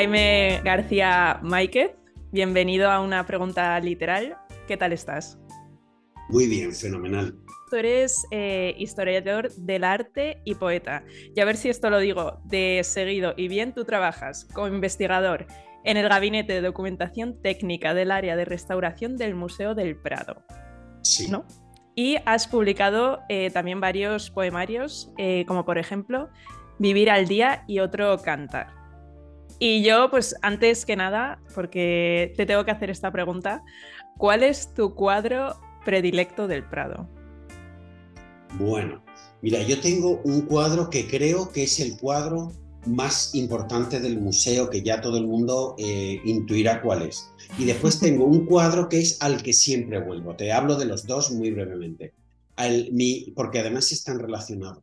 Jaime 0.00 0.62
García 0.64 1.40
Máiquez, 1.42 1.90
bienvenido 2.32 2.90
a 2.90 3.02
una 3.02 3.26
pregunta 3.26 3.78
literal. 3.80 4.38
¿Qué 4.66 4.78
tal 4.78 4.94
estás? 4.94 5.38
Muy 6.30 6.46
bien, 6.46 6.72
fenomenal. 6.72 7.36
Tú 7.68 7.76
eres 7.76 8.24
eh, 8.30 8.74
historiador 8.78 9.52
del 9.56 9.84
arte 9.84 10.40
y 10.46 10.54
poeta. 10.54 11.04
Y 11.36 11.40
a 11.40 11.44
ver 11.44 11.58
si 11.58 11.68
esto 11.68 11.90
lo 11.90 11.98
digo 11.98 12.40
de 12.46 12.80
seguido 12.82 13.34
y 13.36 13.48
bien, 13.48 13.74
tú 13.74 13.84
trabajas 13.84 14.46
como 14.54 14.68
investigador 14.68 15.46
en 15.84 15.98
el 15.98 16.08
Gabinete 16.08 16.54
de 16.54 16.62
Documentación 16.62 17.38
Técnica 17.42 17.92
del 17.92 18.10
Área 18.10 18.36
de 18.36 18.46
Restauración 18.46 19.18
del 19.18 19.34
Museo 19.34 19.74
del 19.74 19.96
Prado. 19.96 20.46
Sí. 21.02 21.30
¿No? 21.30 21.44
Y 21.94 22.16
has 22.24 22.48
publicado 22.48 23.20
eh, 23.28 23.50
también 23.50 23.80
varios 23.80 24.30
poemarios, 24.30 25.12
eh, 25.18 25.44
como 25.46 25.66
por 25.66 25.76
ejemplo 25.76 26.30
Vivir 26.78 27.10
al 27.10 27.28
día 27.28 27.64
y 27.68 27.80
otro 27.80 28.16
Cantar. 28.22 28.79
Y 29.62 29.82
yo, 29.82 30.10
pues 30.10 30.34
antes 30.40 30.86
que 30.86 30.96
nada, 30.96 31.38
porque 31.54 32.32
te 32.34 32.46
tengo 32.46 32.64
que 32.64 32.70
hacer 32.70 32.88
esta 32.88 33.12
pregunta, 33.12 33.62
¿cuál 34.16 34.42
es 34.42 34.72
tu 34.72 34.94
cuadro 34.94 35.60
predilecto 35.84 36.48
del 36.48 36.64
Prado? 36.64 37.06
Bueno, 38.58 39.04
mira, 39.42 39.62
yo 39.62 39.78
tengo 39.78 40.22
un 40.24 40.46
cuadro 40.46 40.88
que 40.88 41.06
creo 41.06 41.52
que 41.52 41.64
es 41.64 41.78
el 41.78 41.98
cuadro 41.98 42.52
más 42.86 43.34
importante 43.34 44.00
del 44.00 44.18
museo, 44.18 44.70
que 44.70 44.80
ya 44.80 45.02
todo 45.02 45.18
el 45.18 45.26
mundo 45.26 45.74
eh, 45.76 46.22
intuirá 46.24 46.80
cuál 46.80 47.02
es. 47.02 47.30
Y 47.58 47.66
después 47.66 48.00
tengo 48.00 48.24
un 48.24 48.46
cuadro 48.46 48.88
que 48.88 49.00
es 49.00 49.20
al 49.20 49.42
que 49.42 49.52
siempre 49.52 50.00
vuelvo. 50.00 50.36
Te 50.36 50.52
hablo 50.52 50.76
de 50.76 50.86
los 50.86 51.06
dos 51.06 51.32
muy 51.32 51.50
brevemente, 51.50 52.14
mi, 52.92 53.34
porque 53.36 53.58
además 53.58 53.92
están 53.92 54.20
relacionados. 54.20 54.82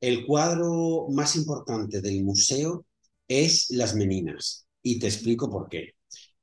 El 0.00 0.24
cuadro 0.24 1.08
más 1.10 1.36
importante 1.36 2.00
del 2.00 2.24
museo 2.24 2.86
es 3.28 3.70
Las 3.70 3.94
Meninas, 3.94 4.66
y 4.82 4.98
te 4.98 5.06
explico 5.06 5.50
por 5.50 5.68
qué. 5.68 5.94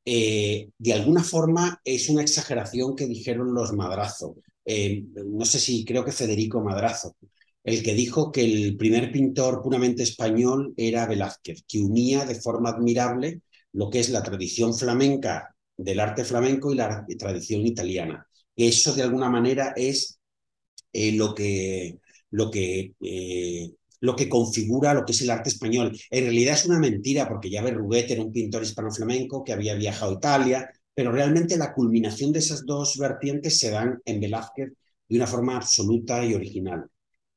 Eh, 0.03 0.69
de 0.77 0.93
alguna 0.93 1.23
forma 1.23 1.79
es 1.85 2.09
una 2.09 2.23
exageración 2.23 2.95
que 2.95 3.05
dijeron 3.05 3.53
los 3.53 3.73
Madrazo. 3.73 4.35
Eh, 4.65 5.05
no 5.25 5.45
sé 5.45 5.59
si 5.59 5.85
creo 5.85 6.03
que 6.03 6.11
Federico 6.11 6.61
Madrazo, 6.61 7.15
el 7.63 7.83
que 7.83 7.93
dijo 7.93 8.31
que 8.31 8.43
el 8.43 8.77
primer 8.77 9.11
pintor 9.11 9.61
puramente 9.61 10.03
español 10.03 10.73
era 10.75 11.05
Velázquez, 11.05 11.63
que 11.67 11.79
unía 11.81 12.25
de 12.25 12.35
forma 12.35 12.69
admirable 12.71 13.41
lo 13.73 13.89
que 13.89 13.99
es 13.99 14.09
la 14.09 14.23
tradición 14.23 14.75
flamenca 14.75 15.55
del 15.77 15.99
arte 15.99 16.23
flamenco 16.25 16.71
y 16.71 16.75
la 16.75 17.05
tradición 17.17 17.65
italiana. 17.65 18.27
Eso 18.55 18.93
de 18.93 19.03
alguna 19.03 19.29
manera 19.29 19.73
es 19.75 20.19
eh, 20.93 21.13
lo 21.13 21.33
que, 21.33 21.99
lo 22.31 22.51
que 22.51 22.93
lo 24.01 24.15
que 24.15 24.27
configura 24.29 24.93
lo 24.93 25.05
que 25.05 25.13
es 25.13 25.21
el 25.21 25.29
arte 25.29 25.49
español. 25.49 25.97
En 26.09 26.23
realidad 26.25 26.55
es 26.55 26.65
una 26.65 26.79
mentira, 26.79 27.27
porque 27.29 27.49
ya 27.49 27.61
Berruguet 27.61 28.11
era 28.11 28.23
un 28.23 28.31
pintor 28.31 28.63
hispano-flamenco 28.63 29.43
que 29.43 29.53
había 29.53 29.75
viajado 29.75 30.11
a 30.11 30.15
Italia, 30.15 30.69
pero 30.93 31.11
realmente 31.11 31.57
la 31.57 31.73
culminación 31.73 32.31
de 32.31 32.39
esas 32.39 32.65
dos 32.65 32.97
vertientes 32.97 33.59
se 33.59 33.69
dan 33.71 33.99
en 34.05 34.19
Velázquez 34.19 34.73
de 35.07 35.15
una 35.15 35.27
forma 35.27 35.55
absoluta 35.55 36.25
y 36.25 36.33
original. 36.33 36.85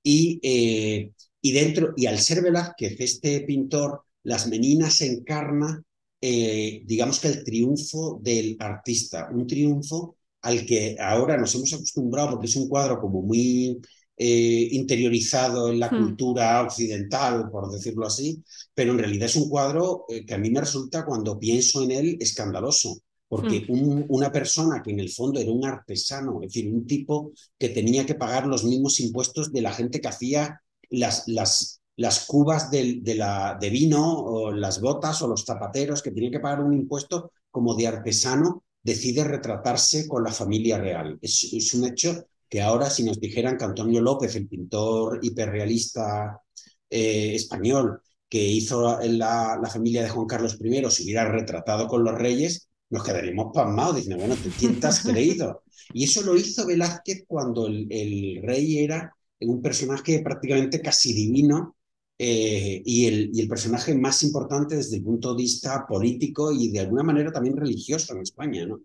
Y, 0.03 0.41
eh, 0.43 1.13
y, 1.41 1.53
dentro, 1.53 1.93
y 1.97 2.07
al 2.07 2.19
ser 2.19 2.43
Velázquez 2.43 2.97
este 2.99 3.41
pintor, 3.43 4.03
Las 4.23 4.47
Meninas 4.49 5.01
encarna, 5.03 5.83
eh, 6.21 6.83
digamos 6.87 7.21
que 7.21 7.29
el 7.29 7.45
triunfo 7.45 8.19
del 8.23 8.57
artista, 8.59 9.29
un 9.33 9.47
triunfo 9.47 10.17
al 10.43 10.65
que 10.67 10.97
ahora 10.99 11.37
nos 11.37 11.55
hemos 11.55 11.73
acostumbrado 11.73 12.31
porque 12.33 12.47
es 12.47 12.57
un 12.57 12.69
cuadro 12.69 13.01
como 13.01 13.23
muy 13.23 13.81
eh, 14.17 14.69
interiorizado 14.71 15.73
en 15.73 15.81
la 15.81 15.91
hmm. 15.91 15.99
cultura 15.99 16.63
occidental, 16.63 17.51
por 17.51 17.71
decirlo 17.71 18.07
así, 18.07 18.43
pero 18.73 18.93
en 18.93 18.99
realidad 18.99 19.27
es 19.27 19.35
un 19.35 19.49
cuadro 19.49 20.05
eh, 20.09 20.25
que 20.25 20.35
a 20.35 20.39
mí 20.39 20.51
me 20.51 20.61
resulta, 20.61 21.05
cuando 21.05 21.39
pienso 21.39 21.83
en 21.83 21.91
él, 21.91 22.17
escandaloso, 22.21 22.99
porque 23.27 23.67
hmm. 23.69 24.05
una 24.09 24.31
persona 24.31 24.83
que 24.83 24.93
en 24.93 25.01
el 25.01 25.11
fondo 25.11 25.41
era 25.41 25.51
un 25.51 25.65
artesano, 25.65 26.41
es 26.43 26.53
decir, 26.53 26.73
un 26.73 26.87
tipo 26.87 27.33
que 27.59 27.71
tenía 27.71 28.07
que 28.07 28.15
pagar 28.15 28.47
los 28.47 28.63
mismos 28.63 29.01
impuestos 29.01 29.53
de 29.53 29.63
la 29.63 29.73
gente 29.73 30.01
que 30.01 30.09
hacía 30.09 30.61
las, 30.91 31.27
las, 31.27 31.81
las 31.97 32.25
cubas 32.27 32.71
de, 32.71 33.01
de, 33.03 33.17
la, 33.17 33.59
de 33.61 33.71
vino 33.71 34.17
o 34.17 34.53
las 34.53 34.81
botas 34.81 35.23
o 35.23 35.27
los 35.27 35.45
zapateros 35.45 36.03
que 36.03 36.13
tenían 36.13 36.33
que 36.33 36.41
pagar 36.41 36.63
un 36.63 36.73
impuesto 36.73 37.33
como 37.51 37.75
de 37.75 37.89
artesano, 37.89 38.63
decide 38.81 39.25
retratarse 39.25 40.07
con 40.07 40.23
la 40.23 40.31
familia 40.31 40.79
real. 40.79 41.19
Es, 41.21 41.53
es 41.53 41.75
un 41.75 41.87
hecho 41.87 42.27
que 42.55 42.63
ahora 42.63 42.89
si 42.89 43.03
nos 43.03 43.19
dijeran 43.19 43.59
que 43.59 43.65
Antonio 43.65 44.01
López, 44.01 44.37
el 44.37 44.47
pintor 44.47 45.19
hiperrealista 45.23 46.41
eh, 46.89 47.35
español, 47.35 48.01
que 48.29 48.41
hizo 48.45 48.97
la, 49.03 49.61
familia 49.73 50.05
de 50.05 50.09
Juan 50.09 50.29
Carlos 50.29 50.57
I, 50.63 50.89
se 50.89 51.03
hubiera 51.03 51.29
retratado 51.29 51.89
con 51.89 52.05
los 52.05 52.15
reyes, 52.15 52.69
nos 52.91 53.03
quedaríamos 53.03 53.51
pasmados 53.53 53.97
diciendo, 53.97 54.25
bueno, 54.25 54.41
¿quién 54.57 54.79
te 54.79 54.87
has 54.87 55.01
creído? 55.03 55.65
Y 55.93 56.05
eso 56.05 56.23
lo 56.23 56.37
hizo 56.37 56.65
Velázquez 56.65 57.25
cuando 57.27 57.67
el, 57.67 57.89
el 57.91 58.41
rey 58.45 58.85
era 58.85 59.13
un 59.41 59.61
personaje 59.61 60.21
prácticamente 60.21 60.81
casi 60.81 61.13
divino 61.13 61.75
eh, 62.17 62.81
y, 62.85 63.07
el, 63.07 63.31
y 63.35 63.41
el 63.41 63.49
personaje 63.49 63.97
más 63.97 64.23
importante 64.23 64.77
desde 64.77 64.99
el 64.99 65.03
punto 65.03 65.35
de 65.35 65.43
vista 65.43 65.85
político 65.89 66.53
y 66.53 66.71
de 66.71 66.79
alguna 66.79 67.03
manera 67.03 67.33
también 67.33 67.57
religioso 67.57 68.15
en 68.15 68.23
España, 68.23 68.65
¿no? 68.65 68.81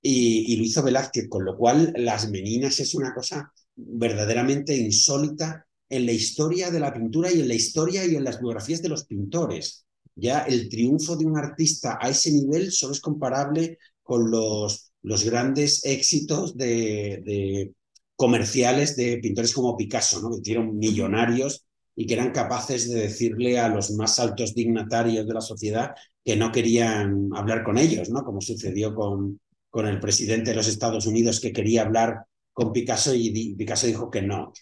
Y, 0.00 0.56
lo 0.56 0.62
hizo 0.64 0.82
Velázquez, 0.82 1.28
con 1.28 1.44
lo 1.44 1.56
cual 1.56 1.92
Las 1.96 2.30
Meninas 2.30 2.78
es 2.80 2.94
una 2.94 3.14
cosa 3.14 3.52
verdaderamente 3.74 4.76
insólita 4.76 5.66
en 5.88 6.06
la 6.06 6.12
historia 6.12 6.70
de 6.70 6.80
la 6.80 6.92
pintura 6.92 7.32
y 7.32 7.40
en 7.40 7.48
la 7.48 7.54
historia 7.54 8.04
y 8.06 8.14
en 8.14 8.24
las 8.24 8.40
biografías 8.40 8.82
de 8.82 8.88
los 8.88 9.04
pintores. 9.04 9.86
Ya 10.14 10.40
el 10.40 10.68
triunfo 10.68 11.16
de 11.16 11.26
un 11.26 11.36
artista 11.36 11.98
a 12.00 12.10
ese 12.10 12.30
nivel 12.32 12.72
solo 12.72 12.92
es 12.92 13.00
comparable 13.00 13.78
con 14.02 14.30
los, 14.30 14.92
los 15.02 15.24
grandes 15.24 15.84
éxitos 15.84 16.56
de, 16.56 17.22
de 17.24 17.72
comerciales 18.16 18.96
de 18.96 19.18
pintores 19.18 19.52
como 19.52 19.76
Picasso, 19.76 20.20
¿no? 20.20 20.30
que 20.30 20.40
hicieron 20.40 20.76
millonarios 20.76 21.66
y 21.94 22.06
que 22.06 22.14
eran 22.14 22.32
capaces 22.32 22.88
de 22.88 23.02
decirle 23.02 23.58
a 23.58 23.68
los 23.68 23.90
más 23.92 24.18
altos 24.18 24.54
dignatarios 24.54 25.26
de 25.26 25.34
la 25.34 25.40
sociedad 25.40 25.94
que 26.24 26.36
no 26.36 26.52
querían 26.52 27.30
hablar 27.34 27.64
con 27.64 27.78
ellos, 27.78 28.10
¿no? 28.10 28.24
como 28.24 28.40
sucedió 28.40 28.94
con, 28.94 29.40
con 29.78 29.86
el 29.86 30.00
presidente 30.00 30.50
de 30.50 30.56
los 30.56 30.66
Estados 30.66 31.06
Unidos 31.06 31.38
que 31.38 31.52
quería 31.52 31.82
hablar 31.82 32.24
con 32.52 32.72
Picasso 32.72 33.14
y 33.14 33.54
Picasso 33.54 33.86
dijo 33.86 34.10
que 34.10 34.22
no. 34.22 34.52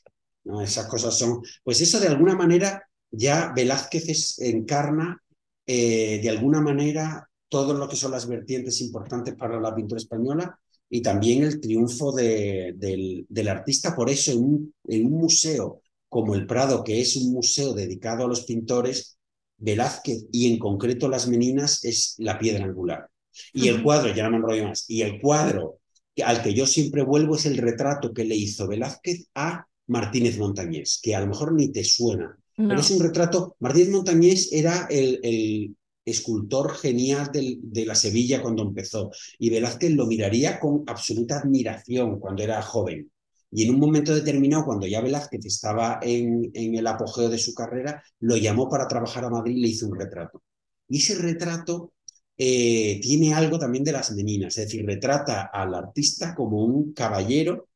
Esas 0.63 0.89
cosas 0.89 1.17
son, 1.17 1.41
pues 1.65 1.81
eso 1.81 1.99
de 1.99 2.09
alguna 2.09 2.37
manera 2.37 2.87
ya 3.11 3.51
Velázquez 3.57 4.39
encarna 4.41 5.19
eh, 5.65 6.21
de 6.23 6.29
alguna 6.29 6.61
manera 6.61 7.31
todo 7.49 7.73
lo 7.73 7.89
que 7.89 7.97
son 7.97 8.11
las 8.11 8.29
vertientes 8.29 8.83
importantes 8.83 9.35
para 9.37 9.59
la 9.59 9.75
pintura 9.75 9.99
española 9.99 10.61
y 10.91 11.01
también 11.01 11.45
el 11.45 11.63
triunfo 11.63 12.13
de, 12.13 12.75
del, 12.77 13.49
artista. 13.49 13.97
Por 13.97 14.11
eso 14.11 14.33
en 14.33 15.07
un 15.07 15.13
museo 15.13 15.81
como 16.11 16.35
el 16.35 16.47
Prado, 16.47 16.85
que 16.85 17.01
es 17.01 17.17
un 17.17 17.33
museo 17.33 17.73
dedicado 17.73 18.27
a 18.27 18.29
los 18.29 18.45
pintores, 18.45 19.17
Velázquez 19.57 20.27
y 20.31 20.53
en 20.53 20.59
concreto 20.59 21.09
las 21.09 21.27
Meninas 21.27 21.83
es 21.87 22.17
la 22.19 22.39
piedra 22.39 22.67
angular. 22.67 23.09
Y 23.53 23.69
el 23.69 23.83
cuadro, 23.83 24.15
ya 24.15 24.25
no 24.25 24.31
me 24.31 24.37
enrollo 24.37 24.69
más, 24.69 24.85
y 24.89 25.03
el 25.03 25.21
cuadro 25.21 25.79
al 26.25 26.43
que 26.43 26.55
yo 26.55 26.67
siempre 26.67 27.03
vuelvo 27.03 27.37
es 27.37 27.47
el 27.47 27.59
retrato 27.59 28.13
que 28.13 28.25
le 28.25 28.35
hizo 28.35 28.67
Velázquez 28.67 29.27
a 29.35 29.67
Martínez 29.89 30.39
Montañés, 30.39 30.99
que 31.03 31.15
a 31.15 31.21
lo 31.21 31.27
mejor 31.27 31.53
ni 31.53 31.71
te 31.71 31.85
suena, 31.85 32.37
pero 32.57 32.81
es 32.81 32.91
un 32.91 33.01
retrato. 33.01 33.57
Martínez 33.61 33.91
Montañés 33.91 34.49
era 34.51 34.87
el, 34.89 35.21
el 35.23 35.77
escultor 36.05 36.75
genial 36.75 37.31
del, 37.33 37.59
de 37.63 37.85
la 37.85 37.95
Sevilla 37.95 38.41
cuando 38.41 38.63
empezó, 38.63 39.11
y 39.39 39.51
Velázquez 39.51 39.93
lo 39.93 40.07
miraría 40.07 40.59
con 40.59 40.85
absoluta 40.87 41.41
admiración 41.41 42.19
cuando 42.19 42.43
era 42.43 42.63
joven. 42.63 43.11
Y 43.51 43.65
en 43.65 43.75
un 43.75 43.81
momento 43.81 44.15
determinado, 44.15 44.65
cuando 44.65 44.87
ya 44.87 45.01
Velázquez 45.01 45.45
estaba 45.45 46.01
en, 46.03 46.51
en 46.53 46.75
el 46.75 46.87
apogeo 46.87 47.29
de 47.29 47.39
su 47.39 47.55
carrera, 47.55 48.03
lo 48.21 48.37
llamó 48.37 48.69
para 48.69 48.89
trabajar 48.89 49.25
a 49.25 49.31
Madrid 49.31 49.57
y 49.57 49.61
le 49.61 49.69
hizo 49.69 49.87
un 49.87 49.99
retrato. 49.99 50.43
Y 50.89 50.99
ese 50.99 51.15
retrato 51.17 51.93
eh, 52.39 53.01
tiene 53.01 53.35
algo 53.35 53.59
también 53.59 53.85
de 53.85 53.93
las 53.93 54.13
meninas, 54.13 54.59
es 54.59 54.67
decir, 54.67 54.85
retrata 54.85 55.51
al 55.53 55.75
artista 55.75 56.35
como 56.35 56.65
un 56.65 56.93
caballero 56.93 57.69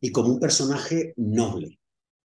y 0.00 0.12
como 0.12 0.28
un 0.28 0.40
personaje 0.40 1.14
noble. 1.16 1.78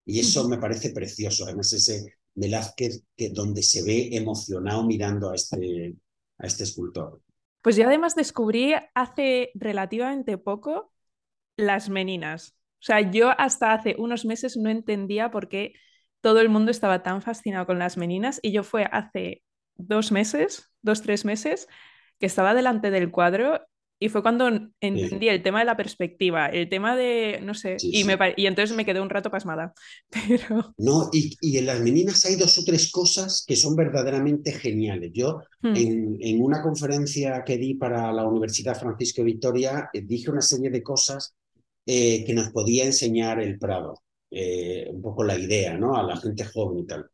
Y 0.05 0.19
eso 0.19 0.47
me 0.47 0.57
parece 0.57 0.91
precioso, 0.91 1.45
además 1.45 1.73
ese 1.73 2.15
Velázquez 2.33 3.03
que, 3.15 3.29
donde 3.29 3.61
se 3.63 3.83
ve 3.83 4.09
emocionado 4.13 4.83
mirando 4.85 5.31
a 5.31 5.35
este, 5.35 5.95
a 6.37 6.47
este 6.47 6.63
escultor. 6.63 7.21
Pues 7.61 7.75
yo 7.75 7.85
además 7.85 8.15
descubrí 8.15 8.73
hace 8.95 9.51
relativamente 9.53 10.37
poco 10.37 10.91
las 11.57 11.89
meninas. 11.89 12.55
O 12.79 12.83
sea, 12.83 13.11
yo 13.11 13.29
hasta 13.37 13.73
hace 13.73 13.95
unos 13.99 14.25
meses 14.25 14.57
no 14.57 14.69
entendía 14.69 15.29
por 15.29 15.49
qué 15.49 15.73
todo 16.21 16.39
el 16.39 16.49
mundo 16.49 16.71
estaba 16.71 17.03
tan 17.03 17.21
fascinado 17.21 17.65
con 17.65 17.77
las 17.77 17.97
meninas 17.97 18.39
y 18.41 18.51
yo 18.51 18.63
fue 18.63 18.85
hace 18.85 19.43
dos 19.87 20.11
meses, 20.11 20.69
dos, 20.81 21.01
tres 21.01 21.25
meses, 21.25 21.67
que 22.19 22.25
estaba 22.25 22.53
delante 22.53 22.91
del 22.91 23.11
cuadro 23.11 23.61
y 24.03 24.09
fue 24.09 24.23
cuando 24.23 24.47
entendí 24.79 25.29
el 25.29 25.43
tema 25.43 25.59
de 25.59 25.65
la 25.65 25.77
perspectiva, 25.77 26.47
el 26.47 26.67
tema 26.69 26.95
de, 26.95 27.39
no 27.43 27.53
sé, 27.53 27.77
y, 27.79 28.03
Me, 28.03 28.17
y 28.35 28.47
entonces 28.47 28.75
me 28.75 28.83
quedé 28.83 28.99
un 28.99 29.11
rato 29.11 29.29
pasmada. 29.29 29.73
Pero... 30.27 30.73
No, 30.79 31.11
y, 31.13 31.37
y, 31.39 31.59
en 31.59 31.67
las 31.67 31.81
meninas 31.81 32.25
hay 32.25 32.35
dos 32.35 32.57
o 32.57 32.63
tres 32.65 32.91
cosas 32.91 33.45
que 33.47 33.55
son 33.55 33.75
verdaderamente 33.75 34.53
geniales. 34.53 35.11
Yo 35.13 35.41
hmm. 35.61 35.75
en, 35.75 36.17
en, 36.19 36.41
una 36.41 36.63
conferencia 36.63 37.43
que 37.45 37.59
di 37.59 37.75
para 37.75 38.11
la 38.11 38.25
Universidad 38.25 38.79
Francisco 38.79 39.23
Victoria 39.23 39.91
eh, 39.93 40.01
dije 40.01 40.31
una 40.31 40.41
serie 40.41 40.71
de 40.71 40.81
cosas 40.81 41.35
eh, 41.85 42.23
que 42.25 42.33
nos 42.33 42.49
podía 42.49 42.85
enseñar 42.85 43.39
el 43.39 43.59
Prado, 43.59 44.01
eh, 44.31 44.87
un 44.91 45.01
poco 45.01 45.23
la 45.23 45.37
idea, 45.37 45.77
¿no? 45.77 45.95
A 45.95 46.01
la 46.01 46.17
gente 46.17 46.43
joven 46.45 46.79
y 46.79 46.87
tal. 46.87 47.05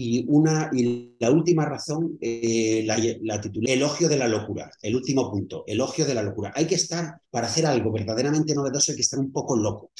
Y, 0.00 0.24
una, 0.28 0.70
y 0.72 1.16
la 1.18 1.32
última 1.32 1.64
razón, 1.64 2.16
eh, 2.20 2.84
la, 2.86 2.96
la 3.22 3.40
titulé 3.40 3.72
Elogio 3.72 4.08
de 4.08 4.16
la 4.16 4.28
locura, 4.28 4.70
el 4.80 4.94
último 4.94 5.28
punto, 5.28 5.64
elogio 5.66 6.06
de 6.06 6.14
la 6.14 6.22
locura. 6.22 6.52
Hay 6.54 6.68
que 6.68 6.76
estar, 6.76 7.20
para 7.30 7.48
hacer 7.48 7.66
algo 7.66 7.90
verdaderamente 7.90 8.54
novedoso, 8.54 8.92
hay 8.92 8.96
que 8.96 9.02
estar 9.02 9.18
un 9.18 9.32
poco 9.32 9.56
loco. 9.56 9.90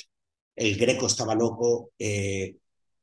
El 0.54 0.76
greco 0.76 1.08
estaba 1.08 1.34
loco, 1.34 1.90
eh, 1.98 2.58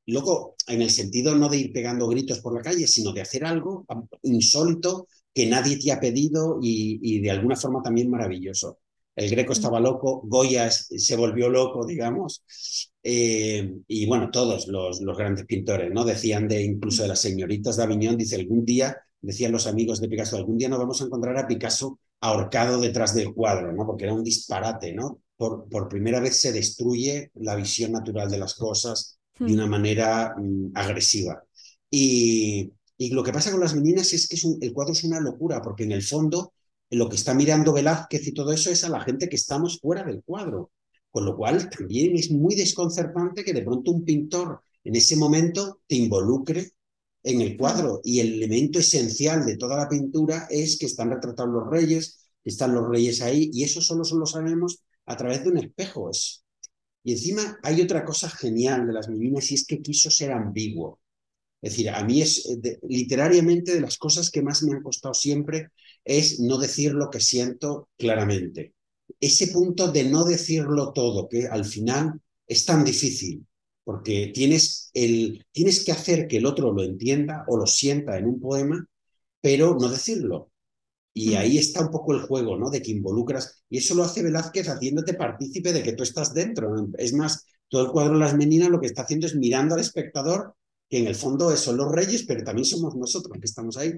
loco 0.05 0.55
en 0.67 0.81
el 0.81 0.89
sentido 0.89 1.35
no 1.35 1.49
de 1.49 1.57
ir 1.57 1.73
pegando 1.73 2.07
gritos 2.07 2.39
por 2.39 2.55
la 2.55 2.61
calle, 2.61 2.87
sino 2.87 3.11
de 3.11 3.21
hacer 3.21 3.43
algo 3.43 3.85
insólito 4.23 5.07
que 5.33 5.47
nadie 5.47 5.77
te 5.77 5.91
ha 5.91 5.99
pedido 5.99 6.59
y, 6.61 6.99
y 7.01 7.19
de 7.19 7.31
alguna 7.31 7.57
forma 7.57 7.81
también 7.83 8.09
maravilloso 8.09 8.79
el 9.15 9.29
Greco 9.29 9.53
estaba 9.53 9.79
loco, 9.79 10.21
Goya 10.25 10.69
se 10.69 11.15
volvió 11.15 11.49
loco, 11.49 11.85
digamos, 11.85 12.43
eh, 13.07 13.71
y 13.87 14.07
bueno, 14.07 14.31
todos 14.31 14.67
los, 14.67 14.99
los, 14.99 15.15
grandes 15.15 15.45
pintores, 15.45 15.91
¿no? 15.93 16.03
Decían 16.03 16.47
de 16.47 16.63
incluso 16.63 17.03
de 17.03 17.09
las 17.09 17.19
señoritas 17.19 17.77
de 17.77 17.83
Aviñón, 17.83 18.17
dice, 18.17 18.35
algún 18.35 18.65
día, 18.65 18.97
decían 19.21 19.51
los 19.51 19.67
amigos 19.67 20.01
de 20.01 20.09
Picasso, 20.09 20.37
algún 20.37 20.57
día 20.57 20.69
nos 20.69 20.79
vamos 20.79 20.99
a 20.99 21.05
encontrar 21.05 21.37
a 21.37 21.47
Picasso 21.47 21.99
ahorcado 22.19 22.81
detrás 22.81 23.13
del 23.13 23.31
cuadro, 23.31 23.71
¿no? 23.73 23.85
Porque 23.85 24.05
era 24.05 24.13
un 24.15 24.23
disparate, 24.23 24.91
¿no? 24.91 25.21
Por, 25.37 25.69
por 25.69 25.87
primera 25.87 26.19
vez 26.19 26.41
se 26.41 26.51
destruye 26.51 27.29
la 27.35 27.55
visión 27.55 27.91
natural 27.91 28.27
de 28.27 28.39
las 28.39 28.55
cosas 28.55 29.19
de 29.37 29.53
una 29.53 29.67
manera 29.67 30.33
mm, 30.35 30.71
agresiva. 30.73 31.43
Y, 31.91 32.73
y, 32.97 33.09
lo 33.11 33.23
que 33.23 33.31
pasa 33.31 33.51
con 33.51 33.59
las 33.59 33.75
meninas 33.75 34.13
es 34.13 34.27
que 34.27 34.35
es 34.35 34.47
el 34.61 34.73
cuadro 34.73 34.93
es 34.93 35.03
una 35.03 35.19
locura, 35.19 35.61
porque 35.61 35.83
en 35.83 35.91
el 35.91 36.01
fondo 36.01 36.53
lo 36.89 37.07
que 37.07 37.17
está 37.17 37.35
mirando 37.35 37.71
Velázquez 37.71 38.25
y 38.25 38.33
todo 38.33 38.51
eso 38.51 38.71
es 38.71 38.83
a 38.83 38.89
la 38.89 39.01
gente 39.01 39.29
que 39.29 39.35
estamos 39.35 39.79
fuera 39.79 40.03
del 40.03 40.23
cuadro. 40.23 40.71
Con 41.15 41.23
lo 41.23 41.37
cual 41.37 41.69
también 41.69 42.17
es 42.17 42.29
muy 42.29 42.55
desconcertante 42.55 43.45
que 43.45 43.53
de 43.53 43.61
pronto 43.61 43.91
un 43.91 44.03
pintor 44.03 44.59
en 44.83 44.97
ese 44.97 45.15
momento 45.15 45.79
te 45.87 45.95
involucre 45.95 46.73
en 47.23 47.39
el 47.39 47.55
cuadro. 47.55 48.01
Y 48.03 48.19
el 48.19 48.33
elemento 48.33 48.79
esencial 48.79 49.45
de 49.45 49.55
toda 49.55 49.77
la 49.77 49.87
pintura 49.87 50.45
es 50.49 50.77
que 50.77 50.87
están 50.87 51.11
retratados 51.11 51.53
los 51.53 51.69
reyes, 51.69 52.19
están 52.43 52.75
los 52.75 52.89
reyes 52.89 53.21
ahí, 53.21 53.49
y 53.53 53.63
eso 53.63 53.79
solo, 53.79 54.03
solo 54.03 54.25
sabemos 54.25 54.83
a 55.05 55.15
través 55.15 55.41
de 55.45 55.51
un 55.51 55.57
espejo. 55.59 56.09
Es. 56.11 56.43
Y 57.01 57.13
encima 57.13 57.59
hay 57.63 57.79
otra 57.79 58.03
cosa 58.03 58.29
genial 58.29 58.85
de 58.85 58.91
las 58.91 59.07
Miminas 59.07 59.49
y 59.51 59.55
es 59.55 59.65
que 59.65 59.81
quiso 59.81 60.11
ser 60.11 60.33
ambiguo. 60.33 60.99
Es 61.61 61.71
decir, 61.71 61.91
a 61.91 62.03
mí 62.03 62.21
es 62.21 62.45
literariamente 62.89 63.73
de 63.73 63.79
las 63.79 63.97
cosas 63.97 64.29
que 64.29 64.41
más 64.41 64.63
me 64.63 64.73
han 64.73 64.83
costado 64.83 65.13
siempre 65.13 65.69
es 66.03 66.41
no 66.41 66.57
decir 66.57 66.91
lo 66.91 67.09
que 67.09 67.21
siento 67.21 67.87
claramente. 67.97 68.74
Ese 69.19 69.47
punto 69.47 69.91
de 69.91 70.03
no 70.03 70.23
decirlo 70.23 70.93
todo, 70.93 71.27
que 71.27 71.47
al 71.47 71.65
final 71.65 72.19
es 72.47 72.65
tan 72.65 72.83
difícil, 72.83 73.45
porque 73.83 74.31
tienes, 74.33 74.89
el, 74.93 75.45
tienes 75.51 75.83
que 75.83 75.91
hacer 75.91 76.27
que 76.27 76.37
el 76.37 76.45
otro 76.45 76.71
lo 76.71 76.83
entienda 76.83 77.45
o 77.47 77.57
lo 77.57 77.65
sienta 77.65 78.17
en 78.17 78.25
un 78.25 78.39
poema, 78.39 78.85
pero 79.41 79.77
no 79.79 79.89
decirlo. 79.89 80.51
Y 81.13 81.31
mm. 81.31 81.37
ahí 81.37 81.57
está 81.57 81.81
un 81.81 81.91
poco 81.91 82.13
el 82.13 82.21
juego, 82.21 82.57
¿no? 82.57 82.69
De 82.69 82.81
que 82.81 82.91
involucras. 82.91 83.63
Y 83.69 83.77
eso 83.77 83.95
lo 83.95 84.03
hace 84.03 84.23
Velázquez 84.23 84.67
haciéndote 84.67 85.13
partícipe 85.13 85.71
de 85.71 85.83
que 85.83 85.93
tú 85.93 86.03
estás 86.03 86.33
dentro. 86.33 86.75
Es 86.97 87.13
más, 87.13 87.45
todo 87.69 87.85
el 87.85 87.91
cuadro 87.91 88.13
de 88.13 88.19
las 88.19 88.35
meninas 88.35 88.69
lo 88.69 88.79
que 88.79 88.87
está 88.87 89.03
haciendo 89.03 89.27
es 89.27 89.35
mirando 89.35 89.75
al 89.75 89.81
espectador, 89.81 90.55
que 90.89 90.99
en 90.99 91.07
el 91.07 91.15
fondo 91.15 91.55
son 91.55 91.77
los 91.77 91.91
reyes, 91.91 92.23
pero 92.23 92.43
también 92.43 92.65
somos 92.65 92.95
nosotros 92.95 93.37
que 93.39 93.45
estamos 93.45 93.77
ahí 93.77 93.93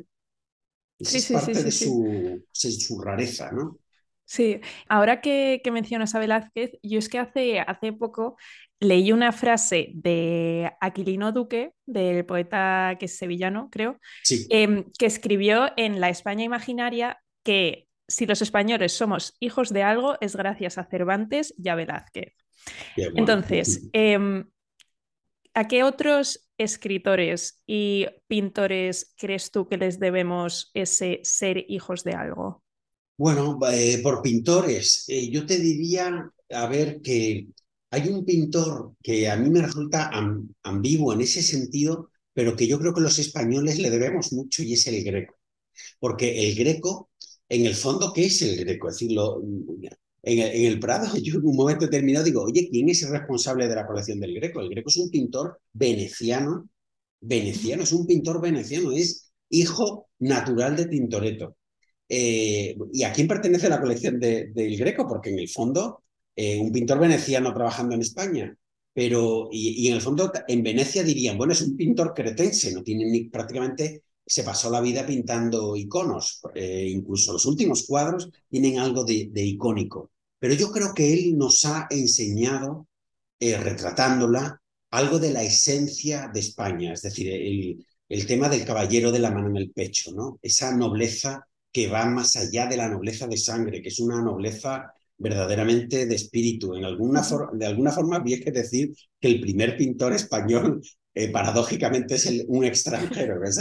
es 0.99 1.31
parte 1.31 1.63
de 1.63 1.71
su, 1.71 2.43
su, 2.51 2.99
rareza, 2.99 3.51
¿no? 3.51 3.79
Sí, 4.27 4.59
ahora 4.89 5.21
que, 5.21 5.61
mencionas 5.71 6.13
a 6.13 6.19
Velázquez, 6.19 6.71
yo 6.83 6.99
es 6.99 7.07
que 7.07 7.17
hace, 7.17 7.61
hace 7.61 7.93
poco 7.93 8.35
leí 8.81 9.13
una 9.13 9.31
frase 9.31 9.91
de 9.93 10.69
Aquilino 10.81 11.31
Duque, 11.31 11.71
del 11.85 12.25
poeta 12.25 12.97
que 12.99 13.05
es 13.05 13.17
sevillano, 13.17 13.69
creo, 13.71 14.01
em, 14.49 14.83
que 14.99 15.05
escribió 15.05 15.71
en 15.77 16.01
La 16.01 16.09
España 16.09 16.43
Imaginaria 16.43 17.21
que 17.41 17.87
si 18.05 18.25
los 18.25 18.41
españoles 18.41 18.91
somos 18.91 19.33
hijos 19.39 19.71
de 19.71 19.83
algo 19.83 20.17
es 20.19 20.35
gracias 20.35 20.77
a 20.77 20.83
Cervantes 20.83 21.53
y 21.57 21.69
a 21.69 21.75
Velázquez. 21.75 22.33
Entonces, 22.97 23.87
em, 23.93 24.49
¿a 25.53 25.69
qué 25.69 25.83
otros 25.83 26.49
escritores 26.57 27.63
y 27.65 28.07
pintores 28.27 29.13
crees 29.17 29.51
tú 29.51 29.69
que 29.69 29.77
les 29.77 30.01
debemos 30.01 30.69
ese 30.73 31.21
ser 31.23 31.63
hijos 31.69 32.03
de 32.03 32.11
algo? 32.11 32.61
Bueno, 33.17 33.57
eh, 33.71 33.99
por 34.03 34.21
pintores, 34.21 35.05
eh, 35.07 35.29
yo 35.31 35.45
te 35.45 35.57
diría, 35.57 36.31
a 36.51 36.67
ver, 36.67 37.01
que 37.01 37.47
hay 37.89 38.09
un 38.09 38.23
pintor 38.25 38.93
que 39.01 39.27
a 39.29 39.35
mí 39.37 39.49
me 39.49 39.61
resulta 39.61 40.11
ambiguo 40.63 41.13
en 41.13 41.21
ese 41.21 41.41
sentido, 41.41 42.11
pero 42.33 42.55
que 42.55 42.67
yo 42.67 42.77
creo 42.79 42.93
que 42.93 43.01
los 43.01 43.17
españoles 43.17 43.79
le 43.79 43.89
debemos 43.89 44.33
mucho 44.33 44.61
y 44.63 44.73
es 44.73 44.85
el 44.87 45.03
greco. 45.03 45.35
Porque 45.99 46.47
el 46.49 46.55
greco, 46.55 47.11
en 47.49 47.65
el 47.65 47.75
fondo, 47.75 48.13
¿qué 48.13 48.25
es 48.27 48.41
el 48.43 48.57
greco? 48.57 48.89
Es 48.89 48.95
decir, 48.95 49.17
en 50.23 50.39
el, 50.39 50.79
Prado, 50.79 51.15
yo 51.23 51.35
en 51.39 51.45
un 51.45 51.55
momento 51.55 51.85
determinado 51.85 52.25
digo, 52.25 52.43
oye, 52.43 52.69
¿quién 52.71 52.89
es 52.89 53.03
el 53.03 53.11
responsable 53.11 53.67
de 53.67 53.75
la 53.75 53.87
colección 53.87 54.19
del 54.19 54.35
Greco? 54.35 54.61
El 54.61 54.69
Greco 54.69 54.89
es 54.89 54.97
un 54.97 55.09
pintor 55.09 55.59
veneciano, 55.73 56.69
veneciano, 57.21 57.83
es 57.83 57.93
un 57.93 58.05
pintor 58.07 58.41
veneciano, 58.41 58.91
es 58.91 59.31
hijo 59.49 60.09
natural 60.19 60.75
de 60.75 60.87
Tintoretto. 60.87 61.55
Eh, 62.09 62.77
¿Y 62.93 63.03
a 63.03 63.11
quién 63.11 63.27
pertenece 63.27 63.69
la 63.69 63.81
colección 63.81 64.19
del 64.19 64.77
Greco? 64.77 65.07
Porque 65.07 65.29
en 65.29 65.39
el 65.39 65.49
fondo, 65.49 66.03
eh, 66.35 66.59
un 66.59 66.71
pintor 66.71 66.99
veneciano 66.99 67.53
trabajando 67.53 67.95
en 67.95 68.01
España, 68.01 68.57
pero, 68.93 69.49
y, 69.51 69.87
en 69.87 69.93
el 69.93 70.01
fondo, 70.01 70.31
en 70.47 70.63
Venecia 70.63 71.03
dirían, 71.03 71.37
bueno, 71.37 71.53
es 71.53 71.61
un 71.61 71.77
pintor 71.77 72.13
cretense, 72.15 72.73
no 72.73 72.81
tiene 72.83 73.05
ni 73.05 73.25
prácticamente 73.25 74.03
se 74.25 74.43
pasó 74.43 74.69
la 74.69 74.81
vida 74.81 75.05
pintando 75.05 75.75
iconos, 75.75 76.41
eh, 76.55 76.87
incluso 76.89 77.31
los 77.33 77.45
últimos 77.45 77.85
cuadros 77.85 78.29
tienen 78.49 78.79
algo 78.79 79.03
de, 79.05 79.29
icónico. 79.35 80.11
Pero 80.39 80.53
yo 80.55 80.71
creo 80.71 80.93
que 80.93 81.13
él 81.13 81.37
nos 81.37 81.63
ha 81.65 81.87
enseñado, 81.89 82.87
eh, 83.39 83.57
retratándola, 83.57 84.61
algo 84.91 85.19
de 85.19 85.31
la 85.31 85.43
esencia 85.43 86.29
de 86.33 86.39
España, 86.39 86.93
es 86.93 87.03
decir, 87.03 87.29
el, 87.29 87.85
el, 88.09 88.25
tema 88.27 88.49
del 88.49 88.65
caballero 88.65 89.11
de 89.11 89.19
la 89.19 89.31
mano 89.31 89.49
en 89.49 89.57
el 89.57 89.71
pecho, 89.71 90.11
¿no? 90.11 90.39
Esa 90.41 90.75
nobleza 90.75 91.47
que 91.71 91.87
va 91.87 92.05
más 92.05 92.35
allá 92.35 92.67
de 92.67 92.77
la 92.77 92.89
nobleza 92.89 93.27
de 93.27 93.37
sangre, 93.37 93.81
que 93.81 93.89
es 93.89 93.99
una 93.99 94.21
nobleza 94.21 94.93
verdaderamente 95.17 96.05
de 96.05 96.15
espíritu. 96.15 96.75
En 96.75 96.85
alguna 96.85 97.23
de 97.53 97.65
alguna 97.65 97.91
forma, 97.91 98.17
había 98.17 98.39
que 98.39 98.51
decir 98.51 98.93
que 99.19 99.27
el 99.27 99.41
primer 99.41 99.77
pintor 99.77 100.13
español, 100.13 100.81
eh, 101.13 101.29
paradójicamente, 101.31 102.15
es 102.15 102.45
un 102.47 102.63
extranjero, 102.65 103.39
que 103.41 103.49
es 103.49 103.57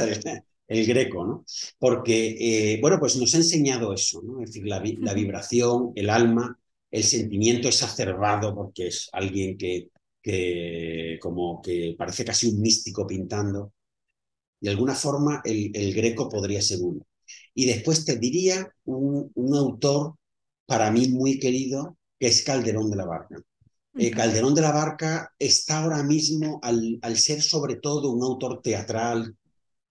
el, 0.68 0.86
greco, 0.86 1.24
¿no? 1.24 1.44
Porque, 1.78 2.78
bueno, 2.80 2.98
pues 2.98 3.16
nos 3.16 3.34
ha 3.34 3.38
enseñado 3.38 3.92
eso, 3.92 4.20
¿no? 4.22 4.42
Es 4.42 4.50
decir, 4.50 4.66
la, 4.66 4.82
la 5.00 5.14
vibración, 5.14 5.92
el 5.94 6.10
alma, 6.10 6.58
el 6.90 7.04
sentimiento 7.04 7.68
exacerbado, 7.68 8.54
porque 8.54 8.88
es 8.88 9.08
alguien 9.12 9.56
que, 9.56 9.90
que 10.22 11.18
como 11.20 11.62
que 11.62 11.94
parece 11.98 12.24
casi 12.24 12.48
un 12.48 12.60
místico 12.60 13.06
pintando. 13.06 13.72
De 14.60 14.70
alguna 14.70 14.94
forma 14.94 15.42
el, 15.44 15.70
el 15.74 15.94
greco 15.94 16.28
podría 16.28 16.60
ser 16.62 16.80
uno. 16.82 17.02
Y 17.58 17.64
después 17.64 18.04
te 18.04 18.18
diría 18.18 18.70
un, 18.84 19.32
un, 19.34 19.56
autor 19.56 20.14
para 20.66 20.90
mí 20.90 21.08
muy 21.08 21.38
querido, 21.38 21.96
que 22.18 22.26
es 22.26 22.42
Calderón 22.42 22.90
de 22.90 22.96
la 22.96 23.06
Barca. 23.06 23.40
Eh, 23.98 24.10
Calderón 24.10 24.54
de 24.54 24.60
la 24.60 24.72
Barca 24.72 25.32
está 25.38 25.82
ahora 25.82 26.02
mismo, 26.02 26.60
al, 26.62 26.98
al 27.00 27.16
ser 27.16 27.40
sobre 27.40 27.76
todo 27.76 28.10
un 28.10 28.22
autor 28.22 28.60
teatral, 28.60 29.34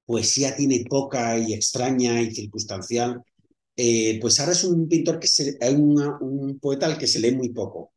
poesía 0.05 0.55
tiene 0.55 0.85
poca 0.87 1.39
y 1.39 1.53
extraña 1.53 2.21
y 2.21 2.35
circunstancial, 2.35 3.23
eh, 3.75 4.19
pues 4.21 4.39
ahora 4.39 4.51
es 4.51 4.63
un 4.63 4.87
pintor 4.87 5.19
que 5.19 5.25
es 5.25 5.57
un 5.71 6.59
poeta 6.61 6.85
al 6.85 6.99
que 6.99 7.07
se 7.07 7.19
lee 7.19 7.35
muy 7.35 7.49
poco. 7.49 7.93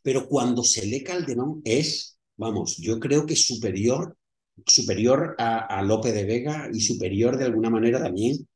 Pero 0.00 0.28
cuando 0.28 0.62
se 0.62 0.86
lee 0.86 1.02
Calderón 1.02 1.60
es, 1.64 2.18
vamos, 2.36 2.76
yo 2.76 3.00
creo 3.00 3.26
que 3.26 3.34
superior, 3.34 4.16
superior 4.64 5.34
a, 5.38 5.82
Lope 5.82 6.12
de 6.12 6.24
Vega 6.24 6.70
y 6.72 6.80
superior 6.80 7.36
de 7.36 7.46
alguna 7.46 7.68
manera 7.68 8.00
también 8.00 8.46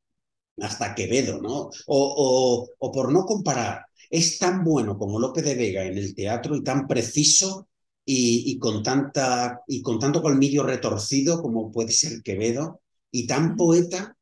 hasta 0.61 0.95
Quevedo, 0.95 1.41
¿no? 1.41 1.69
O, 1.87 2.67
o, 2.79 2.91
por 2.91 3.11
no 3.11 3.25
comparar, 3.25 3.85
es 4.09 4.37
tan 4.39 4.63
bueno 4.63 4.97
como 4.97 5.19
Lope 5.19 5.41
de 5.41 5.55
Vega 5.55 5.83
en 5.83 5.97
el 5.97 6.13
teatro 6.15 6.55
y 6.55 6.63
tan 6.63 6.87
preciso 6.87 7.67
y, 8.05 8.57
con, 8.59 8.83
tanta, 8.83 9.61
y 9.67 9.81
con 9.81 9.99
tanto 9.99 10.21
colmillo 10.21 10.63
retorcido 10.63 11.41
como 11.41 11.71
puede 11.71 11.91
ser 11.91 12.21
Quevedo 12.23 12.81
y 13.11 13.25
tan 13.27 13.55
poeta 13.55 14.15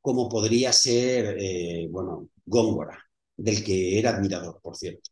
como 0.00 0.28
podría 0.28 0.72
ser, 0.72 1.36
eh, 1.38 1.88
bueno, 1.90 2.28
Góngora. 2.44 2.98
del 3.36 3.62
que 3.64 3.98
era 3.98 4.10
admirador, 4.10 4.60
por 4.62 4.76
cierto. 4.76 5.10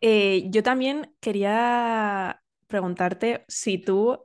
Eh, 0.00 0.46
yo 0.50 0.62
también 0.62 1.14
quería 1.20 2.42
preguntarte 2.66 3.44
si 3.48 3.78
tú, 3.78 4.18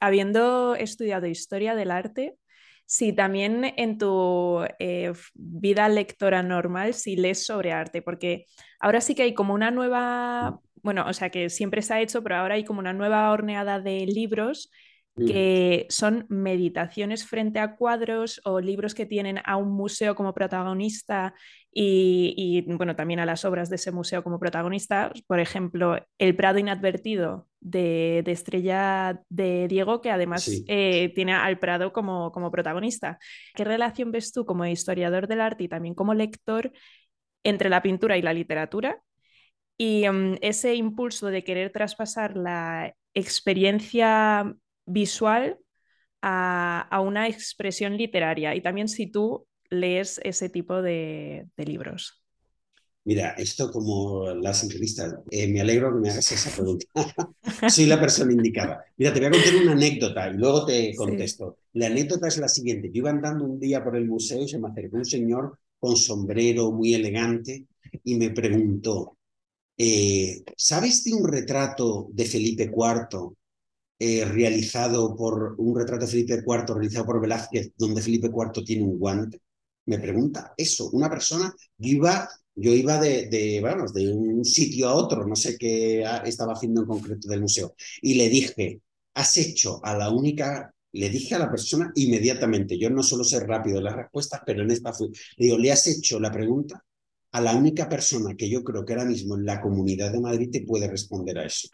habiendo 0.00 0.74
estudiado 0.74 1.26
historia 1.26 1.74
del 1.74 1.90
arte, 1.90 2.36
si 2.92 3.14
también 3.14 3.72
en 3.78 3.96
tu 3.96 4.66
eh, 4.78 5.14
vida 5.32 5.88
lectora 5.88 6.42
normal, 6.42 6.92
si 6.92 7.16
lees 7.16 7.46
sobre 7.46 7.72
arte, 7.72 8.02
porque 8.02 8.44
ahora 8.80 9.00
sí 9.00 9.14
que 9.14 9.22
hay 9.22 9.32
como 9.32 9.54
una 9.54 9.70
nueva, 9.70 10.60
bueno, 10.82 11.06
o 11.08 11.14
sea 11.14 11.30
que 11.30 11.48
siempre 11.48 11.80
se 11.80 11.94
ha 11.94 12.02
hecho, 12.02 12.22
pero 12.22 12.36
ahora 12.36 12.56
hay 12.56 12.64
como 12.66 12.80
una 12.80 12.92
nueva 12.92 13.30
horneada 13.30 13.80
de 13.80 14.04
libros. 14.04 14.70
Que 15.14 15.86
son 15.90 16.24
meditaciones 16.28 17.26
frente 17.26 17.58
a 17.58 17.76
cuadros 17.76 18.40
o 18.44 18.60
libros 18.60 18.94
que 18.94 19.04
tienen 19.06 19.40
a 19.44 19.56
un 19.56 19.70
museo 19.70 20.14
como 20.14 20.32
protagonista 20.32 21.34
y, 21.70 22.34
y, 22.36 22.72
bueno, 22.74 22.96
también 22.96 23.20
a 23.20 23.26
las 23.26 23.44
obras 23.44 23.68
de 23.68 23.76
ese 23.76 23.92
museo 23.92 24.22
como 24.24 24.38
protagonista. 24.38 25.12
Por 25.26 25.38
ejemplo, 25.38 25.98
El 26.18 26.34
Prado 26.34 26.58
Inadvertido 26.58 27.46
de, 27.60 28.22
de 28.24 28.32
Estrella 28.32 29.22
de 29.28 29.68
Diego, 29.68 30.00
que 30.00 30.10
además 30.10 30.44
Sí. 30.44 30.64
eh, 30.68 31.12
tiene 31.14 31.34
al 31.34 31.58
Prado 31.58 31.92
como, 31.92 32.32
como 32.32 32.50
protagonista. 32.50 33.18
¿Qué 33.54 33.64
relación 33.64 34.12
ves 34.12 34.32
tú 34.32 34.46
como 34.46 34.64
historiador 34.66 35.28
del 35.28 35.42
arte 35.42 35.64
y 35.64 35.68
también 35.68 35.94
como 35.94 36.14
lector 36.14 36.72
entre 37.44 37.68
la 37.68 37.82
pintura 37.82 38.16
y 38.16 38.22
la 38.22 38.32
literatura? 38.32 39.02
Y 39.76 40.08
um, 40.08 40.36
ese 40.42 40.74
impulso 40.74 41.26
de 41.28 41.44
querer 41.44 41.70
traspasar 41.70 42.36
la 42.36 42.94
experiencia 43.14 44.54
visual 44.86 45.58
a, 46.20 46.86
a, 46.90 47.00
una 47.00 47.28
expresión 47.28 47.96
literaria 47.96 48.54
y 48.54 48.60
también 48.60 48.88
si 48.88 49.10
tú 49.10 49.46
lees 49.70 50.20
ese 50.22 50.48
tipo 50.48 50.82
de, 50.82 51.48
de 51.56 51.64
libros. 51.64 52.22
Mira, 53.04 53.30
esto 53.30 53.70
como 53.72 54.28
las 54.34 54.62
entrevistas, 54.62 55.16
eh, 55.30 55.48
me 55.48 55.60
alegro 55.60 55.92
que 55.92 55.98
me 55.98 56.10
hagas 56.10 56.30
esa 56.30 56.50
pregunta. 56.56 56.86
Soy 57.68 57.86
la 57.86 58.00
persona 58.00 58.32
indicada. 58.32 58.84
Mira, 58.96 59.12
te 59.12 59.18
voy 59.18 59.28
a 59.28 59.30
contar 59.32 59.56
una 59.56 59.72
anécdota 59.72 60.28
y 60.28 60.34
luego 60.34 60.66
te 60.66 60.94
contesto. 60.94 61.56
Sí. 61.58 61.78
La 61.78 61.86
anécdota 61.86 62.28
es 62.28 62.38
la 62.38 62.48
siguiente. 62.48 62.88
Yo 62.92 62.98
iba 62.98 63.10
andando 63.10 63.44
un 63.44 63.58
día 63.58 63.82
por 63.82 63.96
el 63.96 64.06
museo 64.06 64.42
y 64.42 64.48
se 64.48 64.58
me 64.58 64.68
acercó 64.68 64.98
un 64.98 65.04
señor 65.04 65.58
con 65.80 65.96
sombrero 65.96 66.70
muy 66.70 66.94
elegante 66.94 67.66
y 68.04 68.14
me 68.14 68.30
preguntó, 68.30 69.18
eh, 69.76 70.44
¿sabes 70.56 71.02
de 71.02 71.12
un 71.12 71.26
retrato 71.26 72.08
de 72.12 72.24
Felipe 72.24 72.70
IV 72.72 73.32
eh, 74.04 74.24
realizado 74.24 75.14
por 75.14 75.54
un 75.58 75.78
retrato 75.78 76.04
de 76.06 76.10
Felipe 76.10 76.42
IV 76.44 76.74
realizado 76.74 77.06
por 77.06 77.20
Velázquez, 77.20 77.70
donde 77.76 78.02
Felipe 78.02 78.26
IV 78.26 78.64
tiene 78.64 78.82
un 78.82 78.98
guante? 78.98 79.40
Me 79.86 80.00
pregunta 80.00 80.52
eso, 80.56 80.90
una 80.90 81.08
persona, 81.08 81.54
yo 81.78 81.88
iba, 81.88 82.28
yo 82.56 82.72
iba 82.72 82.98
de, 82.98 83.28
de, 83.28 83.60
bueno, 83.60 83.86
de 83.92 84.12
un 84.12 84.44
sitio 84.44 84.88
a 84.88 84.94
otro, 84.94 85.24
no 85.24 85.36
sé 85.36 85.56
qué 85.56 86.04
estaba 86.24 86.54
haciendo 86.54 86.80
en 86.80 86.88
concreto 86.88 87.28
del 87.28 87.42
museo, 87.42 87.76
y 88.00 88.14
le 88.14 88.28
dije, 88.28 88.80
has 89.14 89.36
hecho 89.36 89.80
a 89.84 89.96
la 89.96 90.10
única, 90.10 90.74
le 90.92 91.08
dije 91.08 91.36
a 91.36 91.38
la 91.38 91.50
persona 91.50 91.92
inmediatamente, 91.94 92.76
yo 92.76 92.90
no 92.90 93.04
suelo 93.04 93.22
ser 93.22 93.46
rápido 93.46 93.78
en 93.78 93.84
las 93.84 93.94
respuestas, 93.94 94.40
pero 94.44 94.64
en 94.64 94.72
esta 94.72 94.92
fue, 94.92 95.10
le 95.36 95.46
digo, 95.46 95.58
le 95.58 95.70
has 95.70 95.86
hecho 95.86 96.18
la 96.18 96.32
pregunta 96.32 96.84
a 97.32 97.40
la 97.40 97.56
única 97.56 97.88
persona 97.88 98.36
que 98.36 98.48
yo 98.48 98.62
creo 98.62 98.84
que 98.84 98.92
ahora 98.92 99.06
mismo 99.06 99.36
en 99.36 99.46
la 99.46 99.60
comunidad 99.60 100.12
de 100.12 100.20
Madrid 100.20 100.50
te 100.50 100.62
puede 100.62 100.86
responder 100.86 101.38
a 101.38 101.46
eso. 101.46 101.68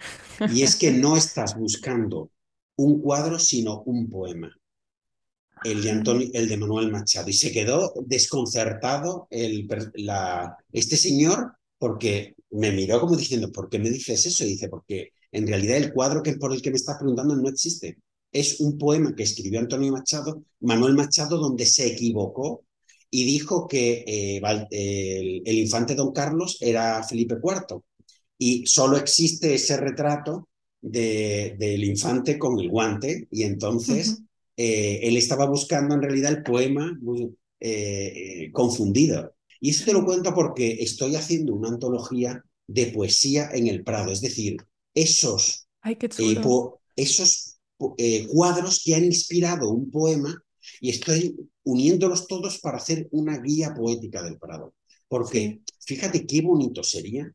Y 0.54 0.62
es 0.62 0.76
que 0.76 0.92
no 0.92 1.16
estás 1.16 1.58
buscando 1.58 2.30
un 2.76 3.00
cuadro, 3.00 3.38
sino 3.40 3.82
un 3.82 4.08
poema. 4.08 4.54
El 5.64 5.82
de, 5.82 5.90
Antonio, 5.90 6.28
el 6.32 6.48
de 6.48 6.56
Manuel 6.56 6.92
Machado. 6.92 7.28
Y 7.28 7.32
se 7.32 7.50
quedó 7.50 7.92
desconcertado 8.06 9.26
el, 9.30 9.68
este 10.72 10.96
señor 10.96 11.54
porque 11.76 12.36
me 12.50 12.70
miró 12.70 13.00
como 13.00 13.16
diciendo, 13.16 13.50
¿por 13.50 13.68
qué 13.68 13.80
me 13.80 13.90
dices 13.90 14.26
eso? 14.26 14.44
Y 14.44 14.50
dice, 14.50 14.68
porque 14.68 15.12
en 15.32 15.48
realidad 15.48 15.76
el 15.76 15.92
cuadro 15.92 16.22
que 16.22 16.34
por 16.34 16.52
el 16.52 16.62
que 16.62 16.70
me 16.70 16.76
estás 16.76 16.98
preguntando 16.98 17.34
no 17.34 17.48
existe. 17.48 17.98
Es 18.30 18.60
un 18.60 18.78
poema 18.78 19.14
que 19.16 19.24
escribió 19.24 19.58
Antonio 19.58 19.90
Machado, 19.90 20.44
Manuel 20.60 20.94
Machado, 20.94 21.38
donde 21.38 21.66
se 21.66 21.86
equivocó 21.88 22.64
y 23.10 23.24
dijo 23.24 23.66
que 23.66 24.04
eh, 24.06 24.40
el, 24.70 25.42
el, 25.44 25.58
infante 25.58 25.94
don 25.94 26.12
Carlos 26.12 26.58
era 26.60 27.02
Felipe 27.02 27.36
IV 27.42 27.80
y 28.38 28.66
solo 28.66 28.96
existe 28.96 29.54
ese 29.54 29.76
retrato 29.76 30.48
de, 30.80 31.56
del 31.58 31.84
infante 31.84 32.38
con 32.38 32.58
el 32.60 32.68
guante 32.68 33.26
y 33.30 33.42
entonces 33.42 34.08
uh 34.08 34.12
-huh. 34.12 34.26
eh, 34.56 35.00
él 35.02 35.16
estaba 35.16 35.46
buscando 35.46 35.94
en 35.94 36.02
realidad 36.02 36.32
el 36.32 36.42
poema 36.42 36.98
eh, 37.60 38.50
confundido. 38.52 39.34
Y 39.60 39.70
eso 39.70 39.84
te 39.84 39.92
lo 39.92 40.04
cuento 40.04 40.32
porque 40.34 40.78
estoy 40.80 41.16
haciendo 41.16 41.54
una 41.54 41.68
antología 41.68 42.44
de 42.68 42.86
poesía 42.86 43.50
en 43.52 43.66
el 43.66 43.82
Prado, 43.82 44.12
es 44.12 44.20
decir, 44.20 44.56
esos, 44.94 45.66
Ay, 45.80 45.96
esos 46.96 47.58
eh, 47.96 48.26
cuadros 48.28 48.82
que 48.84 48.94
han 48.94 49.04
inspirado 49.04 49.70
un 49.70 49.90
poema 49.90 50.36
y 50.80 50.90
estoy 50.90 51.36
uniéndolos 51.64 52.26
todos 52.26 52.58
para 52.58 52.78
hacer 52.78 53.08
una 53.10 53.38
guía 53.38 53.74
poética 53.74 54.22
del 54.22 54.38
Prado. 54.38 54.74
Porque 55.08 55.60
fíjate 55.80 56.26
qué 56.26 56.42
bonito 56.42 56.82
sería 56.82 57.30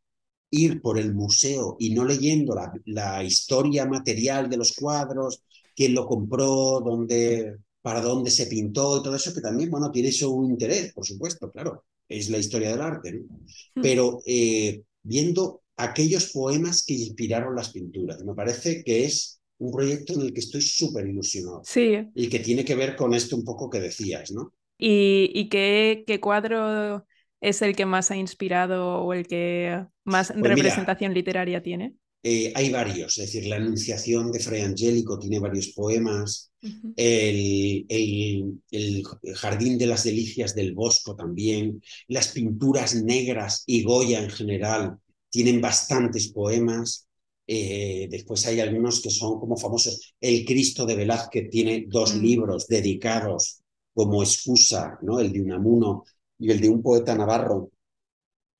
ir 0.52 0.82
por 0.82 1.00
el 1.00 1.14
museo 1.16 1.76
y 1.80 1.94
no 1.94 2.06
leyendo 2.06 2.54
la, 2.54 2.72
la, 2.86 3.24
historia 3.24 3.86
material 3.86 4.50
de 4.50 4.58
los 4.58 4.74
cuadros, 4.74 5.42
quién 5.76 5.96
lo 5.96 6.06
compró, 6.06 6.80
dónde, 6.80 7.58
para 7.82 8.02
dónde 8.02 8.30
se 8.30 8.46
pintó 8.46 9.00
y 9.00 9.04
todo 9.04 9.16
eso, 9.16 9.34
que 9.34 9.42
también, 9.42 9.72
bueno, 9.72 9.92
tiene 9.92 10.12
su 10.12 10.46
interés, 10.46 10.94
por 10.94 11.06
supuesto, 11.06 11.52
claro, 11.52 11.86
es 12.08 12.30
la 12.30 12.38
historia 12.38 12.72
del 12.72 12.82
arte, 12.82 13.14
¿no? 13.14 13.40
Hmm. 13.76 13.82
Pero 13.82 14.20
eh, 14.26 14.84
viendo 15.02 15.64
aquellos 15.76 16.32
poemas 16.32 16.84
que 16.86 16.94
inspiraron 16.94 17.56
las 17.56 17.72
pinturas, 17.72 18.24
me 18.24 18.36
parece 18.36 18.84
que 18.84 19.06
es 19.06 19.42
un 19.66 19.72
proyecto 19.72 20.14
en 20.14 20.22
el 20.22 20.34
que 20.34 20.40
estoy 20.40 20.62
súper 20.62 21.08
ilusionado. 21.08 21.62
Sí. 21.64 22.08
Y 22.14 22.28
que 22.30 22.40
tiene 22.40 22.64
que 22.66 22.76
ver 22.76 22.96
con 22.96 23.14
esto 23.14 23.36
un 23.36 23.44
poco 23.44 23.70
que 23.70 23.80
decías, 23.80 24.32
¿no? 24.32 24.54
¿Y, 24.78 25.32
y 25.34 25.50
qué, 25.50 26.04
qué, 26.06 26.20
cuadro 26.20 27.06
es 27.42 27.62
el 27.62 27.76
que 27.76 27.86
más 27.86 28.12
ha 28.12 28.18
inspirado 28.18 29.02
o 29.02 29.14
el 29.14 29.28
que 29.28 29.86
más 30.04 30.32
Pues 30.32 30.42
representación 30.44 31.12
mira, 31.12 31.20
literaria 31.20 31.62
tiene? 31.64 31.96
Eh, 32.24 32.52
hay 32.56 32.70
varios, 32.72 33.18
es 33.18 33.26
decir, 33.34 33.48
la 33.48 33.58
Anunciación 33.58 34.32
de 34.32 34.40
Fray 34.40 34.62
Angélico 34.62 35.20
tiene 35.20 35.40
varios 35.40 35.70
poemas, 35.70 36.50
Uh 36.64 36.68
-huh. 36.70 36.94
el, 36.96 37.86
el, 37.90 38.62
el, 38.72 39.04
Jardín 39.36 39.78
de 39.78 39.86
las 39.86 40.06
Delicias 40.06 40.56
del 40.56 40.74
Bosco 40.74 41.14
también, 41.14 41.82
las 42.08 42.30
pinturas 42.30 42.96
negras 42.96 43.64
y 43.66 43.84
Goya 43.84 44.24
en 44.24 44.30
general 44.30 44.98
tienen 45.30 45.60
bastantes 45.60 46.30
poemas. 46.32 47.06
Eh, 47.48 48.08
después 48.10 48.46
hay 48.48 48.60
algunos 48.60 49.02
que 49.02 49.10
son 49.10 49.40
como 49.40 49.58
famosos. 49.58 50.16
El 50.20 50.46
Cristo 50.46 50.86
de 50.86 50.96
Velázquez 50.96 51.50
tiene 51.50 51.86
dos 51.88 52.16
Mm. 52.16 52.22
libros 52.22 52.68
dedicados 52.68 53.62
como 53.94 54.24
excusa, 54.24 54.98
¿no? 55.04 55.20
el 55.20 55.32
de 55.32 55.42
Unamuno 55.42 56.04
y 56.40 56.52
el 56.52 56.60
de 56.62 56.70
un 56.70 56.82
poeta 56.82 57.16
navarro, 57.16 57.72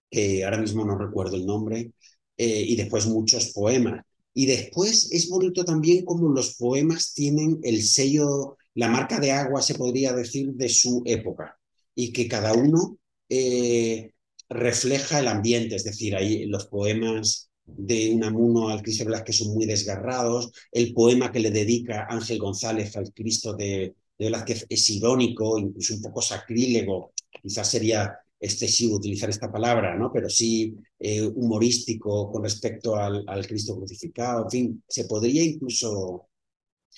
que 0.10 0.44
ahora 0.44 0.58
mismo 0.58 0.86
no 0.86 0.98
recuerdo 0.98 1.36
el 1.36 1.46
nombre, 1.46 1.92
eh, 2.38 2.64
y 2.68 2.76
después 2.76 3.08
muchos 3.08 3.52
poemas. 3.54 4.04
Y 4.34 4.46
después 4.46 5.12
es 5.12 5.30
bonito 5.30 5.64
también 5.66 6.06
como 6.06 6.30
los 6.30 6.56
poemas 6.56 7.14
tienen 7.14 7.60
el 7.64 7.84
sello, 7.84 8.58
la 8.76 8.90
marca 8.90 9.20
de 9.20 9.32
agua, 9.32 9.62
se 9.62 9.76
podría 9.76 10.14
decir, 10.14 10.54
de 10.54 10.70
su 10.70 11.04
época, 11.06 11.58
y 11.96 12.12
que 12.12 12.28
cada 12.28 12.54
uno 12.54 12.98
eh, 13.30 14.14
refleja 14.50 15.20
el 15.20 15.28
ambiente, 15.28 15.76
es 15.76 15.84
decir, 15.84 16.16
ahí 16.16 16.46
los 16.46 16.68
poemas 16.68 17.50
de 17.66 18.14
Unamuno 18.14 18.70
al 18.70 18.82
Cristo 18.82 19.04
de 19.04 19.12
Velázquez 19.12 19.38
son 19.38 19.54
muy 19.54 19.66
desgarrados, 19.66 20.52
el 20.72 20.94
poema 20.94 21.32
que 21.32 21.40
le 21.40 21.52
dedica 21.52 22.08
Ángel 22.10 22.40
González 22.40 22.96
al 22.98 23.14
Cristo 23.14 23.54
de, 23.54 23.96
de 24.18 24.26
Velázquez 24.26 24.66
es 24.70 24.90
irónico, 24.90 25.58
incluso 25.58 25.96
un 25.96 26.02
poco 26.02 26.22
sacrílego, 26.22 27.14
quizás 27.42 27.70
sería 27.70 28.18
excesivo 28.40 28.98
utilizar 28.98 29.30
esta 29.30 29.52
palabra, 29.52 29.96
¿no? 29.96 30.12
pero 30.12 30.30
sí 30.30 30.76
eh, 31.00 31.22
humorístico 31.22 32.30
con 32.30 32.44
respecto 32.44 32.96
al, 32.96 33.24
al, 33.28 33.48
Cristo 33.48 33.76
crucificado, 33.78 34.44
en 34.44 34.50
fin, 34.50 34.84
se 34.88 35.06
podría 35.06 35.44
incluso... 35.44 36.28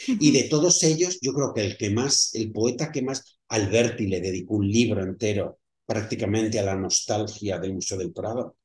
Y 0.07 0.31
de 0.31 0.43
todos 0.49 0.83
ellos, 0.83 1.19
yo 1.21 1.33
creo 1.33 1.53
que 1.53 1.63
el 1.63 1.77
que 1.77 1.89
más, 1.89 2.35
el 2.35 2.51
poeta 2.51 2.91
que 2.91 3.01
más, 3.01 3.39
Alberti 3.47 4.07
le 4.07 4.19
dedicó 4.19 4.55
un 4.55 4.69
libro 4.69 5.01
entero 5.01 5.59
prácticamente 5.85 6.59
a 6.59 6.63
la 6.63 6.75
nostalgia 6.75 7.59
del 7.59 7.75
Museo 7.75 7.97
del 7.97 8.11
Prado, 8.11 8.57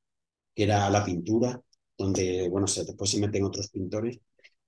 que 0.55 0.65
era 0.65 0.87
a 0.87 0.91
la 0.91 1.05
pintura, 1.05 1.63
donde, 2.01 2.49
bueno, 2.49 2.67
después 2.67 3.11
se 3.11 3.21
meten 3.21 3.45
otros 3.45 3.71
pintores. 3.71 4.19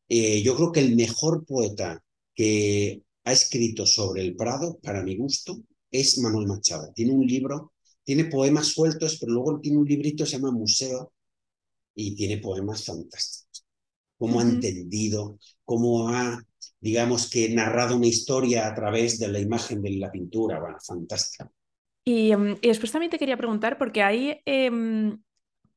Eh, 0.08 0.42
yo 0.42 0.54
creo 0.56 0.72
que 0.72 0.80
el 0.80 0.96
mejor 0.96 1.44
poeta 1.44 2.02
que 2.34 3.02
ha 3.24 3.32
escrito 3.32 3.86
sobre 3.86 4.22
el 4.22 4.36
Prado, 4.36 4.78
para 4.82 5.02
mi 5.02 5.16
gusto, 5.16 5.62
es 5.90 6.18
Manuel 6.18 6.46
Machado. 6.46 6.92
Tiene 6.94 7.12
un 7.12 7.26
libro 7.26 7.72
tiene 8.04 8.24
poemas 8.24 8.66
sueltos, 8.66 9.18
pero 9.20 9.32
luego 9.32 9.60
tiene 9.60 9.78
un 9.78 9.86
librito 9.86 10.24
que 10.24 10.30
se 10.30 10.36
llama 10.36 10.50
Museo 10.50 11.12
y 11.94 12.14
tiene 12.14 12.38
poemas 12.38 12.84
fantásticos. 12.84 13.64
Cómo 14.18 14.38
uh 14.38 14.40
-huh. 14.40 14.44
ha 14.44 14.50
entendido, 14.50 15.38
cómo 15.64 16.08
ha, 16.08 16.42
digamos 16.80 17.30
que, 17.30 17.48
narrado 17.50 17.96
una 17.96 18.06
historia 18.06 18.66
a 18.66 18.74
través 18.74 19.18
de 19.18 19.28
la 19.28 19.40
imagen 19.40 19.82
de 19.82 19.90
la 19.92 20.10
pintura. 20.10 20.60
Bueno, 20.60 20.78
fantástico. 20.84 21.52
Y, 22.04 22.32
em, 22.32 22.56
y 22.60 22.68
después 22.68 22.90
también 22.90 23.10
te 23.10 23.18
quería 23.18 23.36
preguntar, 23.36 23.78
porque 23.78 24.02
hay 24.02 24.40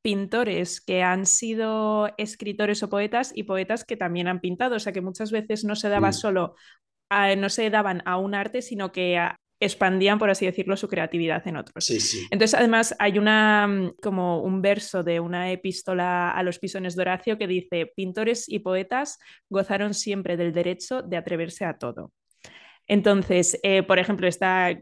pintores 0.05 0.81
que 0.81 1.01
han 1.01 1.25
sido 1.25 2.13
escritores 2.19 2.83
o 2.83 2.89
poetas 2.91 3.31
y 3.33 3.41
poetas 3.41 3.83
que 3.83 3.97
también 3.97 4.27
han 4.27 4.39
pintado, 4.39 4.75
o 4.75 4.79
sea 4.79 4.93
que 4.93 5.01
muchas 5.01 5.31
veces 5.31 5.63
no 5.65 5.75
se 5.75 5.89
daba 5.89 6.11
solo, 6.11 6.53
a- 7.09 7.35
no 7.35 7.49
se 7.49 7.71
daban 7.71 8.03
a 8.05 8.17
un 8.17 8.35
arte, 8.35 8.61
sino 8.61 8.91
que 8.91 9.17
a- 9.17 9.35
expandían, 9.59 10.19
por 10.19 10.29
así 10.29 10.45
decirlo, 10.45 10.77
su 10.77 10.87
creatividad 10.89 11.47
en 11.47 11.57
otros. 11.57 11.85
Sí, 11.85 11.99
sí. 11.99 12.27
Entonces, 12.29 12.53
además, 12.53 12.93
hay 12.99 13.17
una 13.17 13.65
mm, 13.67 13.93
como 13.99 14.43
un 14.43 14.61
verso 14.61 15.01
de 15.01 15.19
una 15.19 15.51
epístola 15.51 16.29
a 16.29 16.43
los 16.43 16.59
pisones 16.59 16.95
de 16.95 17.01
Horacio 17.01 17.37
que 17.39 17.47
dice: 17.47 17.91
Pintores 17.95 18.47
y 18.47 18.59
poetas 18.59 19.17
gozaron 19.49 19.95
siempre 19.95 20.37
del 20.37 20.53
derecho 20.53 21.01
de 21.01 21.17
atreverse 21.17 21.65
a 21.65 21.79
todo. 21.79 22.11
Entonces, 22.87 23.59
eh, 23.63 23.81
por 23.81 23.97
ejemplo, 23.97 24.27
está, 24.27 24.77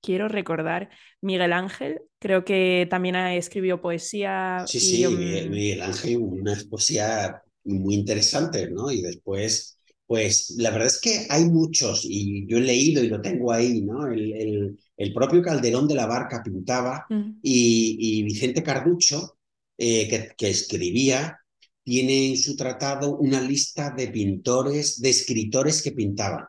quiero 0.00 0.28
recordar, 0.28 0.90
Miguel 1.20 1.52
Ángel, 1.52 2.02
creo 2.18 2.44
que 2.44 2.86
también 2.90 3.16
ha- 3.16 3.34
escribió 3.34 3.80
poesía 3.80 4.70
Sí, 4.70 4.80
y... 4.80 5.06
sí, 5.06 5.06
Miguel, 5.06 5.50
um, 5.50 5.50
Miguel 5.50 5.82
Ángel, 5.82 6.16
una 6.18 6.56
poesía 6.68 7.42
muy 7.64 7.94
interesante, 7.94 8.68
¿no? 8.70 8.90
Y 8.90 9.02
después, 9.02 9.78
pues 10.06 10.54
la 10.58 10.70
verdad 10.70 10.86
es 10.88 11.00
que 11.00 11.26
hay 11.30 11.44
muchos, 11.44 12.04
y 12.04 12.46
yo 12.48 12.58
he 12.58 12.60
leído 12.60 13.02
y 13.04 13.08
lo 13.08 13.20
tengo 13.20 13.52
ahí, 13.52 13.82
¿no? 13.82 14.06
El, 14.06 14.32
el- 14.32 14.78
el 14.96 15.12
propio 15.12 15.42
Calderón 15.42 15.86
de 15.86 15.94
la 15.94 16.06
Barca 16.06 16.42
pintaba 16.42 17.06
mm, 17.10 17.42
y, 17.42 17.96
y 18.20 18.22
Vicente 18.24 18.62
Carducho, 18.62 19.38
eh, 19.78 20.08
que, 20.08 20.30
que 20.36 20.48
escribía, 20.50 21.38
tiene 21.84 22.30
en 22.30 22.36
su 22.38 22.56
tratado 22.56 23.16
una 23.18 23.40
lista 23.40 23.90
de 23.90 24.08
pintores, 24.08 25.00
de 25.00 25.10
escritores 25.10 25.82
que 25.82 25.92
pintaban 25.92 26.46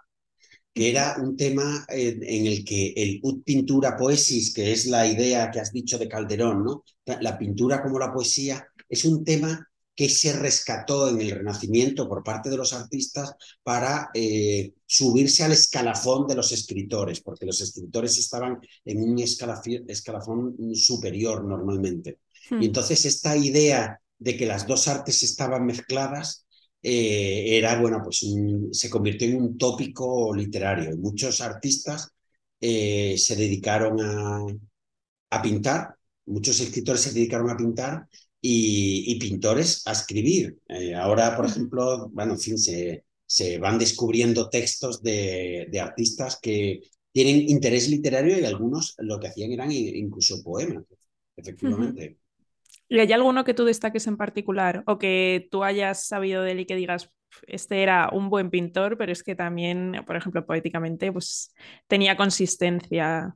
que 0.78 0.92
era 0.92 1.16
un 1.20 1.36
tema 1.36 1.86
en, 1.90 2.22
en 2.22 2.46
el 2.46 2.64
que 2.64 2.94
el 2.96 3.20
ut 3.24 3.44
pintura 3.44 3.98
poesis, 3.98 4.54
que 4.54 4.72
es 4.72 4.86
la 4.86 5.08
idea 5.08 5.50
que 5.50 5.60
has 5.60 5.74
dicho 5.74 5.98
de 5.98 6.08
Calderón, 6.08 6.64
¿no? 6.64 6.84
La 7.20 7.36
pintura 7.36 7.82
como 7.82 7.98
la 7.98 8.14
poesía, 8.14 8.64
es 8.88 9.04
un 9.04 9.24
tema 9.24 9.68
que 9.96 10.08
se 10.08 10.34
rescató 10.34 11.10
en 11.10 11.20
el 11.20 11.32
Renacimiento 11.32 12.08
por 12.08 12.24
parte 12.24 12.52
de 12.52 12.58
los 12.58 12.74
artistas 12.74 13.34
para 13.64 14.12
eh, 14.14 14.74
subirse 14.86 15.44
al 15.44 15.54
escalafón 15.54 16.28
de 16.28 16.36
los 16.36 16.52
escritores, 16.52 17.22
porque 17.22 17.48
los 17.48 17.60
escritores 17.60 18.16
estaban 18.20 18.60
en 18.86 19.02
un 19.02 19.18
escalafón 19.18 20.56
superior 20.76 21.44
normalmente. 21.44 22.20
Y 22.52 22.56
mm, 22.56 22.64
entonces 22.64 23.04
esta 23.06 23.36
idea 23.36 24.00
de 24.20 24.38
que 24.38 24.46
las 24.46 24.68
dos 24.68 24.88
artes 24.88 25.24
estaban 25.24 25.66
mezcladas 25.66 26.46
eh, 26.82 27.58
era, 27.58 27.80
bueno, 27.82 28.02
pues 28.04 28.24
un, 28.24 28.74
se 28.74 28.90
convirtió 28.90 29.28
en 29.28 29.42
un 29.42 29.58
tópico 29.58 30.34
literario. 30.34 30.94
Y 30.94 30.98
muchos 30.98 31.42
artistas 31.42 32.10
eh, 32.60 33.18
se 33.18 33.36
dedicaron 33.36 34.00
a, 34.02 34.46
a, 35.32 35.42
pintar, 35.42 35.96
muchos 36.26 36.60
escritores 36.60 37.02
se 37.02 37.14
dedicaron 37.14 37.50
a 37.50 37.58
pintar 37.58 38.08
y, 38.42 39.12
y 39.12 39.20
pintores 39.20 39.86
a 39.88 39.92
escribir. 39.94 40.58
Eh, 40.68 40.96
ahora, 40.96 41.36
por 41.36 41.46
ejemplo, 41.46 42.10
bueno, 42.10 42.34
en 42.34 42.40
fin, 42.40 42.58
se, 42.58 43.06
se 43.26 43.58
van 43.60 43.78
descubriendo 43.78 44.50
textos 44.50 45.02
de, 45.04 45.68
de, 45.72 45.80
artistas 45.80 46.40
que 46.42 46.82
tienen 47.12 47.50
interés 47.50 47.90
literario 47.90 48.40
y 48.40 48.46
algunos 48.46 48.96
lo 49.00 49.20
que 49.20 49.28
hacían 49.28 49.52
eran 49.52 49.72
incluso 49.72 50.44
poemas, 50.44 50.86
efectivamente. 51.36 52.18
¿Y 52.90 53.00
hay 53.00 53.12
alguno 53.14 53.44
que 53.44 53.54
tú 53.54 53.66
destaques 53.66 54.08
en 54.08 54.18
particular 54.18 54.84
o 54.88 54.98
que 54.98 55.48
tú 55.52 55.64
hayas 55.64 56.06
sabido 56.08 56.44
de 56.44 56.52
él 56.54 56.60
y 56.62 56.66
que 56.66 56.76
digas, 56.76 57.12
este 57.48 57.84
era 57.84 58.10
un 58.12 58.30
buen 58.30 58.50
pintor, 58.50 58.98
pero 58.98 59.12
es 59.12 59.24
que 59.24 59.36
también, 59.36 60.04
por 60.06 60.16
ejemplo, 60.16 60.46
poéticamente, 60.46 61.12
pues 61.12 61.54
tenía 61.88 62.16
consistencia? 62.18 63.36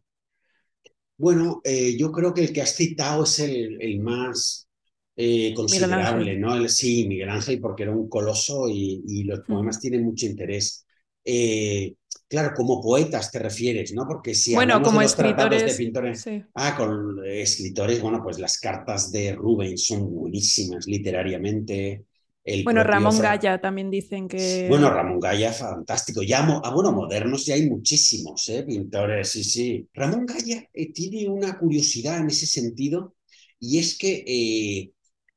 Bueno, 1.18 1.62
eh, 1.64 1.96
yo 1.98 2.12
creo 2.12 2.34
que 2.34 2.42
el 2.42 2.54
que 2.54 2.62
has 2.62 2.76
citado 2.76 3.24
es 3.26 3.40
el, 3.40 3.80
el 3.82 4.00
más 4.00 4.68
eh, 5.16 5.54
considerable. 5.54 6.38
¿no? 6.38 6.56
El, 6.56 6.70
sí, 6.70 7.08
Miguel 7.08 7.30
Ángel, 7.30 7.60
porque 7.62 7.84
era 7.84 7.92
un 7.92 8.10
coloso 8.10 8.68
y, 8.70 9.04
y 9.08 9.24
los 9.26 9.42
Mm. 9.48 9.48
poemas 9.48 9.80
tienen 9.80 10.04
mucho 10.04 10.26
interés. 10.26 10.86
Eh, 11.24 11.94
claro, 12.32 12.54
como 12.56 12.82
poetas 12.82 13.30
te 13.30 13.40
refieres, 13.40 13.94
¿no? 13.94 14.08
Porque 14.08 14.34
si 14.34 14.56
Bueno, 14.56 14.76
hablamos 14.76 14.88
de 14.88 14.90
como 14.90 15.02
los 15.02 15.16
tratados 15.18 15.62
de 15.64 15.74
pintores, 15.74 16.22
sí. 16.22 16.42
ah, 16.56 16.76
con 16.78 17.26
escritores, 17.26 18.02
bueno, 18.02 18.22
pues 18.24 18.40
las 18.40 18.58
cartas 18.58 19.12
de 19.12 19.34
Rubens 19.34 19.86
son 19.86 20.10
buenísimas 20.10 20.88
literariamente. 20.88 22.06
El 22.46 22.64
Bueno, 22.64 22.86
Ramón 22.86 23.14
Fra 23.18 23.36
Gaya 23.36 23.60
también 23.60 23.92
dicen 23.92 24.30
bueno, 24.70 24.88
que... 24.88 24.94
Ramón 24.94 25.20
Gaya, 25.20 25.52
fantástico. 25.52 26.24
Ya, 26.24 26.48
ah, 26.64 26.72
bueno, 26.74 26.94
modernos 26.94 27.46
ya 27.46 27.56
hay 27.56 27.70
muchísimos, 27.70 28.48
¿eh? 28.48 28.64
Pintores, 28.64 29.28
sí, 29.30 29.44
sí. 29.44 29.90
Ramón 29.94 30.26
Gaya 30.26 30.70
eh, 30.74 30.94
tiene 30.94 31.28
una 31.28 31.60
curiosidad 31.60 32.18
en 32.20 32.28
ese 32.28 32.46
sentido, 32.46 33.16
y 33.60 33.78
es 33.78 33.98
que 33.98 34.24
eh, 34.26 34.92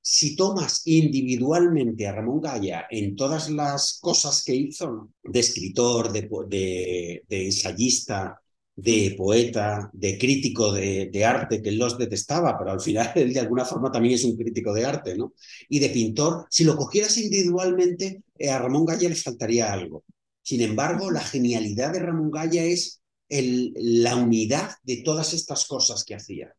si 0.07 0.37
tomas 0.37 0.83
individualmente 0.85 2.07
a 2.07 2.13
Ramón 2.13 2.39
Gaya 2.43 2.87
en 2.91 3.17
todas 3.17 3.49
las 3.49 3.99
cosas 4.03 4.45
que 4.45 4.55
hizo, 4.55 5.09
de 5.23 5.41
escritor, 5.41 6.13
de, 6.13 7.25
ensayista, 7.31 8.39
de 8.77 9.15
poeta, 9.17 9.89
de 9.95 10.19
crítico 10.19 10.73
de, 10.73 11.25
arte, 11.25 11.63
que 11.63 11.71
él 11.71 11.79
los 11.79 11.97
detestaba, 11.97 12.59
pero 12.59 12.73
al 12.73 12.83
final 12.83 13.13
él 13.15 13.33
de 13.33 13.41
alguna 13.41 13.65
forma 13.65 13.91
también 13.91 14.17
es 14.17 14.25
un 14.25 14.37
crítico 14.37 14.75
de 14.75 14.85
arte, 14.85 15.17
¿no? 15.17 15.33
Y 15.71 15.79
de 15.79 15.89
pintor, 15.89 16.47
si 16.51 16.65
lo 16.65 16.77
cogieras 16.77 17.17
individualmente, 17.17 18.25
eh, 18.39 18.51
a 18.51 18.59
Ramón 18.59 18.85
Gaya 18.85 19.09
le 19.09 19.15
faltaría 19.15 19.73
algo. 19.73 20.05
Sin 20.43 20.61
embargo, 20.61 21.11
la 21.11 21.23
genialidad 21.23 21.95
de 21.95 22.01
Ramón 22.01 22.31
Gaya 22.31 22.63
es 22.63 23.01
la 23.31 24.17
unidad 24.17 24.73
de 24.83 24.99
todas 24.99 25.33
estas 25.33 25.65
cosas 25.65 26.05
que 26.05 26.15
hacía. 26.15 26.55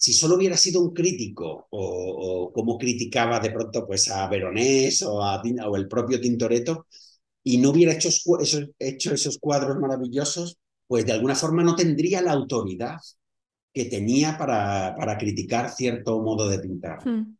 Si 0.00 0.14
solo 0.14 0.36
hubiera 0.36 0.56
sido 0.56 0.80
un 0.80 0.94
crítico 0.94 1.66
o, 1.68 2.46
o 2.46 2.52
como 2.54 2.78
criticaba 2.78 3.38
de 3.38 3.50
pronto 3.50 3.86
pues 3.86 4.10
a 4.10 4.26
Veronés 4.28 5.02
o, 5.02 5.22
a, 5.22 5.42
o 5.68 5.76
el 5.76 5.88
propio 5.88 6.18
Tintoretto 6.18 6.86
y 7.44 7.58
no 7.58 7.68
hubiera 7.68 7.92
hecho 7.92 8.08
esos, 8.08 8.70
hecho 8.78 9.12
esos 9.12 9.36
cuadros 9.38 9.78
maravillosos, 9.78 10.56
pues 10.86 11.04
de 11.04 11.12
alguna 11.12 11.34
forma 11.34 11.62
no 11.62 11.76
tendría 11.76 12.22
la 12.22 12.32
autoridad 12.32 12.96
que 13.74 13.84
tenía 13.84 14.38
para, 14.38 14.94
para 14.96 15.18
criticar 15.18 15.70
cierto 15.70 16.22
modo 16.22 16.48
de 16.48 16.60
pintar. 16.60 17.06
mm. 17.06 17.36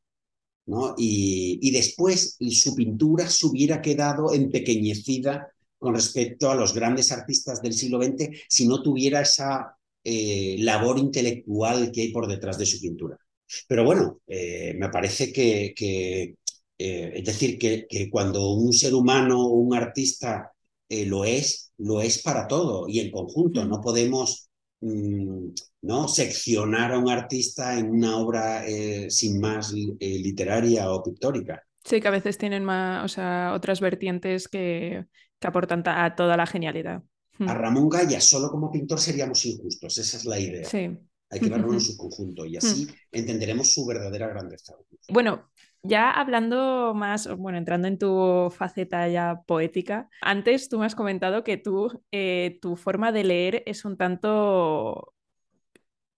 ¿no? 0.66 0.94
Y, 0.98 1.60
y, 1.62 1.70
después 1.70 2.36
su 2.50 2.74
pintura 2.74 3.26
se 3.26 3.46
hubiera 3.46 3.80
quedado 3.80 4.34
empequeñecida 4.34 5.48
con 5.78 5.94
respecto 5.94 6.50
a 6.50 6.54
los 6.54 6.74
grandes 6.74 7.10
artistas 7.10 7.62
del 7.62 7.72
siglo 7.72 8.02
XX 8.02 8.28
si 8.50 8.68
no 8.68 8.82
tuviera 8.82 9.22
esa 9.22 9.78
eh, 10.04 10.56
labor 10.58 10.98
intelectual 10.98 11.90
que 11.92 12.02
hay 12.02 12.12
por 12.12 12.26
detrás 12.26 12.58
de 12.58 12.66
su 12.66 12.80
pintura. 12.80 13.18
Pero 13.66 13.84
bueno, 13.84 14.20
eh, 14.26 14.74
me 14.78 14.88
parece 14.88 15.32
que, 15.32 15.72
que 15.74 16.36
eh, 16.78 17.12
es 17.16 17.24
decir, 17.24 17.58
que, 17.58 17.86
que, 17.88 18.08
cuando 18.10 18.50
un 18.52 18.72
ser 18.72 18.94
humano 18.94 19.44
o 19.44 19.54
un 19.54 19.74
artista 19.74 20.52
eh, 20.88 21.04
lo 21.06 21.24
es, 21.24 21.72
lo 21.78 22.00
es 22.00 22.22
para 22.22 22.46
todo 22.46 22.88
y 22.88 23.00
en 23.00 23.10
conjunto. 23.10 23.64
Mm. 23.64 23.68
No 23.68 23.80
podemos 23.80 24.48
mmm, 24.80 25.48
¿no? 25.82 26.08
seccionar 26.08 26.92
a 26.92 26.98
un 26.98 27.10
artista 27.10 27.78
en 27.78 27.90
una 27.90 28.16
obra 28.18 28.64
sin 29.08 29.40
más 29.40 29.72
literaria 29.72 30.90
o 30.92 31.02
pictórica. 31.02 31.62
Sí, 31.84 32.00
que 32.00 32.08
a 32.08 32.12
veces 32.12 32.38
tienen 32.38 32.64
más, 32.64 33.04
o 33.04 33.08
sea, 33.08 33.52
otras 33.54 33.80
vertientes 33.80 34.48
que, 34.48 35.06
que 35.38 35.46
aportan 35.46 35.82
a 35.86 36.14
toda 36.14 36.36
la 36.36 36.46
genialidad. 36.46 37.02
A. 37.46 37.54
Ramón 37.54 37.88
Gaya 37.88 38.20
solo 38.20 38.50
como 38.50 38.70
pintor 38.70 39.00
seríamos 39.00 39.44
injustos, 39.46 39.98
esa 39.98 40.16
es 40.16 40.24
la 40.24 40.38
idea. 40.38 40.64
Sí. 40.64 40.98
Hay 41.30 41.40
que 41.40 41.48
verlo 41.48 41.72
en 41.72 41.80
su 41.80 41.96
conjunto 41.96 42.44
y 42.44 42.56
así 42.56 42.88
entenderemos 43.12 43.72
su 43.72 43.86
verdadera 43.86 44.28
grandeza. 44.28 44.74
Bueno, 45.08 45.48
ya 45.82 46.10
hablando 46.10 46.92
más, 46.94 47.28
bueno, 47.36 47.56
entrando 47.56 47.86
en 47.86 47.98
tu 47.98 48.50
faceta 48.50 49.08
ya 49.08 49.40
poética, 49.46 50.08
antes 50.22 50.68
tú 50.68 50.78
me 50.80 50.86
has 50.86 50.96
comentado 50.96 51.44
que 51.44 51.56
tú, 51.56 52.02
eh, 52.10 52.58
tu 52.60 52.76
forma 52.76 53.12
de 53.12 53.24
leer 53.24 53.62
es 53.66 53.84
un 53.84 53.96
tanto 53.96 55.14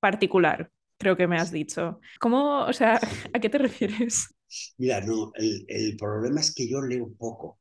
particular, 0.01 0.71
creo 0.99 1.17
que 1.17 1.27
me 1.27 1.37
has 1.37 1.51
dicho. 1.51 2.01
¿Cómo, 2.21 2.63
o 2.65 2.73
sea, 2.73 3.01
a 3.35 3.39
qué 3.41 3.49
te 3.49 3.59
refieres? 3.59 4.35
Mira, 4.79 5.01
no, 5.01 5.33
el, 5.35 5.65
el 5.69 5.97
problema 5.97 6.41
es 6.41 6.55
que 6.55 6.69
yo 6.69 6.83
leo 6.83 7.13
poco. 7.17 7.59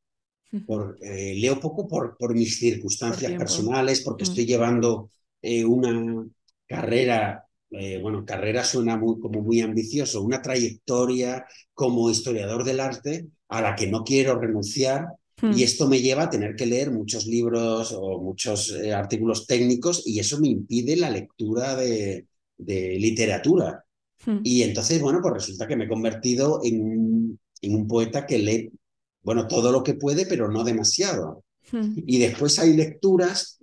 Por, 0.64 0.98
eh, 1.02 1.34
leo 1.36 1.58
poco 1.60 1.88
por, 1.88 2.16
por 2.16 2.34
mis 2.34 2.58
Por 2.58 2.60
circunstancias 2.60 3.24
tiempo. 3.24 3.44
personales, 3.44 4.00
porque 4.02 4.24
Mm. 4.24 4.28
estoy 4.28 4.46
llevando 4.46 5.10
eh, 5.42 5.64
una 5.64 6.24
carrera, 6.66 7.46
eh, 7.70 7.98
bueno, 8.00 8.24
carrera 8.24 8.64
suena 8.64 8.96
muy, 8.96 9.18
como 9.20 9.42
muy 9.42 9.60
ambicioso, 9.60 10.22
una 10.22 10.40
trayectoria 10.42 11.44
como 11.74 12.10
historiador 12.10 12.64
del 12.64 12.80
arte 12.80 13.26
a 13.48 13.60
la 13.62 13.74
que 13.74 13.86
no 13.88 14.04
quiero 14.04 14.38
renunciar. 14.38 15.06
Y 15.48 15.62
Mm. 15.62 15.64
esto 15.64 15.88
me 15.88 16.00
lleva 16.00 16.24
a 16.24 16.30
tener 16.30 16.54
que 16.56 16.64
leer 16.66 16.90
muchos 16.92 17.26
libros 17.26 17.92
o 17.94 18.20
muchos 18.22 18.70
eh, 18.72 18.92
artículos 18.94 19.46
técnicos 19.46 20.02
y 20.06 20.18
eso 20.20 20.40
me 20.40 20.48
impide 20.48 20.96
la 20.96 21.10
lectura 21.10 21.74
de, 21.76 22.26
de 22.56 22.98
literatura. 22.98 23.84
Mm. 24.26 24.42
Y 24.42 24.62
entonces, 24.62 25.00
bueno, 25.00 25.20
pues 25.22 25.34
resulta 25.34 25.66
que 25.68 25.76
me 25.76 25.84
he 25.84 25.88
convertido 25.88 26.60
en 26.64 27.38
en 27.64 27.76
un 27.76 27.86
poeta 27.86 28.26
que 28.26 28.38
lee, 28.38 28.72
bueno, 29.22 29.46
todo 29.46 29.72
lo 29.72 29.82
que 29.82 29.94
puede, 29.94 30.26
pero 30.26 30.50
no 30.50 30.64
demasiado. 30.64 31.44
Mm. 31.70 31.98
Y 32.06 32.18
después 32.18 32.58
hay 32.58 32.74
lecturas 32.74 33.58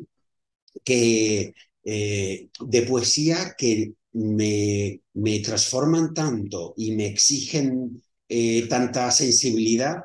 que, 0.84 1.54
eh, 1.84 2.50
de 2.60 2.82
poesía 2.84 3.56
que 3.58 3.94
me, 4.14 5.02
me, 5.14 5.40
transforman 5.40 6.14
tanto 6.14 6.74
y 6.78 6.92
me 6.92 7.08
exigen 7.08 8.02
eh, 8.28 8.68
tanta 8.68 9.12
sensibilidad 9.12 9.98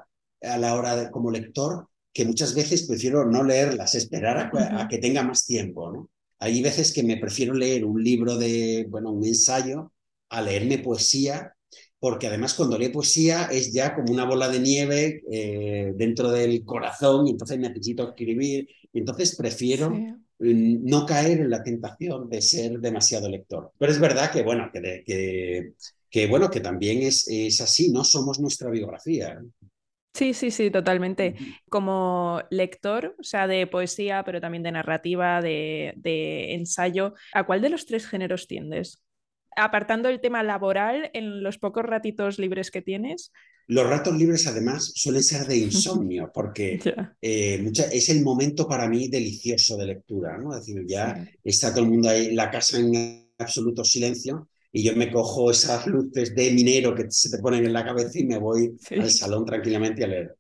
a 0.43 0.59
la 0.59 0.75
hora 0.75 0.97
de, 0.97 1.11
como 1.11 1.31
lector 1.31 1.89
que 2.13 2.25
muchas 2.25 2.55
veces 2.55 2.85
prefiero 2.85 3.25
no 3.25 3.43
leerlas, 3.43 3.95
esperar 3.95 4.39
a, 4.39 4.83
a 4.83 4.89
que 4.89 4.99
tenga 4.99 5.23
más 5.23 5.47
tiempo. 5.47 5.91
¿no? 5.91 6.11
Hay 6.39 6.63
veces 6.63 6.93
que 6.93 7.03
me 7.03 7.17
prefiero 7.17 7.55
leer 7.55 7.85
un 7.85 8.03
libro 8.03 8.37
de, 8.37 8.87
bueno, 8.89 9.11
un 9.11 9.25
ensayo 9.25 9.93
a 10.29 10.43
leerme 10.43 10.79
poesía, 10.79 11.54
porque 12.05 12.27
además 12.27 12.53
cuando 12.53 12.77
leo 12.77 12.93
poesía 12.93 13.45
es 13.51 13.73
ya 13.73 13.95
como 13.95 14.13
una 14.13 14.27
bola 14.27 14.51
de 14.51 14.61
nieve 14.61 15.23
eh, 15.33 15.91
dentro 15.97 16.31
del 16.31 16.63
corazón 16.63 17.27
y 17.27 17.31
entonces 17.31 17.59
necesito 17.59 18.11
escribir 18.11 18.69
y 18.93 18.99
entonces 18.99 19.35
prefiero 19.35 19.91
no 20.39 21.07
caer 21.07 21.41
en 21.41 21.49
la 21.49 21.63
tentación 21.63 22.29
de 22.29 22.43
ser 22.43 22.79
demasiado 22.79 23.31
lector. 23.31 23.73
Pero 23.79 23.91
es 23.91 23.99
verdad 23.99 24.31
que, 24.31 24.43
bueno, 24.43 24.69
que, 24.71 25.03
que, 25.07 25.73
que 26.11 26.27
bueno, 26.27 26.51
que 26.51 26.61
también 26.61 27.01
es, 27.01 27.27
es 27.27 27.63
así, 27.63 27.91
no 27.91 28.05
somos 28.05 28.39
nuestra 28.39 28.69
biografía. 28.69 29.41
Sí, 30.13 30.35
sí, 30.35 30.51
sí, 30.51 30.71
totalmente. 30.71 31.37
Como 31.71 32.43
lector, 32.51 33.17
o 33.19 33.23
sea, 33.23 33.47
de 33.47 33.67
poesía, 33.67 34.25
pero 34.25 34.43
también 34.43 34.63
de 34.63 34.73
narrativa, 34.73 35.41
de, 35.41 35.95
de 35.97 36.53
ensayo, 36.53 37.15
¿a 37.33 37.45
cuál 37.47 37.63
de 37.63 37.71
los 37.71 37.87
tres 37.87 38.07
géneros 38.07 38.47
tiendes? 38.47 39.03
Apartando 39.57 40.09
el 40.09 40.21
tema 40.21 40.43
laboral, 40.43 41.11
en 41.15 41.43
los 41.43 41.59
pocos 41.59 41.85
ratitos 41.85 42.39
libres 42.39 42.71
que 42.71 42.83
tienes. 42.83 43.33
Los 43.67 43.89
ratos 43.89 44.17
libres, 44.17 44.47
además, 44.47 44.93
suelen 44.95 45.23
ser 45.23 45.47
de 45.47 45.57
insomnio, 45.69 46.31
porque 46.33 46.79
eh, 47.21 47.73
es 47.93 48.09
el 48.09 48.23
momento 48.23 48.69
para 48.69 48.89
mí 48.89 49.09
delicioso 49.09 49.77
de 49.77 49.87
lectura, 49.87 50.37
¿no? 50.39 50.53
Es 50.53 50.67
decir, 50.67 50.85
ya 50.87 51.27
está 51.43 51.73
todo 51.73 51.85
el 51.85 51.91
mundo 51.91 52.09
ahí, 52.11 52.35
la 52.35 52.51
casa 52.51 52.79
en 52.79 53.29
absoluto 53.39 53.85
silencio, 53.85 54.49
y 54.71 54.83
yo 54.83 54.95
me 54.97 55.11
cojo 55.11 55.51
esas 55.51 55.87
luces 55.87 56.35
de 56.35 56.51
minero 56.51 56.95
que 56.95 57.07
se 57.09 57.31
te 57.31 57.39
ponen 57.39 57.65
en 57.65 57.73
la 57.73 57.85
cabeza 57.85 58.19
y 58.19 58.25
me 58.25 58.39
voy 58.39 58.77
al 58.91 59.11
salón 59.11 59.45
tranquilamente 59.45 60.03
a 60.05 60.09
leer. 60.09 60.37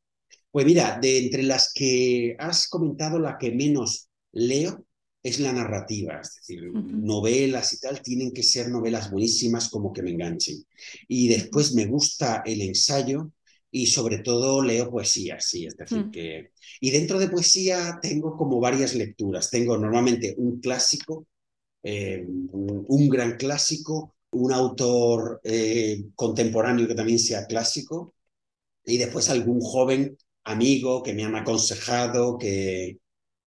Pues 0.50 0.66
mira, 0.66 0.98
de 1.00 1.18
entre 1.18 1.44
las 1.44 1.72
que 1.72 2.36
has 2.38 2.68
comentado, 2.68 3.18
la 3.18 3.38
que 3.38 3.52
menos 3.52 4.08
leo 4.32 4.84
es 5.24 5.40
la 5.40 5.52
narrativa, 5.52 6.20
es 6.20 6.34
decir, 6.36 6.70
novelas 6.70 7.72
y 7.72 7.80
tal, 7.80 8.02
tienen 8.02 8.30
que 8.30 8.42
ser 8.42 8.68
novelas 8.68 9.10
buenísimas 9.10 9.70
como 9.70 9.90
que 9.90 10.02
me 10.02 10.10
enganchen. 10.10 10.64
Y 11.08 11.28
después 11.28 11.72
me 11.74 11.86
gusta 11.86 12.42
el 12.44 12.60
ensayo 12.60 13.30
y 13.70 13.86
sobre 13.86 14.18
todo 14.18 14.62
leo 14.62 14.90
poesía, 14.90 15.40
sí, 15.40 15.64
es 15.64 15.78
decir, 15.78 16.06
mm. 16.06 16.10
que... 16.10 16.50
Y 16.78 16.90
dentro 16.90 17.18
de 17.18 17.28
poesía 17.28 17.98
tengo 18.02 18.36
como 18.36 18.60
varias 18.60 18.94
lecturas. 18.94 19.50
Tengo 19.50 19.78
normalmente 19.78 20.34
un 20.36 20.60
clásico, 20.60 21.26
eh, 21.82 22.22
un 22.28 23.08
gran 23.08 23.38
clásico, 23.38 24.14
un 24.32 24.52
autor 24.52 25.40
eh, 25.42 26.04
contemporáneo 26.14 26.86
que 26.86 26.94
también 26.94 27.18
sea 27.18 27.46
clásico 27.46 28.14
y 28.84 28.98
después 28.98 29.30
algún 29.30 29.60
joven 29.60 30.18
amigo 30.44 31.02
que 31.02 31.14
me 31.14 31.24
han 31.24 31.34
aconsejado, 31.34 32.36
que 32.36 32.98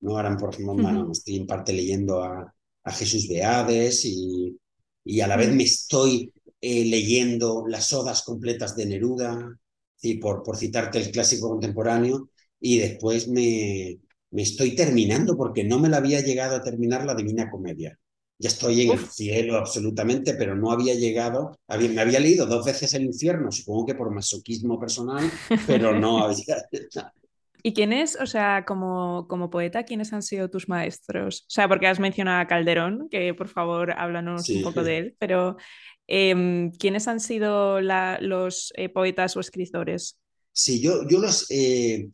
no 0.05 0.17
harán 0.17 0.37
por 0.37 0.53
ejemplo, 0.53 1.11
estoy 1.11 1.37
en 1.37 1.47
parte 1.47 1.73
leyendo 1.73 2.23
a, 2.23 2.53
a 2.83 2.91
Jesús 2.91 3.27
Beades 3.27 4.05
y, 4.05 4.55
y, 5.03 5.21
a 5.21 5.27
la 5.27 5.35
vez 5.35 5.51
me 5.53 5.63
estoy 5.63 6.31
eh, 6.61 6.85
leyendo 6.85 7.65
las 7.67 7.91
odas 7.91 8.21
completas 8.21 8.75
de 8.75 8.85
Neruda, 8.85 9.59
y 10.01 10.15
por, 10.19 10.43
por 10.43 10.57
citarte 10.57 10.99
el 10.99 11.11
clásico 11.11 11.49
contemporáneo, 11.49 12.29
y 12.59 12.77
después 12.77 13.27
me, 13.27 13.97
me 14.31 14.43
estoy 14.43 14.75
terminando, 14.75 15.35
porque 15.35 15.63
no 15.63 15.79
me 15.79 15.89
la 15.89 15.97
había 15.97 16.21
llegado 16.21 16.55
a 16.55 16.61
terminar 16.61 17.05
la 17.05 17.15
Divina 17.15 17.49
Comedia. 17.49 17.97
Ya 18.37 18.49
estoy 18.49 18.81
en 18.81 18.91
el 18.91 19.09
cielo 19.09 19.57
absolutamente, 19.57 20.33
pero 20.33 20.55
no 20.55 20.71
había 20.71 20.93
llegado. 20.93 21.57
me 21.67 22.01
había 22.01 22.19
leído 22.19 22.45
dos 22.45 22.65
veces 22.65 22.93
el 22.93 23.05
infierno, 23.05 23.51
supongo 23.51 23.85
que 23.87 23.95
por 23.95 24.11
masoquismo 24.11 24.77
personal, 24.77 25.31
pero 25.65 25.97
no 25.97 26.19
había. 26.19 26.57
¿Y 27.67 27.73
quiénes, 27.73 28.15
o 28.21 28.27
sea, 28.27 28.63
como, 28.63 29.25
como 29.27 29.49
poeta, 29.49 29.85
quiénes 29.85 30.13
han 30.13 30.21
sido 30.21 30.51
tus 30.51 30.69
maestros? 30.69 31.45
O 31.47 31.49
sea, 31.49 31.67
porque 31.67 31.87
has 31.87 31.99
mencionado 31.99 32.39
a 32.39 32.45
Calderón, 32.45 33.09
que 33.09 33.33
por 33.33 33.47
favor 33.47 33.91
háblanos 33.97 34.47
un 34.49 34.61
poco 34.61 34.83
de 34.83 34.97
él, 34.99 35.15
pero 35.17 35.57
em, 36.05 36.69
¿quiénes 36.73 37.07
han 37.07 37.19
sido 37.19 37.81
los 37.81 38.71
eh, 38.75 38.89
poetas 38.89 39.35
o 39.35 39.39
escritores? 39.39 40.19
Sí, 40.51 40.79
yo, 40.79 41.07
yo 41.09 41.17
los. 41.17 41.47
Eh, 41.49 42.09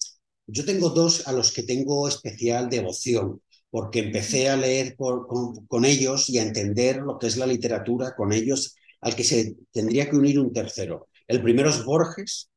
yo 0.47 0.63
tengo 0.63 0.89
dos 0.89 1.27
a 1.27 1.33
los 1.33 1.51
que 1.51 1.63
tengo 1.63 2.07
especial 2.07 2.69
devoción 2.69 3.41
porque 3.69 3.99
empecé 3.99 4.47
a 4.47 4.55
leer 4.55 4.95
con, 4.95 5.83
ellos 5.83 6.29
y 6.29 6.37
a 6.37 6.43
entender 6.43 7.01
lo 7.01 7.19
que 7.19 7.27
es 7.27 7.35
la 7.35 7.45
literatura 7.45 8.15
con 8.15 8.31
ellos, 8.31 8.77
al 9.01 9.17
que 9.17 9.25
se 9.25 9.57
tendría 9.73 10.09
que 10.09 10.15
unir 10.15 10.39
un 10.39 10.53
tercero. 10.53 11.09
El 11.27 11.43
primero 11.43 11.69
es 11.69 11.83
Borges, 11.83 12.50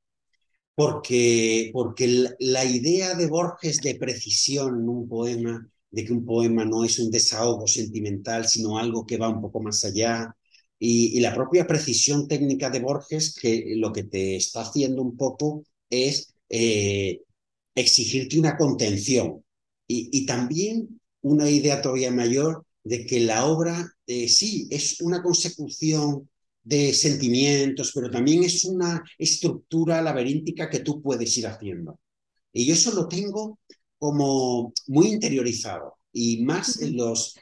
porque, 0.74 1.70
porque 1.72 2.28
la 2.38 2.64
idea 2.64 3.14
de 3.14 3.26
Borges 3.28 3.80
de 3.80 3.94
precisión 3.96 4.80
en 4.80 4.88
un 4.88 5.08
poema, 5.08 5.68
de 5.90 6.04
que 6.04 6.12
un 6.12 6.24
poema 6.24 6.64
no 6.64 6.84
es 6.84 6.98
un 6.98 7.10
desahogo 7.10 7.66
sentimental, 7.66 8.46
sino 8.48 8.78
algo 8.78 9.06
que 9.06 9.16
va 9.16 9.28
un 9.28 9.40
poco 9.40 9.60
más 9.62 9.84
allá, 9.84 10.34
y, 10.78 11.20
la 11.20 11.34
propia 11.34 11.66
precisión 11.66 12.28
técnica 12.28 12.68
de 12.70 12.80
Borges, 12.80 13.34
que 13.40 13.74
lo 13.76 13.92
que 13.92 14.04
te 14.04 14.36
está 14.36 14.62
haciendo 14.62 15.02
un 15.02 15.16
poco 15.16 15.64
es 15.88 16.34
eh, 16.50 17.22
exigirte 17.74 18.38
una 18.38 18.56
contención. 18.56 19.44
Y, 19.86 20.10
y, 20.12 20.26
también 20.26 21.00
una 21.22 21.48
idea 21.50 21.80
todavía 21.82 22.10
mayor 22.10 22.66
de 22.84 23.06
que 23.06 23.20
la 23.20 23.46
obra 23.46 23.94
eh, 24.06 24.28
sí 24.28 24.68
es 24.70 25.00
una 25.00 25.22
consecución 25.22 26.28
de 26.64 26.92
sentimientos, 26.94 27.92
pero 27.94 28.10
también 28.10 28.42
es 28.44 28.64
una 28.64 29.04
estructura 29.18 30.02
laberíntica 30.02 30.70
que 30.70 30.80
tú 30.80 31.02
puedes 31.02 31.36
ir 31.38 31.46
haciendo. 31.46 32.00
Y 32.52 32.66
yo 32.66 32.74
eso 32.74 32.92
lo 32.94 33.08
tengo 33.08 33.58
como 33.98 34.72
muy 34.88 35.08
interiorizado. 35.08 35.94
Y 36.12 36.44
más 36.44 36.80
en 36.80 36.96
los, 36.96 37.34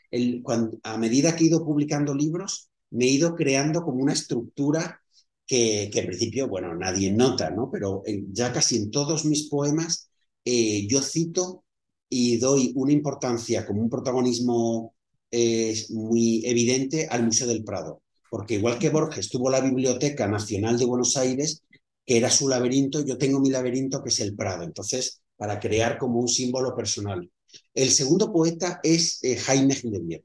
cuando, 0.43 0.79
a 0.83 0.97
medida 0.99 1.37
que 1.37 1.45
he 1.45 1.47
ido 1.49 1.65
publicando 1.65 2.15
libros, 2.15 2.71
me 2.91 3.07
he 3.07 3.09
ido 3.09 3.35
creando 3.35 3.83
como 3.83 4.03
una 4.03 4.13
estructura 4.13 5.01
que, 5.47 5.91
que 5.93 6.01
en 6.01 6.07
principio, 6.07 6.49
bueno, 6.49 6.75
nadie 6.75 7.13
nota, 7.13 7.51
¿no? 7.51 7.71
Pero 7.71 8.03
ya 8.33 8.53
casi 8.53 8.77
en 8.77 8.91
todos 8.91 9.25
mis 9.25 9.49
poemas 9.49 10.11
eh, 10.45 10.87
yo 10.89 11.03
cito 11.03 11.65
y 12.09 12.37
doy 12.39 12.73
una 12.75 12.93
importancia 12.93 13.65
como 13.67 13.83
un 13.83 13.91
protagonismo 13.91 14.95
eh, 15.31 15.75
muy 15.91 16.45
evidente 16.47 17.07
al 17.09 17.25
Museo 17.25 17.47
del 17.47 17.65
Prado, 17.65 18.02
porque 18.33 18.55
igual 18.55 18.79
que 18.79 18.89
Borges 18.89 19.29
tuvo 19.29 19.51
la 19.51 19.61
Biblioteca 19.61 20.27
Nacional 20.27 20.79
de 20.79 20.87
Buenos 20.87 21.19
Aires, 21.19 21.65
que 22.07 22.17
era 22.17 22.31
su 22.31 22.49
laberinto, 22.49 23.05
yo 23.05 23.19
tengo 23.19 23.39
mi 23.41 23.51
laberinto 23.51 24.03
que 24.03 24.09
es 24.09 24.21
el 24.21 24.35
Prado, 24.35 24.63
entonces, 24.63 25.21
para 25.37 25.61
crear 25.61 25.99
como 25.99 26.19
un 26.19 26.29
símbolo 26.29 26.75
personal. 26.75 27.31
El 27.75 27.91
segundo 27.91 28.33
poeta 28.33 28.81
es 28.83 29.23
eh, 29.23 29.37
Jaime 29.37 29.75
Gil 29.75 29.91
de 29.91 30.25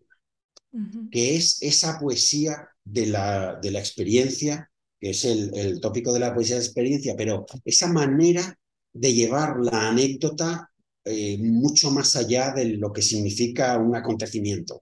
que 1.12 1.36
es 1.36 1.62
esa 1.62 2.00
poesía 2.00 2.70
de 2.82 3.08
la, 3.08 3.60
de 3.62 3.72
la 3.72 3.80
experiencia, 3.80 4.72
que 5.02 5.10
es 5.10 5.26
el, 5.26 5.52
el 5.54 5.82
tópico 5.82 6.14
de 6.14 6.22
la 6.22 6.34
poesía 6.34 6.56
de 6.56 6.64
experiencia, 6.64 7.14
pero 7.18 7.46
esa 7.66 7.92
manera 7.92 8.58
de 8.94 9.14
llevar 9.14 9.58
la 9.60 9.90
anécdota 9.90 10.72
eh, 11.04 11.38
mucho 11.40 11.92
más 11.92 12.16
allá 12.16 12.54
de 12.54 12.78
lo 12.78 12.94
que 12.94 13.02
significa 13.02 13.78
un 13.78 13.98
acontecimiento. 13.98 14.82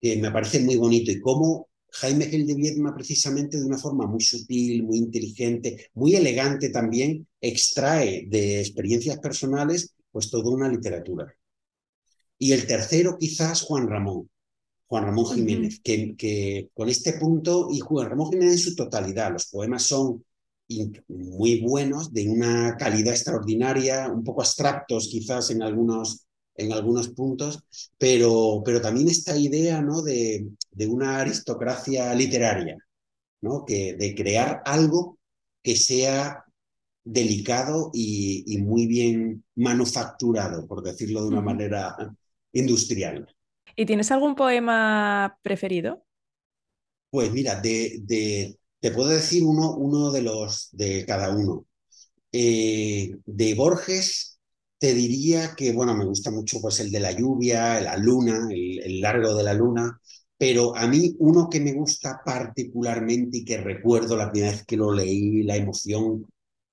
que 0.00 0.16
me 0.16 0.32
parece 0.32 0.58
muy 0.58 0.74
bonito 0.74 1.12
y 1.12 1.20
cómo 1.20 1.69
Jaime 1.92 2.26
Gil 2.26 2.46
de 2.46 2.54
Viedma, 2.54 2.94
precisamente 2.94 3.58
de 3.58 3.64
una 3.64 3.78
forma 3.78 4.06
muy 4.06 4.20
sutil, 4.20 4.82
muy 4.82 4.98
inteligente, 4.98 5.90
muy 5.94 6.14
elegante 6.14 6.70
también, 6.70 7.26
extrae 7.40 8.26
de 8.28 8.60
experiencias 8.60 9.18
personales 9.18 9.94
pues 10.10 10.30
toda 10.30 10.50
una 10.50 10.68
literatura. 10.68 11.32
Y 12.38 12.52
el 12.52 12.66
tercero 12.66 13.18
quizás 13.18 13.62
Juan 13.62 13.88
Ramón, 13.88 14.30
Juan 14.86 15.04
Ramón 15.04 15.26
Jiménez, 15.26 15.80
que, 15.82 16.16
que, 16.16 16.70
con 16.74 16.88
este 16.88 17.12
punto, 17.14 17.68
y 17.70 17.80
Juan 17.80 18.08
Ramón 18.08 18.30
Jiménez 18.30 18.54
en 18.54 18.58
su 18.58 18.74
totalidad, 18.74 19.32
los 19.32 19.46
poemas 19.46 19.84
son 19.84 20.24
muy 21.08 21.60
buenos, 21.60 22.12
de 22.12 22.28
una 22.28 22.76
calidad 22.76 23.12
extraordinaria, 23.12 24.08
un 24.08 24.22
poco 24.22 24.40
abstractos 24.42 25.08
quizás 25.08 25.50
en 25.50 25.62
algunos, 25.62 26.26
en 26.60 26.72
algunos 26.72 27.08
puntos, 27.08 27.64
pero, 27.98 28.62
pero 28.64 28.80
también 28.80 29.08
esta 29.08 29.36
idea 29.36 29.80
¿no? 29.80 30.02
de, 30.02 30.48
de 30.70 30.86
una 30.86 31.18
aristocracia 31.18 32.14
literaria, 32.14 32.76
¿no? 33.40 33.64
que, 33.64 33.94
de 33.94 34.14
crear 34.14 34.62
algo 34.64 35.18
que 35.62 35.76
sea 35.76 36.44
delicado 37.02 37.90
y, 37.92 38.44
y, 38.46 38.58
muy 38.58 38.86
bien 38.86 39.44
manufacturado, 39.56 40.66
por 40.66 40.82
decirlo 40.82 41.22
de 41.22 41.28
una 41.28 41.40
manera 41.40 41.96
industrial. 42.52 43.26
¿Y 43.74 43.86
tienes 43.86 44.10
algún 44.10 44.34
poema 44.34 45.38
preferido? 45.42 46.04
Pues 47.10 47.32
mira, 47.32 47.60
de, 47.60 48.00
de 48.02 48.58
te 48.80 48.90
puedo 48.90 49.08
decir 49.08 49.42
uno, 49.44 49.74
uno 49.74 50.10
de 50.10 50.22
los 50.22 50.68
de 50.72 51.04
cada 51.06 51.34
uno. 51.34 51.66
Eh, 52.32 53.16
de 53.26 53.54
Borges, 53.54 54.29
te 54.80 54.94
diría 54.94 55.54
que, 55.56 55.72
bueno, 55.72 55.94
me 55.94 56.06
gusta 56.06 56.30
mucho 56.30 56.60
pues 56.60 56.80
el 56.80 56.90
de 56.90 57.00
la 57.00 57.12
lluvia, 57.12 57.80
la 57.80 57.98
luna, 57.98 58.48
el, 58.50 58.80
el 58.80 59.00
largo 59.00 59.34
de 59.34 59.44
la 59.44 59.54
luna, 59.54 60.00
pero 60.38 60.74
a 60.74 60.86
mí 60.86 61.14
uno 61.18 61.50
que 61.50 61.60
me 61.60 61.74
gusta 61.74 62.22
particularmente 62.24 63.38
y 63.38 63.44
que 63.44 63.58
recuerdo 63.58 64.16
la 64.16 64.30
primera 64.32 64.52
vez 64.52 64.64
que 64.64 64.78
lo 64.78 64.92
leí, 64.92 65.42
la 65.42 65.56
emoción 65.56 66.26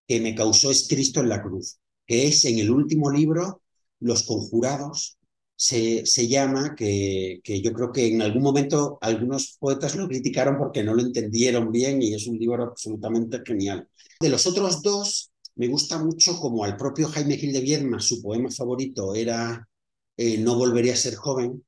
que 0.08 0.22
me 0.22 0.34
causó 0.34 0.72
es 0.72 0.88
Cristo 0.88 1.20
en 1.20 1.30
la 1.30 1.44
cruz, 1.44 1.80
que 2.06 2.28
es 2.28 2.46
en 2.46 2.60
el 2.60 2.72
último 2.72 3.12
libro, 3.12 3.62
Los 4.00 4.24
Conjurados, 4.24 5.18
se, 5.58 6.06
se 6.06 6.30
llama, 6.30 6.76
que, 6.76 7.42
que, 7.44 7.62
yo 7.62 7.74
creo 7.74 7.92
que 7.92 8.08
en 8.08 8.22
algún 8.22 8.44
momento 8.44 9.00
algunos 9.02 9.58
poetas 9.60 9.96
lo 9.96 10.08
criticaron 10.08 10.58
porque 10.58 10.84
no 10.84 10.94
lo 10.94 11.02
entendieron 11.02 11.72
bien 11.72 12.02
y 12.02 12.14
es 12.14 12.28
un 12.28 12.38
libro 12.38 12.64
absolutamente 12.64 13.42
genial. 13.46 13.90
De 14.22 14.30
los 14.30 14.48
otros 14.48 14.82
dos, 14.82 15.32
me 15.58 15.68
gusta 15.68 15.98
mucho 15.98 16.40
como 16.40 16.64
al 16.64 16.78
propio 16.78 17.08
Jaime 17.08 17.38
Gil 17.38 17.52
de 17.52 17.62
Viedma, 17.62 18.00
su 18.00 18.22
poema 18.22 18.50
favorito 18.52 19.16
era 19.16 19.68
eh, 20.16 20.38
No 20.38 20.56
volvería 20.56 20.94
a 20.94 20.98
ser 20.98 21.16
joven. 21.16 21.64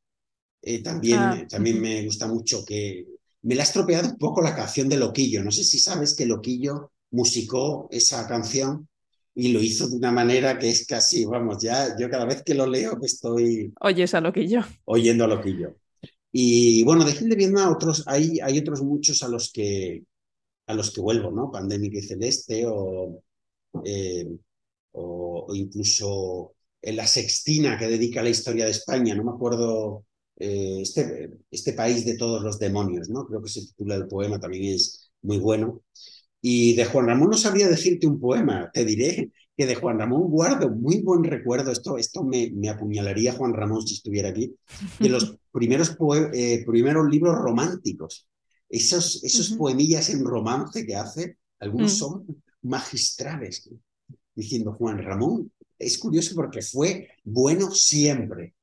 Eh, 0.61 0.83
también, 0.83 1.19
ah. 1.19 1.47
también 1.49 1.81
me 1.81 2.05
gusta 2.05 2.27
mucho 2.27 2.63
que 2.65 3.05
me 3.41 3.55
la 3.55 3.63
ha 3.63 3.65
estropeado 3.65 4.09
un 4.09 4.17
poco 4.17 4.41
la 4.41 4.55
canción 4.55 4.89
de 4.89 4.97
Loquillo. 4.97 5.43
No 5.43 5.51
sé 5.51 5.63
si 5.63 5.79
sabes 5.79 6.15
que 6.15 6.25
Loquillo 6.25 6.91
musicó 7.11 7.87
esa 7.91 8.27
canción 8.27 8.87
y 9.33 9.51
lo 9.53 9.61
hizo 9.61 9.87
de 9.87 9.95
una 9.95 10.11
manera 10.11 10.59
que 10.59 10.69
es 10.69 10.85
casi, 10.85 11.25
vamos, 11.25 11.63
ya 11.63 11.95
yo 11.97 12.09
cada 12.09 12.25
vez 12.25 12.43
que 12.43 12.53
lo 12.53 12.67
leo 12.67 12.99
estoy... 13.01 13.73
Oyes 13.79 14.13
a 14.13 14.21
Loquillo. 14.21 14.61
Oyendo 14.85 15.23
a 15.23 15.27
Loquillo. 15.27 15.77
Y 16.31 16.83
bueno, 16.83 17.05
de 17.05 17.13
Gil 17.13 17.29
de 17.29 17.35
Viedma 17.35 17.71
otros, 17.71 18.03
hay, 18.05 18.39
hay 18.39 18.59
otros 18.59 18.83
muchos 18.83 19.23
a 19.23 19.27
los 19.27 19.51
que 19.51 20.03
a 20.67 20.75
los 20.75 20.91
que 20.91 21.01
vuelvo, 21.01 21.31
¿no? 21.31 21.51
Pandémica 21.51 21.97
y 21.97 22.03
Celeste 22.03 22.63
o, 22.67 23.23
eh, 23.85 24.27
o, 24.91 25.45
o, 25.47 25.55
incluso 25.55 26.53
en 26.81 26.95
La 26.95 27.07
Sextina 27.07 27.77
que 27.77 27.87
dedica 27.87 28.21
a 28.21 28.23
la 28.23 28.29
historia 28.29 28.65
de 28.65 28.71
España, 28.71 29.15
no 29.15 29.23
me 29.23 29.31
acuerdo, 29.31 30.05
eh, 30.37 30.79
este, 30.81 31.31
este 31.51 31.73
país 31.73 32.05
de 32.05 32.15
todos 32.17 32.41
los 32.41 32.57
demonios, 32.59 33.09
¿no? 33.09 33.25
Creo 33.25 33.41
que 33.41 33.49
se 33.49 33.61
titula 33.61 33.95
el 33.95 34.07
poema, 34.07 34.39
también 34.39 34.73
es 34.75 35.11
muy 35.21 35.37
bueno. 35.37 35.81
Y 36.41 36.75
de 36.75 36.85
Juan 36.85 37.07
Ramón 37.07 37.31
no 37.31 37.37
sabría 37.37 37.67
decirte 37.67 38.07
un 38.07 38.19
poema, 38.19 38.71
te 38.73 38.85
diré 38.85 39.31
que 39.57 39.65
de 39.65 39.75
Juan 39.75 39.99
Ramón 39.99 40.29
guardo 40.29 40.69
muy 40.69 41.01
buen 41.01 41.25
recuerdo, 41.25 41.71
esto, 41.71 41.97
esto 41.97 42.23
me, 42.23 42.51
me 42.55 42.69
apuñalaría 42.69 43.33
Juan 43.33 43.53
Ramón 43.53 43.85
si 43.85 43.95
estuviera 43.95 44.29
aquí, 44.29 44.55
de 44.99 45.09
los 45.09 45.37
primeros, 45.51 45.97
eh, 46.33 46.63
primeros 46.65 47.09
libros 47.09 47.35
románticos. 47.35 48.25
Esos, 48.69 49.21
esos 49.23 49.51
uh 49.51 49.55
-huh. 49.55 49.57
poemillas 49.57 50.09
en 50.09 50.23
romance 50.23 50.85
que 50.85 50.95
hace, 50.95 51.37
algunos 51.59 51.91
uh 51.91 51.95
-huh. 51.95 51.99
son 51.99 52.43
magistrales, 52.61 53.69
diciendo 54.33 54.73
Juan 54.73 55.03
Ramón, 55.03 55.51
es 55.77 55.97
curioso 55.97 56.35
porque 56.35 56.61
fue 56.61 57.09
bueno 57.23 57.71
siempre, 57.71 58.53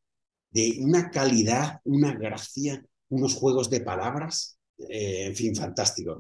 de 0.51 0.79
una 0.81 1.11
calidad, 1.11 1.81
una 1.85 2.15
gracia, 2.15 2.85
unos 3.09 3.35
juegos 3.35 3.71
de 3.71 3.81
palabras, 3.81 4.59
eh, 4.79 5.27
en 5.27 5.35
fin, 5.35 5.55
fantástico. 5.55 6.19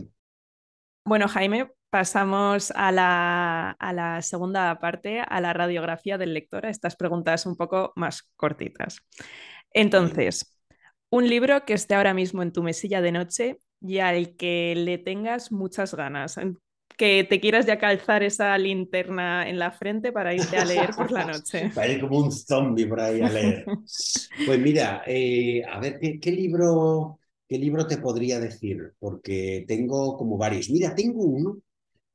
Bueno, 1.05 1.29
Jaime, 1.29 1.71
pasamos 1.91 2.73
a 2.73 2.91
la, 2.93 3.71
a 3.71 3.93
la, 3.93 4.23
segunda 4.23 4.79
parte, 4.81 5.21
a 5.21 5.41
la 5.41 5.53
radiografía 5.53 6.19
del 6.19 6.35
lector, 6.35 6.67
a 6.67 6.71
estas 6.71 6.97
preguntas 6.97 7.47
un 7.47 7.57
poco 7.57 7.93
más 7.97 8.23
cortitas. 8.37 8.99
Entonces, 9.73 10.59
un 11.11 11.29
libro 11.29 11.65
que 11.65 11.75
esté 11.75 11.95
ahora 11.95 12.15
mismo 12.15 12.43
en 12.43 12.53
tu 12.53 12.63
mesilla 12.63 13.01
de 13.01 13.13
noche 13.13 13.59
y 13.81 13.99
al 13.99 14.37
que 14.37 14.75
le 14.77 14.99
tengas 14.99 15.53
muchas 15.53 15.95
ganas, 15.95 16.39
que 16.97 17.25
te 17.25 17.41
quieras 17.41 17.67
ya 17.67 17.79
calzar 17.79 18.23
esa 18.23 18.57
linterna 18.57 19.49
en 19.49 19.59
la 19.59 19.71
frente 19.71 20.13
para 20.13 20.35
irte 20.35 20.57
a 20.57 20.65
leer 20.65 20.91
por 20.97 21.11
la 21.11 21.27
noche. 21.27 21.71
para 21.75 21.93
ir 21.93 22.01
como 22.01 22.21
un 22.21 22.33
zombie 22.33 22.87
por 22.87 23.01
ahí 23.01 23.21
a 23.21 23.29
leer. 23.29 23.65
pues 24.47 24.59
mira, 24.59 25.03
eh, 25.07 25.63
a 25.65 25.79
ver, 25.79 25.99
¿qué, 26.01 26.19
¿qué 26.19 26.33
libro 26.33 27.19
¿Qué 27.49 27.59
libro 27.59 27.87
te 27.87 27.99
podría 27.99 28.41
decir? 28.41 28.93
Porque 28.99 29.65
tengo 29.69 30.17
como 30.17 30.37
varios. 30.37 30.69
Mira, 30.71 30.95
tengo 30.95 31.23
uno, 31.23 31.59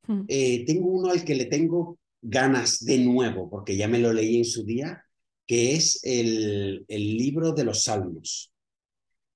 hmm. 0.08 0.24
eh, 0.28 0.66
tengo 0.66 0.90
uno 0.90 1.10
al 1.12 1.24
que 1.24 1.36
le 1.36 1.46
tengo 1.46 1.98
ganas 2.22 2.84
de 2.84 2.98
nuevo, 3.00 3.50
porque 3.50 3.78
ya 3.78 3.88
me 3.88 4.00
lo 4.00 4.12
leí 4.12 4.38
en 4.38 4.46
su 4.46 4.66
día, 4.66 5.04
que 5.48 5.76
es 5.76 6.00
el, 6.04 6.86
el 6.88 7.18
libro 7.18 7.54
de 7.54 7.64
los 7.64 7.84
Salmos. 7.84 8.52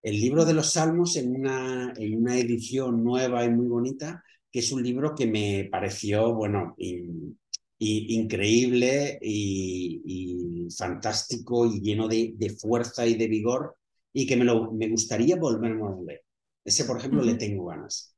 El 0.03 0.19
libro 0.19 0.45
de 0.45 0.53
los 0.53 0.73
Salmos 0.73 1.15
en 1.15 1.33
una, 1.33 1.93
en 1.95 2.15
una 2.15 2.37
edición 2.37 3.03
nueva 3.03 3.45
y 3.45 3.49
muy 3.49 3.67
bonita, 3.67 4.21
que 4.55 4.59
es 4.59 4.71
un 4.71 4.81
libro 4.81 5.13
que 5.13 5.25
me 5.25 5.67
pareció, 5.69 6.33
bueno, 6.33 6.75
in, 6.77 7.37
in, 7.77 8.21
increíble 8.21 9.19
y, 9.21 10.01
y, 10.05 10.71
fantástico 10.71 11.65
y 11.65 11.81
lleno 11.81 12.07
de, 12.07 12.35
de 12.37 12.51
fuerza 12.51 13.05
y 13.05 13.15
de 13.15 13.27
vigor 13.27 13.75
y 14.13 14.25
que 14.25 14.37
me, 14.37 14.45
lo, 14.45 14.71
me 14.71 14.87
gustaría 14.87 15.35
volverme 15.35 15.85
a 15.85 16.01
leer. 16.01 16.21
Ese, 16.63 16.85
por 16.85 16.97
ejemplo, 16.97 17.19
uh 17.19 17.23
-huh. 17.23 17.31
le 17.33 17.35
tengo 17.35 17.65
ganas. 17.65 18.15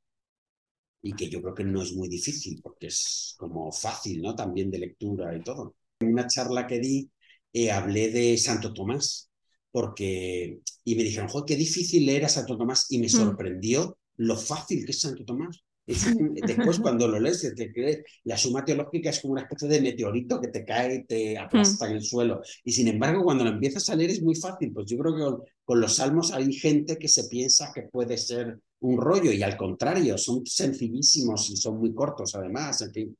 Y 1.02 1.12
que 1.14 1.28
yo 1.28 1.42
creo 1.42 1.54
que 1.56 1.64
no 1.64 1.82
es 1.82 1.92
muy 1.92 2.08
difícil, 2.08 2.60
porque 2.62 2.86
es 2.86 3.34
como 3.36 3.72
fácil, 3.72 4.22
¿no? 4.22 4.36
También 4.36 4.70
de 4.70 4.78
lectura 4.78 5.36
y 5.36 5.42
todo. 5.42 5.74
En 5.98 6.12
una 6.12 6.28
charla 6.28 6.68
que 6.68 6.78
di, 6.78 7.10
eh, 7.52 7.72
hablé 7.72 8.12
de 8.12 8.38
Santo 8.38 8.72
Tomás, 8.72 9.28
porque... 9.72 10.60
Y 10.84 10.94
me 10.94 11.02
dijeron, 11.02 11.28
joder, 11.30 11.46
qué 11.46 11.56
difícil 11.56 12.06
leer 12.06 12.26
a 12.26 12.28
Santo 12.28 12.56
Tomás, 12.56 12.86
y 12.90 12.98
me 13.00 13.08
sorprendió 13.08 13.88
mm. 13.88 14.22
lo 14.22 14.36
fácil 14.36 14.84
que 14.84 14.92
es 14.92 15.00
Santo 15.00 15.24
Tomás. 15.24 15.64
Es 15.88 16.14
después 16.46 16.80
cuando 16.80 17.08
lo 17.08 17.18
lees, 17.18 17.50
te 17.56 17.72
crees, 17.72 18.02
la 18.24 18.36
suma 18.36 18.62
teológica 18.62 19.08
es 19.08 19.20
como 19.20 19.32
una 19.32 19.42
especie 19.42 19.68
de 19.68 19.80
meteorito 19.80 20.38
que 20.38 20.48
te 20.48 20.62
cae 20.62 20.96
y 20.96 21.04
te 21.04 21.38
aplasta 21.38 21.86
mm. 21.86 21.90
en 21.90 21.96
el 21.96 22.02
suelo. 22.02 22.42
Y 22.62 22.72
sin 22.72 22.88
embargo, 22.88 23.24
cuando 23.24 23.44
lo 23.44 23.50
empiezas 23.50 23.88
a 23.88 23.96
leer 23.96 24.10
es 24.10 24.22
muy 24.22 24.34
fácil. 24.34 24.70
Pues 24.72 24.84
yo 24.86 24.98
creo 24.98 25.16
que 25.16 25.22
con, 25.22 25.42
con, 25.64 25.80
los 25.80 25.96
salmos 25.96 26.30
hay 26.32 26.52
gente 26.52 26.98
que 26.98 27.08
se 27.08 27.24
piensa 27.24 27.72
que 27.74 27.82
puede 27.82 28.18
ser 28.18 28.60
un 28.80 29.00
rollo 29.00 29.32
y 29.32 29.42
al 29.42 29.56
contrario, 29.56 30.18
son 30.18 30.44
sencillísimos 30.44 31.48
y 31.50 31.56
son 31.56 31.78
muy 31.78 31.94
cortos 31.94 32.34
además. 32.34 32.82
En 32.82 32.92
fin. 32.92 33.16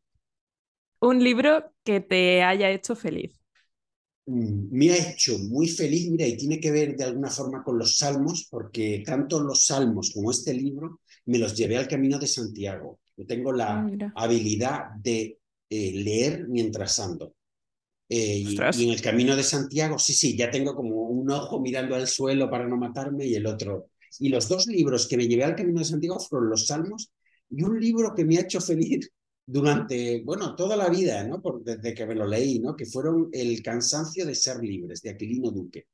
Un 1.00 1.24
libro 1.24 1.72
que 1.82 2.00
te 2.00 2.42
haya 2.42 2.70
hecho 2.70 2.94
feliz. 2.94 3.40
Mm, 4.26 4.68
me 4.70 4.90
ha 4.90 5.12
hecho 5.12 5.38
muy 5.38 5.68
feliz, 5.68 6.10
mira, 6.10 6.26
y 6.26 6.36
tiene 6.36 6.60
que 6.60 6.70
ver 6.70 6.94
de 6.96 7.04
alguna 7.04 7.30
forma 7.30 7.64
con 7.64 7.78
los 7.78 7.96
salmos, 7.96 8.46
porque 8.50 9.02
tanto 9.06 9.40
los 9.40 9.64
salmos 9.64 10.10
como 10.12 10.30
este 10.30 10.52
libro 10.52 11.00
me 11.28 11.38
los 11.38 11.54
llevé 11.54 11.76
al 11.76 11.88
camino 11.88 12.18
de 12.18 12.26
Santiago. 12.26 13.00
Yo 13.16 13.26
tengo 13.26 13.52
la 13.52 13.80
ah, 13.80 14.12
habilidad 14.16 14.90
de 14.96 15.38
eh, 15.68 15.92
leer 15.92 16.48
mientras 16.48 16.98
ando. 16.98 17.34
Eh, 18.08 18.38
y, 18.38 18.56
y, 18.56 18.84
en 18.84 18.90
el 18.90 19.02
camino 19.02 19.36
de 19.36 19.42
Santiago, 19.42 19.98
sí, 19.98 20.14
sí, 20.14 20.36
ya 20.36 20.50
tengo 20.50 20.74
como 20.74 21.02
un 21.02 21.30
ojo 21.30 21.60
mirando 21.60 21.94
al 21.94 22.08
suelo 22.08 22.48
para 22.48 22.66
no 22.66 22.78
matarme 22.78 23.26
y 23.26 23.34
el 23.34 23.46
otro. 23.46 23.90
Y 24.18 24.30
los 24.30 24.48
dos 24.48 24.66
libros 24.66 25.06
que 25.06 25.18
me 25.18 25.28
llevé 25.28 25.44
al 25.44 25.54
camino 25.54 25.80
de 25.80 25.84
Santiago 25.84 26.18
fueron 26.18 26.48
los 26.48 26.66
salmos 26.66 27.12
y 27.50 27.62
un 27.62 27.78
libro 27.78 28.14
que 28.14 28.24
me 28.24 28.38
ha 28.38 28.42
hecho 28.42 28.60
feliz 28.62 29.10
durante, 29.44 30.22
bueno, 30.22 30.56
toda 30.56 30.76
la 30.76 30.88
vida, 30.88 31.24
¿no? 31.24 31.42
Por, 31.42 31.62
desde 31.62 31.92
que 31.92 32.06
me 32.06 32.14
lo 32.14 32.26
leí, 32.26 32.58
¿no? 32.58 32.74
Que 32.74 32.86
fueron 32.86 33.28
El 33.32 33.62
cansancio 33.62 34.24
de 34.24 34.34
ser 34.34 34.62
libres, 34.62 35.02
de 35.02 35.10
Aquilino 35.10 35.50
Duque. 35.50 35.86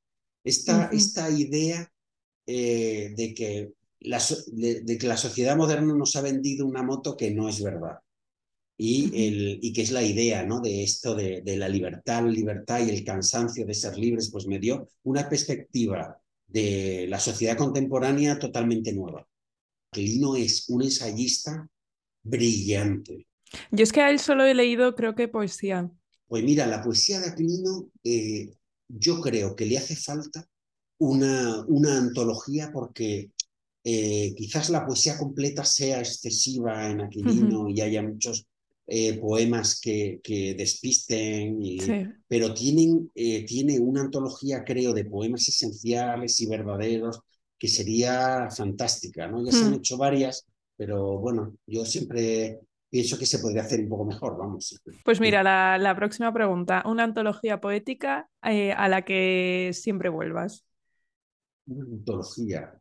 Esta, 0.44 0.77
uh 0.77 0.81
-huh. 0.83 0.97
esta 0.97 1.31
idea 1.31 1.90
eh, 2.47 3.14
de, 3.16 3.35
que 3.35 3.73
la, 4.05 4.23
de, 4.53 4.81
de, 4.83 4.99
que 4.99 5.07
la 5.07 5.17
sociedad 5.17 5.57
moderna 5.57 5.95
nos 5.95 6.17
ha 6.17 6.23
vendido 6.23 6.67
una 6.67 6.83
moto 6.83 7.17
que 7.17 7.31
no 7.31 7.49
es 7.49 7.62
verdad. 7.62 7.99
Y, 8.77 9.27
el, 9.27 9.59
y 9.62 9.73
que 9.73 9.83
es 9.83 9.93
la 9.93 10.03
idea, 10.03 10.45
¿no? 10.45 10.61
De 10.61 10.83
esto 10.83 11.14
de, 11.14 11.43
de 11.43 11.57
la 11.57 11.69
libertad, 11.69 12.23
la 12.25 12.31
libertad 12.31 12.85
y 12.85 12.90
el 12.90 13.05
cansancio 13.05 13.64
de 13.64 13.75
ser 13.75 13.97
libres, 13.97 14.31
pues 14.31 14.47
me 14.47 14.59
dio 14.59 14.88
una 15.05 15.29
perspectiva 15.29 16.21
de 16.47 17.07
la 17.09 17.21
sociedad 17.21 17.57
contemporánea 17.57 18.38
totalmente 18.38 18.93
nueva. 18.93 19.27
Aquilino 19.93 20.35
es 20.35 20.69
un 20.69 20.83
ensayista 20.83 21.69
brillante, 22.23 23.29
yo 23.71 23.83
es 23.83 23.93
que 23.93 24.01
a 24.01 24.11
él 24.11 24.19
solo 24.19 24.45
he 24.45 24.55
leído, 24.55 24.95
creo 24.95 25.14
que 25.14 25.29
poesía. 25.29 25.90
Pues 26.27 26.45
mira, 26.45 26.67
la 26.67 26.83
poesía 26.83 27.21
de 27.21 27.29
Aquilino, 27.29 27.90
eh, 28.03 28.55
yo 28.88 29.21
creo 29.21 29.55
que 29.55 29.67
le 29.67 29.79
hace 29.79 29.97
falta 29.97 30.47
una, 30.99 31.64
una 31.67 31.99
antología 31.99 32.71
porque 32.73 33.31
eh, 33.85 34.35
quizás 34.35 34.70
la 34.70 34.87
poesía 34.87 35.18
completa 35.18 35.64
sea 35.64 35.99
excesiva 36.01 36.90
en 36.90 37.03
Aquilino 37.03 37.61
uh 37.61 37.64
-huh. 37.68 37.77
y 37.77 37.81
haya 37.83 38.03
muchos 38.03 38.47
eh, 38.87 39.18
poemas 39.18 39.81
que, 39.81 40.20
que 40.23 40.55
despisten, 40.55 41.62
y, 41.62 41.81
sí. 41.81 42.07
pero 42.27 42.53
tienen, 42.53 43.11
eh, 43.14 43.44
tiene 43.47 43.79
una 43.79 44.03
antología, 44.03 44.64
creo, 44.64 44.92
de 44.92 45.05
poemas 45.05 45.49
esenciales 45.49 46.40
y 46.40 46.47
verdaderos 46.47 47.20
que 47.59 47.68
sería 47.68 48.49
fantástica, 48.51 49.27
¿no? 49.29 49.38
Ya 49.38 49.44
uh 49.44 49.55
-huh. 49.55 49.59
se 49.59 49.64
han 49.64 49.75
hecho 49.75 49.97
varias, 49.97 50.47
pero 50.77 51.18
bueno, 51.18 51.55
yo 51.66 51.85
siempre 51.85 52.61
pienso 52.90 53.18
que 53.18 53.27
se 53.27 53.38
podría 53.38 53.62
hacer 53.62 53.81
un 53.81 53.88
poco 53.88 54.05
mejor, 54.05 54.37
vamos. 54.38 54.81
Pues 55.05 55.20
mira, 55.20 55.42
la, 55.42 55.79
la 55.79 55.97
próxima 55.97 56.33
pregunta, 56.33 56.83
una 56.87 57.05
antología 57.05 57.61
poética 57.61 58.29
eh, 58.42 58.73
a 58.73 58.88
la 58.88 59.03
que 59.03 59.70
siempre 59.73 60.09
vuelvas. 60.11 60.64
Una 61.66 61.85
antología. 61.85 62.73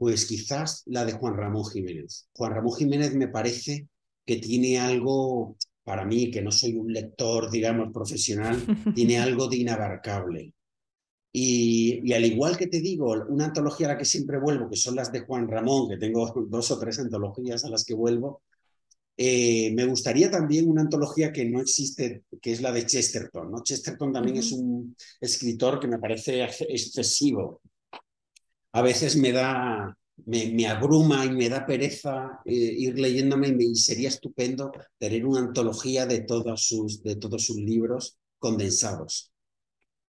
Pues 0.00 0.24
quizás 0.24 0.82
la 0.86 1.04
de 1.04 1.12
Juan 1.12 1.36
Ramón 1.36 1.66
Jiménez. 1.66 2.26
Juan 2.32 2.54
Ramón 2.54 2.74
Jiménez 2.74 3.14
me 3.14 3.28
parece 3.28 3.86
que 4.24 4.36
tiene 4.36 4.78
algo 4.80 5.58
para 5.84 6.06
mí, 6.06 6.30
que 6.30 6.40
no 6.40 6.50
soy 6.50 6.72
un 6.72 6.90
lector, 6.90 7.50
digamos, 7.50 7.92
profesional, 7.92 8.56
tiene 8.94 9.18
algo 9.18 9.46
de 9.46 9.58
inabarcable. 9.58 10.54
Y, 11.30 12.10
al 12.14 12.24
igual 12.24 12.56
que 12.56 12.68
te 12.68 12.80
digo, 12.80 13.12
una 13.28 13.44
antología 13.44 13.88
a 13.88 13.90
la 13.90 13.98
que 13.98 14.06
siempre 14.06 14.40
vuelvo, 14.40 14.70
que 14.70 14.76
son 14.76 14.96
las 14.96 15.12
de 15.12 15.20
Juan 15.20 15.46
Ramón, 15.46 15.90
que 15.90 15.98
tengo 15.98 16.32
dos 16.48 16.70
o 16.70 16.78
tres 16.78 16.98
antologías 16.98 17.66
a 17.66 17.68
las 17.68 17.84
que 17.84 17.92
vuelvo, 17.92 18.40
eh, 19.18 19.70
me 19.74 19.84
gustaría 19.84 20.30
también 20.30 20.66
una 20.66 20.80
antología 20.80 21.30
que 21.30 21.44
no 21.44 21.60
existe, 21.60 22.24
que 22.40 22.52
es 22.52 22.62
la 22.62 22.72
de 22.72 22.86
Chesterton. 22.86 23.50
¿no? 23.50 23.62
Chesterton 23.62 24.14
también 24.14 24.38
es 24.38 24.50
un 24.52 24.96
escritor 25.20 25.78
que 25.78 25.88
me 25.88 25.98
parece 25.98 26.42
excesivo. 26.42 27.60
A 28.72 28.82
veces 28.82 29.16
me 29.16 29.32
da, 29.32 29.96
me, 30.26 30.66
abruma 30.68 31.24
y 31.24 31.30
me 31.30 31.48
da 31.48 31.66
pereza 31.66 32.40
eh, 32.44 32.52
ir 32.54 32.98
leyéndome 32.98 33.48
y, 33.58 33.74
sería 33.74 34.08
estupendo 34.08 34.70
tener 34.98 35.26
una 35.26 35.40
antología 35.40 36.06
de 36.06 36.20
todos, 36.20 36.66
sus, 36.66 37.02
de 37.02 37.16
todos 37.16 37.44
sus 37.44 37.56
libros 37.56 38.18
condensados. 38.38 39.32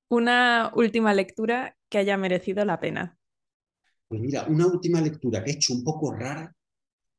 Una 0.09 0.71
última 0.75 1.13
lectura 1.13 1.77
que 1.89 1.99
haya 1.99 2.17
merecido 2.17 2.65
la 2.65 2.79
pena. 2.79 3.19
Pues 4.09 4.21
mira, 4.21 4.47
una 4.49 4.67
última 4.67 5.01
lectura 5.01 5.43
que 5.43 5.51
he 5.51 5.55
hecho 5.55 5.75
un 5.75 5.83
poco 5.83 6.13
rara 6.13 6.55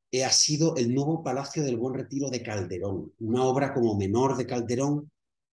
eh, 0.10 0.24
ha 0.24 0.32
sido 0.32 0.76
El 0.78 0.94
nuevo 0.94 1.22
Palacio 1.22 1.64
del 1.64 1.78
Buen 1.78 1.96
Retiro 1.96 2.30
de 2.30 2.42
Calderón, 2.42 3.12
una 3.20 3.44
obra 3.44 3.74
como 3.74 3.98
menor 3.98 4.38
de 4.38 4.46
Calderón 4.46 5.12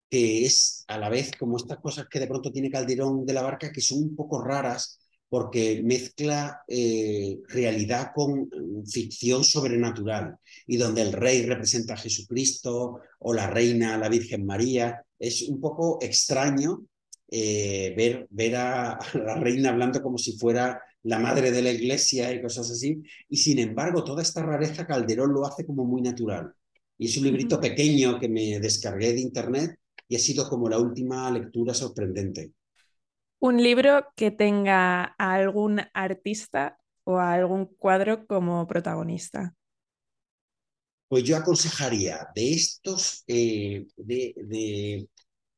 que 0.08 0.44
es 0.44 0.84
a 0.86 0.96
la 0.96 1.08
vez 1.08 1.32
como 1.36 1.56
estas 1.56 1.78
cosas 1.78 2.06
que 2.08 2.20
de 2.20 2.28
pronto 2.28 2.52
tiene 2.52 2.70
Calderón 2.70 3.26
de 3.26 3.32
la 3.32 3.42
Barca 3.42 3.72
que 3.72 3.80
son 3.80 3.98
un 3.98 4.14
poco 4.14 4.40
raras 4.40 5.00
porque 5.34 5.82
mezcla 5.82 6.62
eh, 6.68 7.40
realidad 7.48 8.12
con 8.14 8.42
mm, 8.42 8.86
ficción 8.86 9.42
sobrenatural 9.42 10.36
y 10.64 10.76
donde 10.76 11.02
el 11.02 11.12
rey 11.12 11.42
representa 11.42 11.94
a 11.94 11.96
Jesucristo 11.96 13.00
o 13.18 13.34
la 13.34 13.50
reina 13.50 13.96
a 13.96 13.98
la 13.98 14.08
Virgen 14.08 14.46
María. 14.46 15.04
Es 15.18 15.42
un 15.48 15.60
poco 15.60 15.98
extraño 16.00 16.84
eh, 17.28 17.92
ver, 17.96 18.28
ver 18.30 18.54
a, 18.58 18.96
la 19.14 19.34
reina 19.40 19.70
hablando 19.70 20.00
como 20.00 20.18
si 20.18 20.38
fuera 20.38 20.80
la 21.02 21.18
madre 21.18 21.50
de 21.50 21.62
la 21.62 21.72
iglesia 21.72 22.32
y 22.32 22.40
cosas 22.40 22.70
así. 22.70 23.02
Y 23.28 23.36
sin 23.38 23.58
embargo, 23.58 24.04
toda 24.04 24.22
esta 24.22 24.40
rareza 24.40 24.86
Calderón 24.86 25.32
lo 25.32 25.44
hace 25.44 25.66
como 25.66 25.84
muy 25.84 26.00
natural. 26.00 26.52
Y 26.96 27.06
es 27.06 27.16
un 27.16 27.24
librito 27.24 27.60
pequeño 27.60 28.20
que 28.20 28.28
me 28.28 28.60
descargué 28.60 29.12
de 29.12 29.22
internet 29.22 29.80
y 30.06 30.14
ha 30.14 30.20
sido 30.20 30.48
como 30.48 30.68
la 30.68 30.78
última 30.78 31.28
lectura 31.32 31.74
sorprendente. 31.74 32.52
Un 33.44 33.62
libro 33.62 34.06
que 34.16 34.30
tenga 34.30 35.14
a 35.18 35.34
algún 35.34 35.78
artista 35.92 36.78
o 37.04 37.18
a 37.18 37.34
algún 37.34 37.66
cuadro 37.66 38.26
como 38.26 38.66
protagonista. 38.66 39.54
Pues 41.08 41.24
yo 41.24 41.36
aconsejaría 41.36 42.26
de 42.34 42.54
estos, 42.54 43.22
eh, 43.26 43.86
de, 43.98 45.06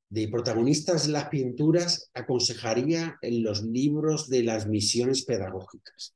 de, 0.09 0.29
protagonistas 0.29 1.07
de 1.07 1.13
las 1.13 1.29
pinturas, 1.29 2.11
aconsejaría 2.13 3.19
en 3.23 3.45
los 3.45 3.63
libros 3.63 4.29
de 4.29 4.43
las 4.43 4.67
misiones 4.67 5.25
pedagógicas, 5.25 6.13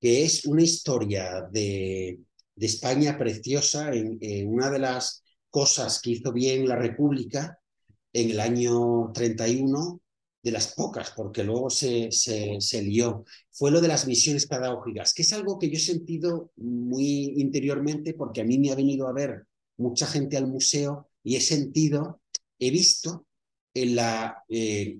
que 0.00 0.24
es 0.24 0.46
una 0.46 0.62
historia 0.62 1.46
de, 1.52 2.18
España 2.56 3.18
preciosa 3.18 3.92
en, 3.92 4.16
en 4.22 4.48
una 4.48 4.70
de 4.70 4.78
las 4.78 5.22
cosas 5.50 6.00
que 6.00 6.12
hizo 6.12 6.32
bien 6.32 6.66
la 6.66 6.76
República 6.76 7.58
en 8.10 8.30
el 8.30 8.40
año 8.40 9.12
31 9.12 10.00
de 10.42 10.52
las 10.52 10.74
pocas, 10.74 11.12
porque 11.16 11.42
luego 11.42 11.68
se, 11.68 12.10
se, 12.12 12.82
lió, 12.82 13.24
fue 13.50 13.70
lo 13.70 13.80
de 13.80 13.88
las 13.88 14.06
misiones 14.06 14.46
pedagógicas, 14.46 15.12
que 15.12 15.22
es 15.22 15.32
algo 15.32 15.58
que 15.58 15.68
yo 15.68 15.76
he 15.76 15.80
sentido 15.80 16.52
muy 16.56 17.34
interiormente 17.36 18.14
porque 18.14 18.40
a 18.40 18.44
mí 18.44 18.58
me 18.58 18.70
ha 18.70 18.76
venido 18.76 19.08
a 19.08 19.12
ver 19.12 19.46
mucha 19.76 20.06
gente 20.06 20.36
al 20.36 20.46
museo 20.46 21.08
y 21.24 21.36
he 21.36 21.40
sentido, 21.40 22.20
he 22.58 22.70
visto 22.70 23.26
en 23.74 23.96
la, 23.96 24.44
eh, 24.48 24.98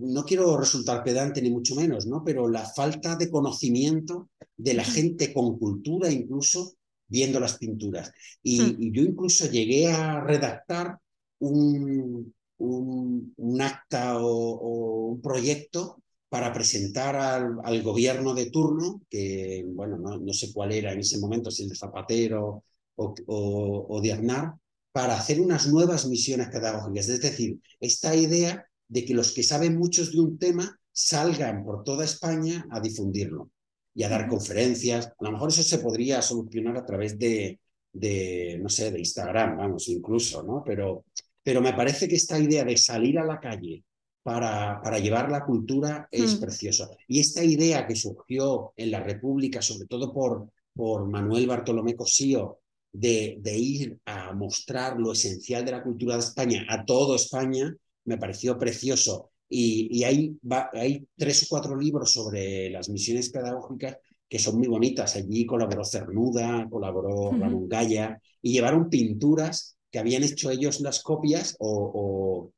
no 0.00 0.24
quiero 0.24 0.56
resultar 0.56 1.02
pedante 1.02 1.42
ni 1.42 1.50
mucho 1.50 1.74
menos, 1.74 2.06
¿no? 2.06 2.22
pero 2.24 2.48
la 2.48 2.64
falta 2.64 3.16
de 3.16 3.30
conocimiento 3.30 4.30
de 4.56 4.74
la 4.74 4.84
gente 4.84 5.32
con 5.32 5.58
cultura 5.58 6.10
incluso 6.10 6.74
viendo 7.06 7.40
las 7.40 7.58
pinturas. 7.58 8.12
Y, 8.42 8.60
hmm. 8.60 8.76
y 8.78 8.92
yo 8.92 9.02
incluso 9.02 9.46
llegué 9.50 9.88
a 9.88 10.20
redactar 10.20 10.98
un, 11.38 12.34
un, 12.58 13.60
acta 13.60 14.18
o, 14.18 15.08
un 15.08 15.20
proyecto 15.20 16.02
para 16.28 16.52
presentar 16.52 17.16
al, 17.16 17.82
gobierno 17.82 18.34
de 18.34 18.50
turno, 18.50 19.02
que 19.08 19.64
bueno, 19.68 19.98
no, 19.98 20.32
sé 20.32 20.52
cuál 20.52 20.72
era 20.72 20.92
en 20.92 21.00
ese 21.00 21.18
momento, 21.18 21.50
si 21.50 21.64
el 21.64 21.68
de 21.68 21.76
Zapatero 21.76 22.64
o, 22.96 23.14
o, 23.26 24.00
de 24.00 24.12
Aznar, 24.12 24.54
para 24.92 25.16
hacer 25.16 25.40
unas 25.40 25.66
nuevas 25.68 26.06
misiones 26.06 26.48
pedagógicas. 26.48 27.08
Es 27.08 27.20
decir, 27.20 27.58
esta 27.80 28.14
idea 28.16 28.66
de 28.88 29.04
que 29.04 29.14
los 29.14 29.32
que 29.32 29.42
saben 29.42 29.78
muchos 29.78 30.12
de 30.12 30.20
un 30.20 30.38
tema 30.38 30.78
salgan 30.92 31.64
por 31.64 31.82
toda 31.84 32.04
España 32.04 32.66
a 32.70 32.80
difundirlo 32.80 33.50
y 33.94 34.02
a 34.02 34.08
dar 34.08 34.28
conferencias. 34.28 35.06
A 35.06 35.24
lo 35.24 35.32
mejor 35.32 35.50
eso 35.50 35.62
se 35.62 35.78
podría 35.78 36.22
solucionar 36.22 36.76
a 36.76 36.84
través 36.86 37.18
de, 37.18 37.60
de 37.92 38.58
no 38.60 38.68
sé, 38.68 38.90
de 38.90 38.98
Instagram, 38.98 39.56
vamos, 39.56 39.88
incluso, 39.88 40.42
¿no? 40.42 40.62
Pero 40.64 41.04
pero 41.44 41.60
me 41.60 41.74
parece 41.74 42.08
que 42.08 42.16
esta 42.16 42.38
idea 42.38 42.64
de 42.64 42.76
salir 42.76 43.18
a 43.18 43.24
la 43.24 43.38
calle 43.38 43.84
para, 44.22 44.80
para 44.82 44.98
llevar 44.98 45.30
la 45.30 45.44
cultura 45.44 46.08
es 46.10 46.36
mm. 46.36 46.40
preciosa. 46.40 46.88
Y 47.06 47.20
esta 47.20 47.44
idea 47.44 47.86
que 47.86 47.94
surgió 47.94 48.72
en 48.76 48.90
la 48.90 49.00
República, 49.00 49.60
sobre 49.60 49.86
todo 49.86 50.12
por, 50.12 50.48
por 50.74 51.06
Manuel 51.06 51.46
Bartolomé 51.46 51.94
Cosío, 51.94 52.60
de, 52.90 53.38
de, 53.40 53.58
ir 53.58 53.98
a 54.06 54.32
mostrar 54.32 54.98
lo 54.98 55.12
esencial 55.12 55.64
de 55.64 55.72
la 55.72 55.82
cultura 55.82 56.14
de 56.14 56.20
España 56.20 56.64
a 56.68 56.84
todo 56.84 57.16
España, 57.16 57.76
me 58.04 58.16
pareció 58.16 58.56
precioso. 58.56 59.32
Y, 59.48 59.88
y 59.98 60.04
hay, 60.04 60.38
hay 60.72 61.06
tres 61.16 61.42
o 61.42 61.46
cuatro 61.50 61.76
libros 61.76 62.12
sobre 62.12 62.70
las 62.70 62.88
misiones 62.88 63.28
pedagógicas 63.30 63.98
que 64.28 64.38
son 64.38 64.58
muy 64.58 64.68
bonitas. 64.68 65.16
Allí 65.16 65.44
colaboró 65.44 65.84
Cernuda, 65.84 66.66
colaboró 66.70 67.32
Ramón 67.32 67.68
Gaya, 67.68 68.18
y 68.40 68.52
llevaron 68.52 68.88
pinturas 68.88 69.73
que 69.94 70.00
habían 70.00 70.24
hecho 70.24 70.50
ellos 70.50 70.80
las 70.80 71.04
copias 71.04 71.56
o, 71.60 72.50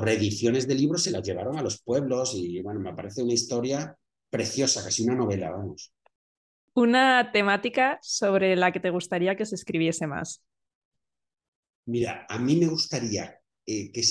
reediciones 0.00 0.66
de 0.66 0.74
libros, 0.74 1.04
se 1.04 1.12
las 1.12 1.22
llevaron 1.22 1.56
a 1.56 1.62
los 1.62 1.80
pueblos 1.80 2.34
y 2.34 2.60
bueno, 2.60 2.80
me 2.80 2.92
parece 2.92 3.22
una 3.22 3.34
historia 3.34 3.96
preciosa, 4.28 4.82
casi 4.82 5.04
una 5.04 5.14
novela, 5.14 5.52
vamos. 5.52 5.92
Una 6.74 7.30
temática 7.30 8.00
sobre 8.02 8.56
la 8.56 8.72
que 8.72 8.80
te 8.80 8.90
gustaría 8.90 9.36
que 9.36 9.46
se 9.46 9.54
escribiese 9.54 10.08
más. 10.08 10.42
Mira, 11.86 12.26
a 12.28 12.36
mí 12.40 12.56
me 12.56 12.66
gustaría 12.66 13.38
eh, 13.64 13.92
que, 13.92 14.02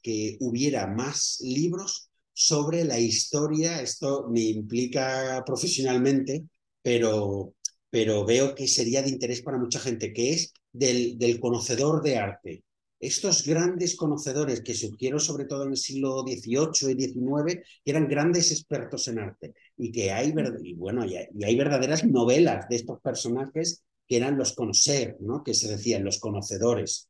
que 0.00 0.36
hubiera 0.38 0.86
más 0.86 1.40
libros 1.42 2.08
sobre 2.32 2.84
la 2.84 3.00
historia, 3.00 3.82
esto 3.82 4.28
me 4.30 4.42
implica 4.42 5.42
profesionalmente, 5.44 6.44
pero 6.82 7.56
pero 7.90 8.24
veo 8.24 8.54
que 8.54 8.66
sería 8.68 9.02
de 9.02 9.10
interés 9.10 9.42
para 9.42 9.58
mucha 9.58 9.78
gente, 9.78 10.14
que 10.14 10.30
es 10.32 10.54
del, 10.72 11.38
conocedor 11.40 12.02
de 12.02 12.16
arte. 12.16 12.64
Estos 12.98 13.44
grandes 13.44 13.96
conocedores 13.96 14.62
que 14.62 14.74
surgieron 14.74 15.18
sobre 15.18 15.44
todo 15.44 15.64
en 15.64 15.70
el 15.70 15.76
siglo 15.76 16.22
XVIII 16.22 16.92
y 16.92 17.12
XIX, 17.12 17.60
eran 17.84 18.08
grandes 18.08 18.52
expertos 18.52 19.08
en 19.08 19.18
arte 19.18 19.54
y 19.76 19.90
que 19.90 20.12
hay, 20.12 20.32
y 20.62 20.74
bueno, 20.74 21.04
y 21.04 21.16
hay, 21.16 21.56
verdaderas 21.56 22.04
novelas 22.04 22.68
de 22.68 22.76
estos 22.76 23.00
personajes 23.00 23.82
que 24.06 24.16
eran 24.16 24.38
los 24.38 24.52
conocer, 24.52 25.16
¿no? 25.20 25.42
que 25.42 25.54
se 25.54 25.68
decían 25.68 26.04
los 26.04 26.20
conocedores. 26.20 27.08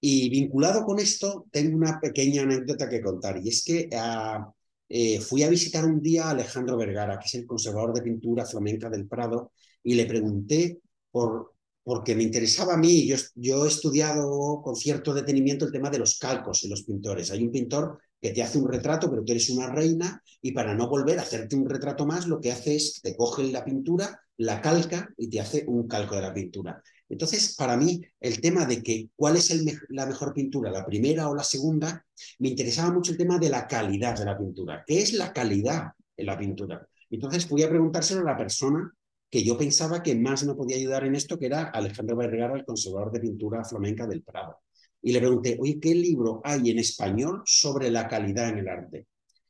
Y 0.00 0.30
vinculado 0.30 0.84
con 0.84 1.00
esto, 1.00 1.46
tengo 1.50 1.76
una 1.76 1.98
pequeña 2.00 2.42
anécdota 2.42 2.88
que 2.88 3.00
contar, 3.00 3.40
y 3.42 3.48
es 3.48 3.64
que 3.64 3.88
ah, 3.94 4.52
eh, 4.88 5.20
fui 5.20 5.42
a 5.42 5.48
visitar 5.48 5.84
un 5.84 6.00
día 6.00 6.26
a 6.26 6.30
Alejandro 6.30 6.76
Vergara, 6.76 7.18
que 7.18 7.26
es 7.26 7.34
el 7.34 7.46
conservador 7.46 7.92
de 7.92 8.02
pintura 8.02 8.46
flamenca 8.46 8.88
del 8.88 9.08
Prado, 9.08 9.50
y 9.82 9.94
le 9.94 10.06
pregunté 10.06 10.78
por, 11.10 11.54
porque 11.88 12.14
me 12.14 12.22
interesaba 12.22 12.74
a 12.74 12.76
mí, 12.76 13.10
yo, 13.34 13.64
he 13.64 13.68
estudiado 13.68 14.60
con 14.62 14.76
cierto 14.76 15.14
detenimiento 15.14 15.64
el 15.64 15.72
tema 15.72 15.88
de 15.88 15.98
los 15.98 16.18
calcos 16.18 16.62
en 16.64 16.68
los 16.68 16.82
pintores. 16.82 17.30
Hay 17.30 17.42
un 17.42 17.50
pintor 17.50 17.98
que 18.20 18.28
te 18.28 18.42
hace 18.42 18.58
un 18.58 18.68
retrato, 18.68 19.08
pero 19.08 19.24
tú 19.24 19.32
eres 19.32 19.48
una 19.48 19.70
reina 19.70 20.22
y 20.42 20.52
para 20.52 20.74
no 20.74 20.86
volver 20.86 21.18
a 21.18 21.22
hacerte 21.22 21.56
un 21.56 21.66
retrato 21.66 22.04
más, 22.04 22.26
lo 22.26 22.42
que 22.42 22.52
hace 22.52 22.76
es 22.76 23.00
te 23.02 23.16
coge 23.16 23.44
la 23.44 23.64
pintura, 23.64 24.20
la 24.36 24.60
calca 24.60 25.08
y 25.16 25.30
te 25.30 25.40
hace 25.40 25.64
un 25.66 25.88
calco 25.88 26.14
de 26.14 26.20
la 26.20 26.34
pintura. 26.34 26.82
Entonces, 27.08 27.56
para 27.56 27.74
mí, 27.74 28.02
el 28.20 28.38
tema 28.42 28.66
de 28.66 28.82
que 28.82 29.08
cuál 29.16 29.36
es 29.36 29.50
la 29.88 30.04
mejor 30.04 30.34
pintura, 30.34 30.70
la 30.70 30.84
primera 30.84 31.30
o 31.30 31.34
la 31.34 31.42
segunda, 31.42 32.04
me 32.38 32.48
interesaba 32.48 32.92
mucho 32.92 33.12
el 33.12 33.16
tema 33.16 33.38
de 33.38 33.48
la 33.48 33.66
calidad 33.66 34.18
de 34.18 34.26
la 34.26 34.36
pintura. 34.36 34.84
¿Qué 34.86 35.00
es 35.00 35.14
la 35.14 35.32
calidad 35.32 35.92
en 36.18 36.26
la 36.26 36.36
pintura? 36.36 36.86
Entonces 37.08 37.46
fui 37.46 37.62
a 37.62 37.70
preguntárselo 37.70 38.20
a 38.20 38.24
la 38.32 38.36
persona 38.36 38.92
que 39.30 39.42
yo 39.44 39.58
pensaba 39.58 40.02
que 40.02 40.14
más 40.14 40.44
me 40.44 40.54
podía 40.54 40.76
ayudar 40.76 41.04
en 41.04 41.14
esto, 41.14 41.38
que 41.38 41.46
era 41.46 41.64
Alejandro 41.64 42.16
Vergara, 42.16 42.56
el 42.56 42.64
conservador 42.64 43.12
de 43.12 43.20
pintura 43.20 43.64
flamenca 43.64 44.06
del 44.06 44.22
Prado. 44.22 44.58
Y 45.02 45.12
le 45.12 45.20
pregunté, 45.20 45.56
oye, 45.60 45.78
¿qué 45.80 45.94
libro 45.94 46.40
hay 46.44 46.70
en 46.70 46.78
español 46.78 47.42
sobre 47.44 47.90
la 47.90 48.08
calidad 48.08 48.48
en 48.50 48.58
el 48.58 48.68
arte? 48.68 49.06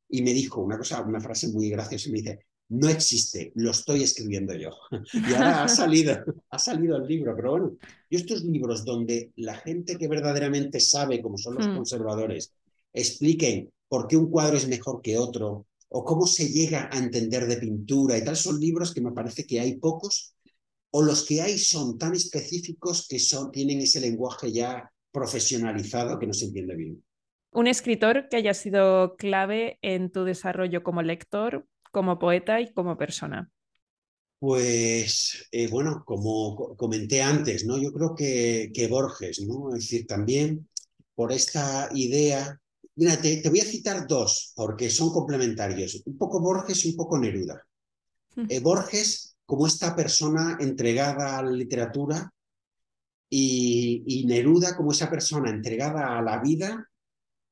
Y 0.09 0.23
me 0.23 0.33
dijo 0.33 0.61
una 0.63 0.79
cosa, 0.79 1.03
una 1.03 1.21
frase 1.21 1.49
muy 1.49 1.71
graciosa, 1.71 2.11
me 2.11 2.19
dice, 2.19 2.41
no 2.71 2.89
existe, 2.89 3.53
lo 3.55 3.71
estoy 3.71 4.03
escribiendo 4.03 4.55
yo. 4.55 4.71
Y 5.25 5.35
ahora 5.35 5.63
ha 5.65 5.69
salido, 5.69 6.19
ha 6.51 6.59
salido 6.59 6.97
el 6.97 7.07
libro, 7.07 7.35
pero 7.37 7.51
bueno, 7.53 7.77
yo 8.11 8.19
estos 8.19 8.45
libros 8.45 8.85
donde 8.85 9.33
la 9.37 9.55
gente 9.57 9.97
que 9.97 10.09
verdaderamente 10.09 10.81
sabe, 10.81 11.23
como 11.23 11.39
son 11.39 11.55
los 11.55 11.69
Hmm. 11.69 11.73
conservadores, 11.73 12.53
expliquen 12.93 13.71
por 13.89 14.07
qué 14.09 14.17
un 14.17 14.31
cuadro 14.31 14.57
es 14.57 14.69
mejor 14.69 15.01
que 15.03 15.17
otro, 15.19 15.67
o 15.91 16.05
cómo 16.05 16.27
se 16.27 16.49
llega 16.49 16.89
a 16.93 16.99
entender 16.99 17.47
de 17.47 17.57
pintura 17.59 18.19
y 18.19 18.25
tal, 18.25 18.37
son 18.37 18.61
libros 18.61 18.95
que 18.95 19.01
me 19.01 19.13
parece 19.13 19.47
que 19.47 19.61
hay 19.61 19.79
pocos, 19.79 20.35
o 20.93 21.03
los 21.03 21.25
que 21.27 21.43
hay 21.43 21.59
son 21.59 21.99
tan 21.99 22.15
específicos 22.15 23.07
que 23.09 23.19
son, 23.21 23.53
tienen 23.53 23.81
ese 23.81 24.01
lenguaje 24.01 24.53
ya 24.53 24.91
profesionalizado 25.13 26.19
que 26.19 26.27
no 26.29 26.35
se 26.35 26.47
entiende 26.47 26.77
bien. 26.77 27.05
Un 27.53 27.67
escritor 27.67 28.29
que 28.31 28.37
haya 28.39 28.55
sido 28.55 29.15
clave 29.17 29.79
en 29.83 30.11
tu 30.11 30.25
desarrollo 30.25 30.83
como 30.83 31.03
lector, 31.03 31.67
como 31.93 32.19
poeta 32.19 32.61
y 32.63 32.73
como 32.73 32.97
persona. 32.97 33.51
Pues 34.41 35.49
eh, 35.51 35.67
bueno, 35.69 36.05
como 36.07 36.55
co- 36.57 36.77
comenté 36.77 37.23
antes, 37.23 37.65
¿no? 37.67 37.77
Yo 37.79 37.93
creo 37.93 38.15
que, 38.15 38.71
que 38.73 38.87
Borges, 38.87 39.41
¿no? 39.47 39.71
Es 39.75 39.83
decir, 39.85 40.07
también 40.07 40.69
por 41.15 41.33
esta 41.33 41.89
idea. 41.95 42.61
Mira, 42.99 43.17
te, 43.17 43.37
te 43.37 43.49
voy 43.49 43.61
a 43.61 43.65
citar 43.65 44.09
dos, 44.09 44.53
porque 44.57 44.91
son 44.91 45.13
complementarios. 45.13 46.03
Un 46.05 46.19
poco 46.19 46.41
Borges 46.41 46.85
y 46.85 46.91
un 46.91 46.97
poco 46.97 47.17
Neruda. 47.17 47.65
Eh, 48.49 48.59
Borges, 48.59 49.37
como 49.47 49.69
esta 49.69 49.95
persona 49.95 50.59
entregada 50.61 51.39
a 51.39 51.43
la 51.45 51.53
literatura, 51.53 52.29
y, 53.31 54.03
y 54.05 54.27
Neruda, 54.27 54.77
como 54.77 54.91
esa 54.91 55.09
persona 55.09 55.49
entregada 55.51 56.19
a 56.19 56.23
la 56.23 56.41
vida 56.41 56.91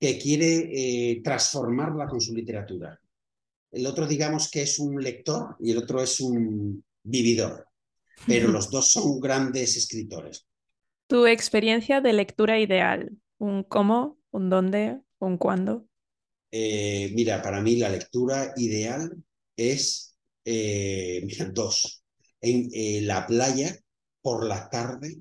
que 0.01 0.19
quiere 0.19 0.71
eh, 0.73 1.21
transformarla 1.23 2.09
con 2.09 2.21
su 2.21 2.35
literatura. 2.35 2.99
El 3.71 3.87
otro, 3.87 4.07
digamos 4.09 4.51
que 4.51 4.63
es 4.63 4.81
un 4.81 5.01
lector 5.01 5.57
y 5.61 5.71
el 5.71 5.79
otro 5.79 6.03
es 6.03 6.21
un 6.21 6.85
vividor, 7.05 7.69
pero 8.27 8.49
los 8.49 8.69
dos 8.69 8.91
son 8.91 9.21
grandes 9.21 9.77
escritores. 9.77 10.45
Tu 11.07 11.27
experiencia 11.27 12.01
de 12.01 12.13
lectura 12.15 12.59
ideal, 12.59 13.17
un 13.39 13.63
cómo, 13.63 14.19
un 14.33 14.51
dónde, 14.51 15.01
un 15.21 15.39
cuándo. 15.39 15.87
Eh, 16.51 17.13
mira, 17.15 17.43
para 17.43 17.61
mí 17.61 17.77
la 17.77 17.89
lectura 17.89 18.53
ideal 18.57 19.13
es, 19.57 20.17
eh, 20.45 21.23
mira, 21.25 21.47
dos. 21.47 22.03
En 22.41 22.69
eh, 22.73 23.01
la 23.03 23.27
playa, 23.27 23.77
por 24.23 24.47
la 24.47 24.69
tarde, 24.69 25.19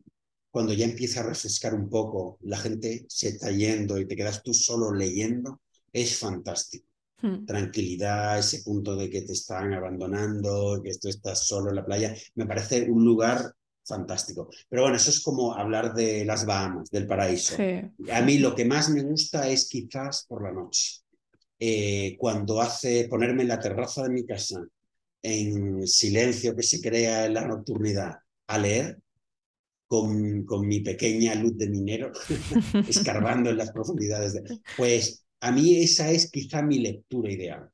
cuando 0.50 0.74
ya 0.74 0.86
empieza 0.86 1.20
a 1.20 1.24
refrescar 1.28 1.74
un 1.74 1.90
poco, 1.90 2.38
la 2.42 2.58
gente 2.58 3.06
se 3.10 3.30
está 3.30 3.52
yendo 3.52 4.00
y 4.00 4.08
te 4.08 4.16
quedas 4.16 4.44
tú 4.44 4.54
solo 4.54 4.94
leyendo, 4.94 5.62
es 5.92 6.18
fantástico. 6.18 6.88
Hmm. 7.22 7.46
Tranquilidad, 7.46 8.40
ese 8.40 8.62
punto 8.64 8.96
de 8.96 9.10
que 9.10 9.24
te 9.24 9.34
están 9.34 9.74
abandonando, 9.74 10.82
que 10.84 10.94
tú 10.98 11.10
estás 11.10 11.46
solo 11.48 11.70
en 11.70 11.76
la 11.76 11.86
playa, 11.86 12.16
me 12.36 12.46
parece 12.46 12.90
un 12.90 13.04
lugar 13.04 13.54
fantástico. 13.86 14.50
Pero 14.70 14.84
bueno, 14.84 14.98
eso 14.98 15.10
es 15.10 15.22
como 15.22 15.54
hablar 15.54 15.94
de 15.94 16.26
las 16.26 16.46
Bahamas, 16.46 16.90
del 16.90 17.08
paraíso. 17.08 17.56
Sí. 17.56 17.82
A 18.12 18.22
mí 18.22 18.38
lo 18.40 18.56
que 18.56 18.66
más 18.66 18.90
me 18.90 19.04
gusta 19.04 19.48
es 19.50 19.70
quizás 19.70 20.26
por 20.28 20.44
la 20.44 20.52
noche. 20.52 21.02
Eh, 21.58 22.16
cuando 22.18 22.62
hace 22.62 23.08
ponerme 23.08 23.44
en 23.44 23.50
la 23.50 23.60
terraza 23.60 24.04
de 24.04 24.10
mi 24.10 24.26
casa, 24.26 24.62
en 25.22 25.88
silencio 25.88 26.56
que 26.56 26.64
se 26.64 26.82
crea 26.82 27.26
en 27.26 27.34
la 27.34 27.48
nocturnidad, 27.48 28.16
a 28.48 28.58
leer 28.58 29.00
con, 29.88 30.46
con 30.46 30.68
mi 30.68 30.82
pequeña 30.82 31.34
luz 31.36 31.58
de 31.58 31.70
minero, 31.70 32.12
escarbando 32.88 33.50
en 33.50 33.58
las 33.58 33.72
profundidades. 33.72 34.34
De... 34.34 34.60
Pues 34.78 35.26
a 35.40 35.52
mí 35.52 35.82
esa 35.82 36.12
es 36.12 36.30
quizá 36.30 36.62
mi 36.62 36.80
lectura 36.80 37.32
ideal. 37.32 37.70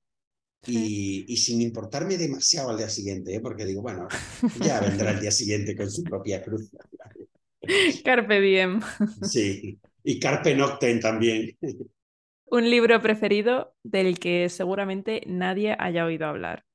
Y, 0.68 1.36
sin 1.38 1.62
importarme 1.62 2.18
demasiado 2.18 2.70
al 2.70 2.78
día 2.78 2.90
siguiente, 2.90 3.34
¿eh? 3.34 3.40
porque 3.40 3.66
digo, 3.66 3.82
bueno, 3.82 4.08
ya 4.60 4.80
vendrá 4.80 5.12
el 5.12 5.20
día 5.22 5.32
siguiente 5.32 5.76
con 5.76 5.90
su 5.90 6.04
propia 6.04 6.42
cruz. 6.42 6.70
Carpe 8.04 8.40
diem. 8.42 8.80
Sí, 9.24 9.80
y 10.04 10.20
Carpe 10.20 10.56
Noctem 10.56 11.00
también. 11.00 11.58
Un 12.46 12.70
libro 12.70 13.02
preferido 13.02 13.76
del 13.82 14.20
que 14.20 14.50
seguramente 14.50 15.22
nadie 15.26 15.76
haya 15.80 16.06
oído 16.06 16.28
hablar. 16.28 16.66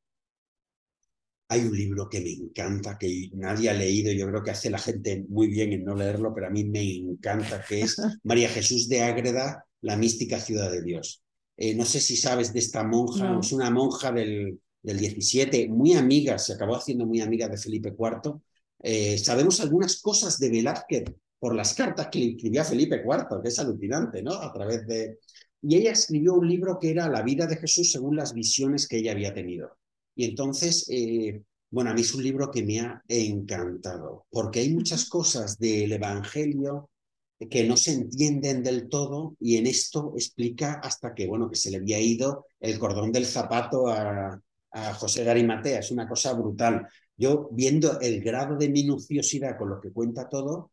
Hay 1.49 1.61
un 1.61 1.77
libro 1.77 2.09
que 2.09 2.21
me 2.23 2.33
encanta, 2.33 2.97
que 2.99 3.29
nadie 3.35 3.69
ha 3.69 3.75
leído, 3.75 4.11
yo 4.11 4.27
creo 4.27 4.43
que 4.43 4.51
hace 4.51 4.71
la 4.71 4.79
gente 4.79 5.27
muy 5.29 5.49
bien 5.49 5.73
en 5.75 5.85
no 5.85 5.95
leerlo, 5.95 6.33
pero 6.35 6.47
a 6.47 6.51
mí 6.51 6.65
me 6.65 6.83
encanta, 6.83 7.63
que 7.63 7.83
es 7.83 8.01
María 8.25 8.49
Jesús 8.49 8.89
de 8.89 9.03
Ágreda, 9.03 9.65
La 9.83 9.97
mística 9.97 10.41
ciudad 10.41 10.73
de 10.73 10.83
Dios. 10.83 11.23
Eh, 11.57 11.75
no 11.75 11.85
sé 11.85 12.01
si 12.01 12.17
sabes 12.17 12.53
de 12.53 12.59
esta 12.61 12.85
monja, 12.85 13.31
No. 13.31 13.41
es 13.41 13.53
una 13.53 13.71
monja 13.71 14.13
del, 14.13 14.61
del 14.83 14.99
17, 14.99 15.69
muy 15.69 15.95
amiga, 15.95 16.39
se 16.39 16.53
acabó 16.53 16.77
haciendo 16.77 17.07
muy 17.07 17.21
amiga 17.21 17.49
de 17.49 17.57
Felipe 17.57 17.95
IV. 17.99 18.41
Eh, 18.83 19.19
sabemos 19.19 19.61
algunas 19.61 20.01
cosas 20.01 20.39
de 20.39 20.51
Velázquez 20.51 21.05
por 21.39 21.55
las 21.55 21.75
cartas 21.75 22.09
que 22.11 22.19
le 22.19 22.27
escribió 22.33 22.61
a 22.63 22.65
Felipe 22.65 23.03
IV, 23.05 23.41
que 23.43 23.49
es 23.49 23.59
alucinante, 23.59 24.23
¿no? 24.23 24.33
A 24.35 24.53
través 24.53 24.87
de... 24.87 25.19
Y 25.63 25.77
ella 25.77 25.93
escribió 25.93 26.35
un 26.35 26.49
libro 26.49 26.79
que 26.79 26.91
era 26.91 27.09
La 27.09 27.23
vida 27.23 27.47
de 27.47 27.57
Jesús 27.57 27.91
según 27.91 28.17
las 28.17 28.33
visiones 28.35 28.87
que 28.87 28.99
ella 28.99 29.13
había 29.13 29.33
tenido. 29.35 29.79
Y 30.15 30.25
entonces, 30.27 30.87
eh, 30.91 31.43
bueno, 31.71 31.91
a 31.91 31.95
mí 31.95 32.03
es 32.03 32.15
un 32.15 32.23
libro 32.23 32.51
que 32.51 32.63
me 32.63 32.81
ha 32.81 33.03
encantado, 33.09 34.27
porque 34.31 34.61
hay 34.61 34.73
muchas 34.73 35.07
cosas 35.09 35.59
del 35.59 35.93
Evangelio 35.93 36.91
que 37.39 37.65
no 37.65 37.77
se 37.77 37.93
entienden 37.93 38.63
del 38.63 38.89
todo 38.89 39.37
y 39.41 39.57
en 39.57 39.67
esto 39.67 40.13
explica 40.15 40.75
hasta 40.75 41.15
que, 41.15 41.27
bueno, 41.27 41.51
que 41.51 41.57
se 41.57 41.71
le 41.71 41.79
había 41.79 42.01
ido 42.01 42.47
el 42.61 42.79
cordón 42.79 43.13
del 43.13 43.27
zapato 43.27 43.89
a, 43.89 44.41
a 44.71 44.95
José 44.95 45.25
de 45.25 45.31
Arimatea. 45.31 45.81
Es 45.81 45.91
una 45.91 46.09
cosa 46.09 46.33
brutal. 46.33 46.87
Yo, 47.17 47.49
viendo 47.53 48.01
el 48.01 48.23
grado 48.23 48.57
de 48.57 48.69
minuciosidad 48.69 49.59
con 49.59 49.71
lo 49.71 49.81
que 49.81 49.93
cuenta 49.93 50.29
todo, 50.29 50.71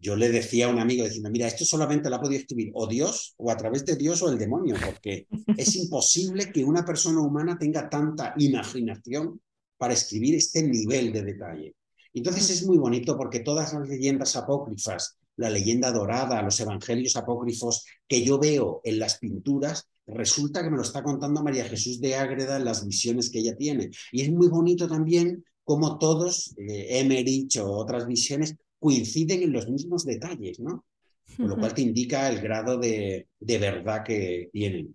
yo 0.00 0.16
le 0.16 0.30
decía 0.30 0.66
a 0.66 0.68
un 0.68 0.78
amigo 0.78 1.04
diciendo, 1.04 1.30
mira, 1.30 1.46
esto 1.46 1.64
solamente 1.64 2.08
la 2.08 2.16
ha 2.16 2.20
podido 2.20 2.40
escribir 2.40 2.70
o 2.74 2.86
Dios, 2.86 3.34
o 3.38 3.50
a 3.50 3.56
través 3.56 3.84
de 3.84 3.96
Dios 3.96 4.22
o 4.22 4.30
el 4.30 4.38
demonio, 4.38 4.76
porque 4.84 5.26
es 5.56 5.76
imposible 5.76 6.52
que 6.52 6.64
una 6.64 6.84
persona 6.84 7.20
humana 7.20 7.58
tenga 7.58 7.88
tanta 7.88 8.34
imaginación 8.36 9.40
para 9.76 9.94
escribir 9.94 10.36
este 10.36 10.62
nivel 10.62 11.12
de 11.12 11.22
detalle. 11.22 11.74
Entonces 12.12 12.48
es 12.50 12.64
muy 12.64 12.78
bonito 12.78 13.16
porque 13.16 13.40
todas 13.40 13.72
las 13.72 13.88
leyendas 13.88 14.36
apócrifas, 14.36 15.18
la 15.36 15.50
leyenda 15.50 15.92
dorada, 15.92 16.42
los 16.42 16.58
evangelios 16.60 17.16
apócrifos 17.16 17.84
que 18.06 18.24
yo 18.24 18.38
veo 18.38 18.80
en 18.84 18.98
las 18.98 19.18
pinturas, 19.18 19.88
resulta 20.06 20.62
que 20.62 20.70
me 20.70 20.76
lo 20.76 20.82
está 20.82 21.02
contando 21.02 21.42
María 21.42 21.64
Jesús 21.64 22.00
de 22.00 22.14
Ágreda 22.14 22.56
en 22.56 22.64
las 22.64 22.86
visiones 22.86 23.30
que 23.30 23.40
ella 23.40 23.56
tiene. 23.56 23.90
Y 24.12 24.22
es 24.22 24.30
muy 24.30 24.48
bonito 24.48 24.86
también 24.86 25.44
como 25.64 25.98
todos, 25.98 26.54
eh, 26.58 27.00
Emerich 27.00 27.56
o 27.58 27.70
otras 27.72 28.06
visiones, 28.06 28.54
coinciden 28.78 29.42
en 29.42 29.52
los 29.52 29.68
mismos 29.68 30.04
detalles, 30.04 30.60
¿no? 30.60 30.84
Con 31.36 31.48
lo 31.48 31.56
cual 31.56 31.72
te 31.72 31.80
indica 31.80 32.28
el 32.28 32.40
grado 32.40 32.76
de, 32.76 33.28
de 33.40 33.58
verdad 33.58 34.04
que 34.04 34.50
tienen. 34.52 34.94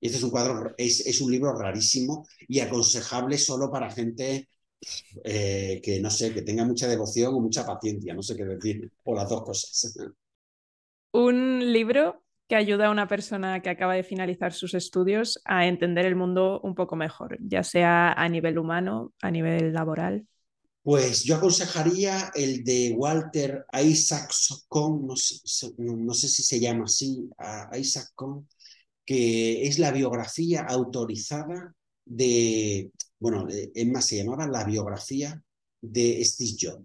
Este 0.00 0.18
es 0.18 0.22
un 0.24 0.30
cuadro, 0.30 0.74
es, 0.76 1.06
es, 1.06 1.20
un 1.20 1.30
libro 1.30 1.56
rarísimo 1.56 2.26
y 2.48 2.58
aconsejable 2.58 3.38
solo 3.38 3.70
para 3.70 3.90
gente 3.90 4.48
eh, 5.24 5.80
que 5.82 6.00
no 6.00 6.10
sé, 6.10 6.32
que 6.32 6.42
tenga 6.42 6.64
mucha 6.64 6.88
devoción 6.88 7.34
o 7.34 7.40
mucha 7.40 7.66
paciencia, 7.66 8.14
no 8.14 8.22
sé 8.22 8.36
qué 8.36 8.44
decir, 8.44 8.90
o 9.04 9.14
las 9.14 9.28
dos 9.28 9.42
cosas. 9.42 9.96
Un 11.12 11.72
libro 11.72 12.22
que 12.48 12.56
ayuda 12.56 12.86
a 12.86 12.90
una 12.90 13.08
persona 13.08 13.60
que 13.60 13.70
acaba 13.70 13.94
de 13.94 14.04
finalizar 14.04 14.52
sus 14.52 14.74
estudios 14.74 15.40
a 15.44 15.66
entender 15.66 16.06
el 16.06 16.14
mundo 16.14 16.60
un 16.62 16.74
poco 16.74 16.94
mejor, 16.94 17.38
ya 17.40 17.64
sea 17.64 18.12
a 18.12 18.28
nivel 18.28 18.58
humano, 18.58 19.12
a 19.20 19.30
nivel 19.30 19.72
laboral. 19.72 20.26
Pues 20.82 21.24
yo 21.24 21.34
aconsejaría 21.34 22.30
el 22.34 22.62
de 22.62 22.94
Walter 22.96 23.66
Isaacson, 23.72 25.04
no 25.04 25.16
sé, 25.16 25.72
no 25.78 26.14
sé 26.14 26.28
si 26.28 26.44
se 26.44 26.60
llama 26.60 26.84
así, 26.84 27.28
Isaacson, 27.76 28.46
que 29.04 29.66
es 29.66 29.80
la 29.80 29.90
biografía 29.90 30.62
autorizada 30.62 31.74
de, 32.04 32.92
bueno, 33.18 33.46
es 33.48 33.86
más, 33.88 34.06
se 34.06 34.16
llamaba 34.16 34.46
la 34.46 34.64
biografía 34.64 35.42
de 35.80 36.24
Steve 36.24 36.56
Jobs. 36.60 36.84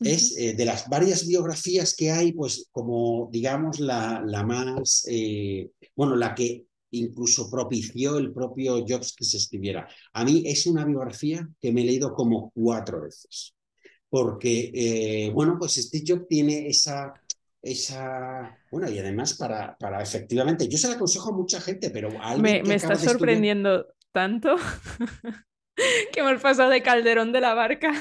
Uh 0.00 0.04
-huh. 0.04 0.08
Es 0.08 0.34
eh, 0.38 0.54
de 0.54 0.64
las 0.64 0.88
varias 0.88 1.26
biografías 1.26 1.94
que 1.94 2.10
hay, 2.10 2.32
pues 2.32 2.68
como 2.72 3.28
digamos 3.30 3.80
la, 3.80 4.22
la 4.24 4.42
más, 4.42 5.04
eh, 5.08 5.70
bueno, 5.94 6.16
la 6.16 6.34
que 6.34 6.64
incluso 6.92 7.50
propició 7.50 8.18
el 8.18 8.32
propio 8.32 8.84
Jobs 8.86 9.14
que 9.14 9.24
se 9.24 9.36
escribiera. 9.36 9.86
A 10.12 10.24
mí 10.24 10.42
es 10.46 10.66
una 10.66 10.84
biografía 10.84 11.48
que 11.60 11.70
me 11.70 11.82
he 11.82 11.84
leído 11.84 12.12
como 12.14 12.50
cuatro 12.52 13.02
veces, 13.02 13.54
porque, 14.08 14.72
eh, 14.74 15.30
bueno, 15.32 15.56
pues 15.58 15.74
Steve 15.74 16.04
Jobs 16.04 16.26
tiene 16.28 16.66
esa, 16.66 17.14
esa, 17.62 18.58
bueno, 18.72 18.90
y 18.90 18.98
además 18.98 19.34
para, 19.34 19.76
para 19.78 20.02
efectivamente, 20.02 20.66
yo 20.66 20.78
se 20.78 20.88
la 20.88 20.94
aconsejo 20.94 21.30
a 21.30 21.36
mucha 21.36 21.60
gente, 21.60 21.90
pero 21.90 22.08
a 22.20 22.30
alguien 22.30 22.42
me, 22.42 22.62
que 22.62 22.68
me 22.68 22.74
está 22.74 22.96
sorprendiendo 22.96 23.80
estudiar... 23.80 23.99
tanto 24.12 24.56
que 26.12 26.20
hemos 26.20 26.40
pasado 26.40 26.70
de 26.70 26.82
Calderón 26.82 27.32
de 27.32 27.40
la 27.40 27.54
Barca 27.54 27.92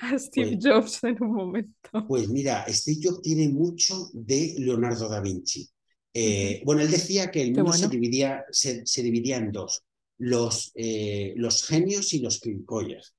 a 0.00 0.18
Steve 0.18 0.58
pues, 0.60 0.64
Jobs 0.64 1.04
en 1.04 1.22
un 1.22 1.34
momento. 1.34 2.06
Pues 2.06 2.28
mira, 2.28 2.64
Steve 2.68 3.00
Jobs 3.02 3.22
tiene 3.22 3.48
mucho 3.48 4.08
de 4.12 4.54
Leonardo 4.58 5.08
da 5.08 5.20
Vinci. 5.20 5.68
Eh. 6.14 6.62
Bueno, 6.64 6.82
él 6.82 6.90
decía 6.90 7.30
que 7.30 7.42
el 7.42 7.48
mundo 7.48 7.64
bueno. 7.64 7.78
se, 7.78 7.88
dividía, 7.88 8.44
se, 8.50 8.84
se, 8.86 9.02
dividía 9.02 9.36
en 9.36 9.52
dos. 9.52 9.84
los, 10.18 10.72
eh, 10.74 11.34
los 11.36 11.64
genios 11.66 12.12
y 12.12 12.20
los 12.20 12.40
gilipollas. 12.40 13.14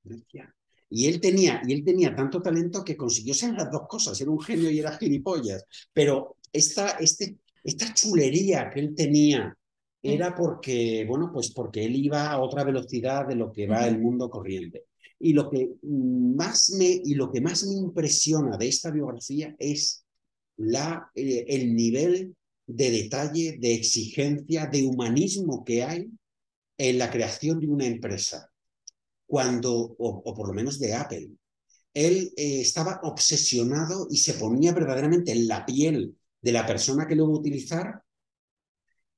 Y 0.90 1.06
él, 1.06 1.20
tenía, 1.20 1.62
y 1.66 1.72
él 1.72 1.84
tenía 1.84 2.14
tanto 2.14 2.42
talento 2.42 2.84
que 2.84 2.96
consiguió 2.96 3.32
ser 3.32 3.54
las 3.54 3.70
dos 3.70 3.82
cosas, 3.88 4.20
era 4.20 4.30
un 4.30 4.40
genio 4.40 4.70
y 4.70 4.80
era 4.80 4.98
gilipollas. 4.98 5.64
Pero 5.92 6.36
esta, 6.52 6.90
este, 6.98 7.38
esta 7.62 7.94
chulería 7.94 8.70
que 8.70 8.80
él 8.80 8.94
tenía 8.94 9.56
era 10.02 10.34
porque, 10.34 11.04
bueno, 11.06 11.30
pues 11.32 11.50
porque 11.52 11.84
él 11.84 11.96
iba 11.96 12.30
a 12.30 12.40
otra 12.40 12.64
velocidad 12.64 13.26
de 13.26 13.34
lo 13.34 13.52
que 13.52 13.66
va 13.66 13.86
el 13.86 13.98
mundo 13.98 14.30
corriente. 14.30 14.84
Y 15.18 15.34
lo 15.34 15.50
que 15.50 15.72
más 15.82 16.70
me, 16.78 17.00
y 17.04 17.14
lo 17.14 17.30
que 17.30 17.42
más 17.42 17.66
me 17.66 17.74
impresiona 17.74 18.56
de 18.56 18.68
esta 18.68 18.90
biografía 18.90 19.54
es 19.58 20.04
la, 20.56 21.10
eh, 21.14 21.44
el 21.48 21.74
nivel 21.74 22.34
de 22.66 22.90
detalle, 22.90 23.58
de 23.60 23.74
exigencia, 23.74 24.66
de 24.66 24.84
humanismo 24.84 25.64
que 25.64 25.82
hay 25.82 26.10
en 26.78 26.98
la 26.98 27.10
creación 27.10 27.60
de 27.60 27.68
una 27.68 27.86
empresa, 27.86 28.50
cuando, 29.26 29.94
o, 29.98 30.34
por 30.34 30.48
lo 30.48 30.54
menos 30.54 30.78
de 30.78 30.94
Apple. 30.94 31.30
Él 31.92 32.32
eh, 32.36 32.60
estaba 32.60 33.00
obsesionado 33.02 34.06
y 34.10 34.16
se 34.16 34.34
ponía 34.34 34.72
verdaderamente 34.72 35.32
en 35.32 35.46
la 35.46 35.66
piel 35.66 36.16
de 36.40 36.52
la 36.52 36.66
persona 36.66 37.06
que 37.06 37.16
lo 37.16 37.24
iba 37.24 37.34
a 37.34 37.38
utilizar 37.40 38.02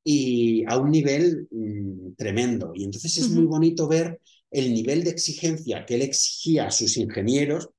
y 0.05 0.65
a 0.67 0.79
un 0.79 0.91
nivel 0.91 1.49
mm, 1.51 2.15
tremendo. 2.17 2.73
Y 2.75 2.85
entonces 2.85 3.17
es 3.19 3.31
muy 3.31 3.45
bonito 3.45 3.87
ver 3.87 4.21
el 4.51 4.73
nivel 4.73 5.05
de 5.05 5.11
exigencia 5.11 5.87
que 5.87 5.95
él 5.95 6.03
exigía 6.03 6.67
a 6.67 6.71
sus 6.71 6.97
ingenieros 6.97 7.71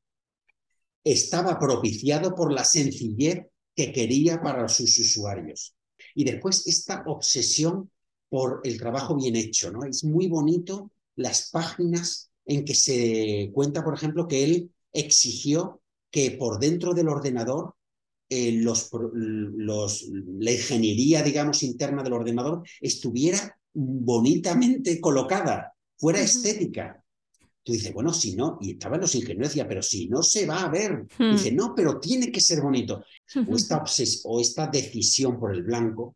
estaba 1.03 1.59
propiciado 1.59 2.33
por 2.33 2.51
la 2.51 2.63
sencillez 2.63 3.45
que 3.75 3.91
quería 3.91 4.41
para 4.41 4.67
sus 4.69 4.97
usuarios. 4.97 5.75
Y 6.15 6.23
después 6.23 6.65
esta 6.67 7.03
obsesión 7.05 7.89
por 8.29 8.61
el 8.63 8.79
trabajo 8.79 9.15
bien 9.15 9.35
hecho, 9.35 9.71
¿no? 9.71 9.83
Es 9.83 10.03
muy 10.03 10.27
bonito 10.27 10.91
las 11.15 11.49
páginas 11.51 12.31
en 12.45 12.65
que 12.65 12.75
se 12.75 13.51
cuenta, 13.53 13.83
por 13.83 13.93
ejemplo, 13.93 14.27
que 14.27 14.43
él 14.43 14.71
exigió 14.91 15.81
que 16.09 16.31
por 16.31 16.59
dentro 16.59 16.93
del 16.93 17.09
ordenador 17.09 17.75
eh, 18.35 18.51
los, 18.53 18.89
los, 19.13 20.09
la 20.39 20.51
ingeniería, 20.51 21.21
digamos, 21.21 21.61
interna 21.61 22.01
del 22.01 22.13
ordenador 22.13 22.63
estuviera 22.81 23.59
bonitamente 23.71 24.99
colocada, 24.99 25.73
fuera 25.97 26.19
estética. 26.19 26.99
Tú 27.61 27.73
dices, 27.73 27.93
bueno, 27.93 28.11
si 28.11 28.35
no, 28.35 28.57
y 28.59 28.71
estaban 28.71 29.01
los 29.01 29.13
ingenieros, 29.13 29.49
decía, 29.49 29.67
pero 29.67 29.83
si 29.83 30.07
no 30.07 30.23
se 30.23 30.47
va 30.47 30.63
a 30.63 30.69
ver. 30.69 31.05
Hmm. 31.17 31.33
Dice, 31.33 31.51
no, 31.51 31.75
pero 31.75 31.99
tiene 31.99 32.31
que 32.31 32.41
ser 32.41 32.61
bonito. 32.61 33.03
O 33.47 33.55
esta, 33.55 33.83
o 34.23 34.41
esta 34.41 34.67
decisión 34.67 35.39
por 35.39 35.53
el 35.53 35.61
blanco, 35.61 36.15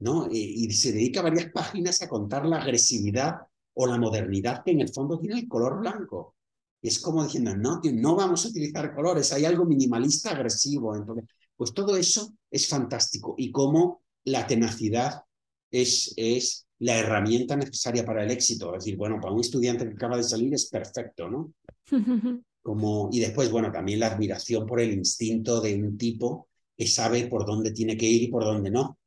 ¿no? 0.00 0.28
Y, 0.30 0.68
se 0.72 0.90
dedica 0.90 1.22
varias 1.22 1.52
páginas 1.52 2.02
a 2.02 2.08
contar 2.08 2.46
la 2.46 2.58
agresividad 2.58 3.36
o 3.74 3.86
la 3.86 3.96
modernidad 3.96 4.64
que 4.64 4.72
en 4.72 4.80
el 4.80 4.88
fondo 4.88 5.20
tiene 5.20 5.38
el 5.38 5.48
color 5.48 5.78
blanco. 5.78 6.34
Y 6.80 6.88
es 6.88 7.00
como 7.00 7.24
diciendo, 7.24 7.56
no, 7.56 7.80
no 7.82 8.16
vamos 8.16 8.44
a 8.44 8.48
utilizar 8.48 8.94
colores, 8.94 9.32
hay 9.32 9.44
algo 9.44 9.64
minimalista 9.64 10.30
agresivo. 10.30 10.94
Entonces, 10.94 11.24
pues 11.56 11.72
todo 11.72 11.96
eso 11.96 12.34
es 12.50 12.68
fantástico. 12.68 13.34
Y 13.36 13.50
cómo 13.50 14.02
la 14.24 14.46
tenacidad 14.46 15.22
es, 15.70 16.14
es 16.16 16.66
la 16.78 16.98
herramienta 16.98 17.56
necesaria 17.56 18.04
para 18.04 18.22
el 18.24 18.30
éxito. 18.30 18.74
Es 18.74 18.84
decir, 18.84 18.96
bueno, 18.96 19.18
para 19.20 19.34
un 19.34 19.40
estudiante 19.40 19.86
que 19.86 19.94
acaba 19.94 20.16
de 20.16 20.22
salir 20.22 20.54
es 20.54 20.68
perfecto, 20.68 21.28
¿no? 21.28 21.52
Como, 22.62 23.08
y 23.12 23.20
después, 23.20 23.50
bueno, 23.50 23.72
también 23.72 24.00
la 24.00 24.08
admiración 24.08 24.66
por 24.66 24.80
el 24.80 24.92
instinto 24.92 25.60
de 25.60 25.74
un 25.74 25.96
tipo 25.96 26.48
que 26.76 26.86
sabe 26.86 27.26
por 27.26 27.46
dónde 27.46 27.72
tiene 27.72 27.96
que 27.96 28.06
ir 28.06 28.22
y 28.22 28.28
por 28.28 28.44
dónde 28.44 28.70
no. 28.70 28.98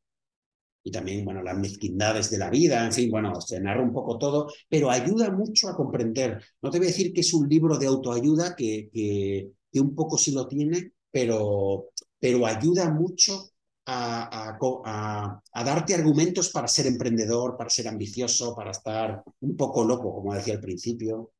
Y 0.83 0.91
también, 0.91 1.23
bueno, 1.23 1.43
las 1.43 1.57
mezquindades 1.57 2.31
de 2.31 2.39
la 2.39 2.49
vida, 2.49 2.85
en 2.85 2.91
fin, 2.91 3.11
bueno, 3.11 3.39
se 3.39 3.59
narra 3.59 3.83
un 3.83 3.93
poco 3.93 4.17
todo, 4.17 4.51
pero 4.67 4.89
ayuda 4.89 5.29
mucho 5.29 5.69
a 5.69 5.75
comprender. 5.75 6.43
No 6.61 6.71
te 6.71 6.79
voy 6.79 6.87
a 6.87 6.89
decir 6.89 7.13
que 7.13 7.21
es 7.21 7.33
un 7.33 7.47
libro 7.47 7.77
de 7.77 7.87
autoayuda, 7.87 8.55
que, 8.55 8.89
que, 8.91 9.51
que 9.71 9.79
un 9.79 9.93
poco 9.93 10.17
sí 10.17 10.31
lo 10.31 10.47
tiene, 10.47 10.93
pero, 11.11 11.89
pero 12.19 12.45
ayuda 12.45 12.91
mucho 12.91 13.51
a, 13.85 15.41
darte 15.53 15.95
argumentos 15.95 16.49
para 16.49 16.67
ser 16.67 16.87
emprendedor, 16.87 17.57
para 17.57 17.69
ser 17.69 17.87
ambicioso, 17.87 18.55
para 18.55 18.71
estar 18.71 19.23
un 19.39 19.55
poco 19.55 19.83
loco, 19.83 20.13
como 20.13 20.33
decía 20.33 20.55
al 20.55 20.61
principio. 20.61 21.31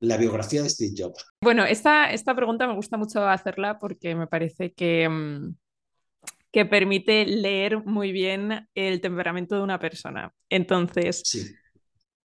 La 0.00 0.16
biografía 0.16 0.62
de 0.62 0.70
Steve 0.70 0.94
Jobs. 0.96 1.26
Bueno, 1.42 1.64
esta, 1.64 2.12
esta 2.12 2.32
pregunta 2.36 2.68
me 2.68 2.76
gusta 2.76 2.96
mucho 2.96 3.26
hacerla 3.26 3.80
porque 3.80 4.14
me 4.14 4.28
parece 4.28 4.72
que, 4.72 5.08
mm, 5.08 5.56
que 6.52 6.64
permite 6.64 7.26
leer 7.26 7.84
muy 7.84 8.12
bien 8.12 8.68
el 8.74 9.00
temperamento 9.00 9.56
de 9.56 9.62
una 9.62 9.78
persona. 9.78 10.34
Entonces, 10.48 11.22
sí. 11.24 11.46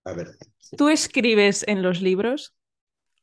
a 0.03 0.13
ver. 0.13 0.37
¿tú 0.77 0.89
escribes 0.89 1.63
en 1.67 1.81
los 1.81 2.01
libros 2.01 2.55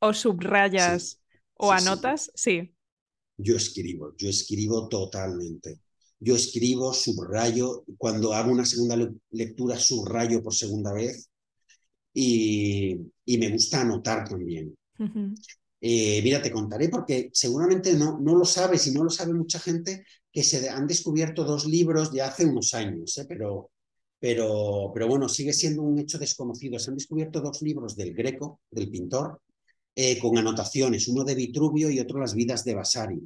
o 0.00 0.12
subrayas 0.12 1.20
o 1.54 1.72
anotas? 1.72 2.30
sí. 2.34 2.72
Yo 3.38 3.56
escribo, 3.56 4.14
yo 4.16 4.30
escribo 4.30 4.88
totalmente. 4.88 5.80
Yo 6.18 6.34
escribo, 6.34 6.94
subrayo, 6.94 7.84
cuando 7.98 8.32
hago 8.32 8.50
una 8.50 8.64
segunda 8.64 8.96
lectura, 9.30 9.78
subrayo 9.78 10.42
por 10.42 10.54
segunda 10.54 10.94
vez 10.94 11.28
y, 12.14 12.96
me 13.26 13.50
gusta 13.50 13.82
anotar 13.82 14.26
también. 14.26 14.74
Eh, 15.82 16.22
mira, 16.22 16.40
te 16.40 16.50
contaré 16.50 16.88
porque 16.88 17.28
seguramente 17.34 17.92
no, 17.92 18.18
no 18.18 18.34
lo 18.34 18.46
sabes 18.46 18.86
y 18.86 18.92
no 18.92 19.04
lo 19.04 19.10
sabe 19.10 19.34
mucha 19.34 19.60
gente 19.60 20.06
que 20.36 20.42
se 20.42 20.68
han 20.68 20.86
descubierto 20.86 21.44
dos 21.44 21.64
libros 21.64 22.12
ya 22.12 22.26
hace 22.26 22.44
unos 22.44 22.74
años, 22.74 23.16
¿eh? 23.16 23.24
pero, 23.26 23.70
pero, 24.20 24.90
pero 24.92 25.08
bueno, 25.08 25.30
sigue 25.30 25.54
siendo 25.54 25.80
un 25.80 25.98
hecho 25.98 26.18
desconocido. 26.18 26.78
Se 26.78 26.90
han 26.90 26.98
descubierto 26.98 27.40
dos 27.40 27.62
libros 27.62 27.96
del 27.96 28.12
Greco, 28.12 28.60
del 28.70 28.90
pintor, 28.90 29.40
eh, 29.94 30.18
con 30.18 30.36
anotaciones, 30.36 31.08
uno 31.08 31.24
de 31.24 31.34
Vitruvio 31.34 31.88
y 31.88 32.00
otro 32.00 32.20
Las 32.20 32.34
vidas 32.34 32.64
de 32.66 32.74
Vasari. 32.74 33.18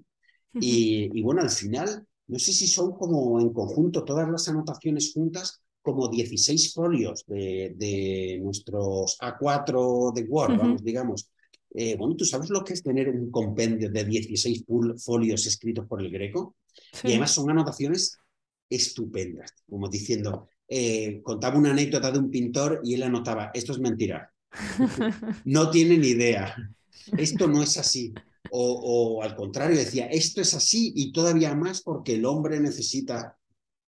y, 0.52 1.20
bueno, 1.20 1.40
al 1.40 1.50
final, 1.50 2.06
no 2.28 2.38
sé 2.38 2.52
si 2.52 2.68
son 2.68 2.92
como 2.92 3.40
en 3.40 3.52
conjunto 3.52 4.04
todas 4.04 4.30
las 4.30 4.46
anotaciones 4.46 5.12
juntas, 5.12 5.60
como 5.82 6.06
16 6.06 6.72
folios 6.72 7.24
de, 7.26 8.38
nuestros 8.40 9.18
A4 9.18 10.12
de 10.14 10.22
Word, 10.28 10.80
digamos. 10.80 11.28
Eh, 11.72 11.96
bueno, 11.96 12.16
¿tú 12.16 12.24
sabes 12.24 12.50
lo 12.50 12.64
que 12.64 12.72
es 12.74 12.82
tener 12.82 13.08
un 13.08 13.30
compendio 13.30 13.90
de 13.90 14.04
16 14.04 14.64
folios 14.98 15.46
escritos 15.46 15.86
por 15.86 16.00
el 16.00 16.10
Greco? 16.10 16.56
Y 17.04 17.08
además 17.08 17.30
son 17.32 17.50
anotaciones 17.50 18.18
estupendas, 18.68 19.52
como 19.68 19.88
diciendo, 19.88 20.48
eh, 20.68 21.20
contaba 21.22 21.58
una 21.58 21.70
anécdota 21.70 22.10
de 22.10 22.18
un 22.18 22.30
pintor 22.30 22.80
y 22.84 22.94
él 22.94 23.02
anotaba, 23.02 23.50
esto 23.54 23.72
es 23.72 23.78
mentira, 23.78 24.32
no 25.44 25.70
tiene 25.70 25.98
ni 25.98 26.08
idea. 26.08 26.54
Esto 27.16 27.48
no 27.48 27.62
es 27.62 27.76
así. 27.78 28.12
O, 28.52 29.22
al 29.22 29.36
contrario, 29.36 29.76
decía, 29.76 30.06
esto 30.06 30.40
es 30.40 30.54
así 30.54 30.92
y 30.96 31.12
todavía 31.12 31.54
más 31.54 31.82
porque 31.82 32.14
el 32.14 32.24
hombre 32.24 32.58
necesita. 32.60 33.36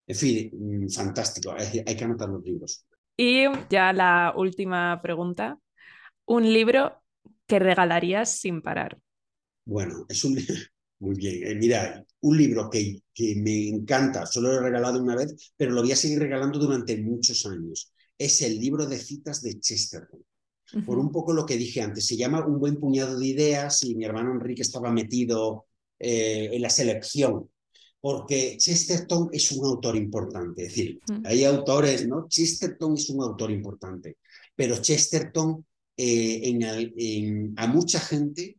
En 0.07 0.15
fin, 0.15 0.51
mm, 0.53 0.89
fantástico. 0.89 1.51
Hay, 1.51 1.83
hay 1.85 1.95
que 1.95 2.03
anotar 2.03 2.29
los 2.29 2.43
libros. 2.43 2.85
Y 3.17 3.45
ya 3.69 3.91
la 3.91 4.33
última 4.35 5.01
pregunta. 5.01 5.59
¿Un 6.25 6.51
libro 6.51 6.93
que 7.47 7.59
regalarías 7.59 8.39
sin 8.39 8.61
parar? 8.61 8.97
Bueno, 9.65 10.05
es 10.09 10.23
un 10.23 10.35
muy 10.99 11.15
bien. 11.15 11.47
Eh, 11.47 11.55
mira, 11.55 12.05
un 12.21 12.37
libro 12.37 12.69
que, 12.69 13.01
que 13.13 13.35
me 13.35 13.67
encanta, 13.69 14.25
solo 14.25 14.51
lo 14.51 14.57
he 14.57 14.63
regalado 14.63 15.01
una 15.01 15.15
vez, 15.15 15.53
pero 15.57 15.71
lo 15.71 15.81
voy 15.81 15.91
a 15.91 15.95
seguir 15.95 16.19
regalando 16.19 16.59
durante 16.59 16.97
muchos 16.97 17.45
años. 17.45 17.91
Es 18.17 18.41
el 18.41 18.59
libro 18.59 18.85
de 18.85 18.97
citas 18.97 19.41
de 19.41 19.59
Chesterton 19.59 20.21
por 20.85 20.97
un 20.97 21.11
poco 21.11 21.33
lo 21.33 21.45
que 21.45 21.57
dije 21.57 21.81
antes. 21.81 22.07
Se 22.07 22.17
llama 22.17 22.45
Un 22.45 22.59
buen 22.59 22.79
puñado 22.79 23.19
de 23.19 23.27
ideas 23.27 23.83
y 23.83 23.95
mi 23.95 24.05
hermano 24.05 24.31
Enrique 24.31 24.61
estaba 24.61 24.91
metido 24.91 25.65
eh, 25.99 26.49
en 26.51 26.61
la 26.61 26.69
selección, 26.69 27.49
porque 28.01 28.57
Chesterton 28.57 29.29
es 29.31 29.51
un 29.51 29.65
autor 29.65 29.95
importante. 29.95 30.63
Es 30.63 30.69
decir, 30.69 30.99
hay 31.23 31.43
autores, 31.43 32.07
¿no? 32.07 32.27
Chesterton 32.27 32.95
es 32.95 33.09
un 33.09 33.21
autor 33.23 33.51
importante, 33.51 34.17
pero 34.55 34.77
Chesterton 34.77 35.65
eh, 35.97 36.41
en, 36.97 37.53
a 37.57 37.67
mucha 37.67 37.99
gente, 37.99 38.57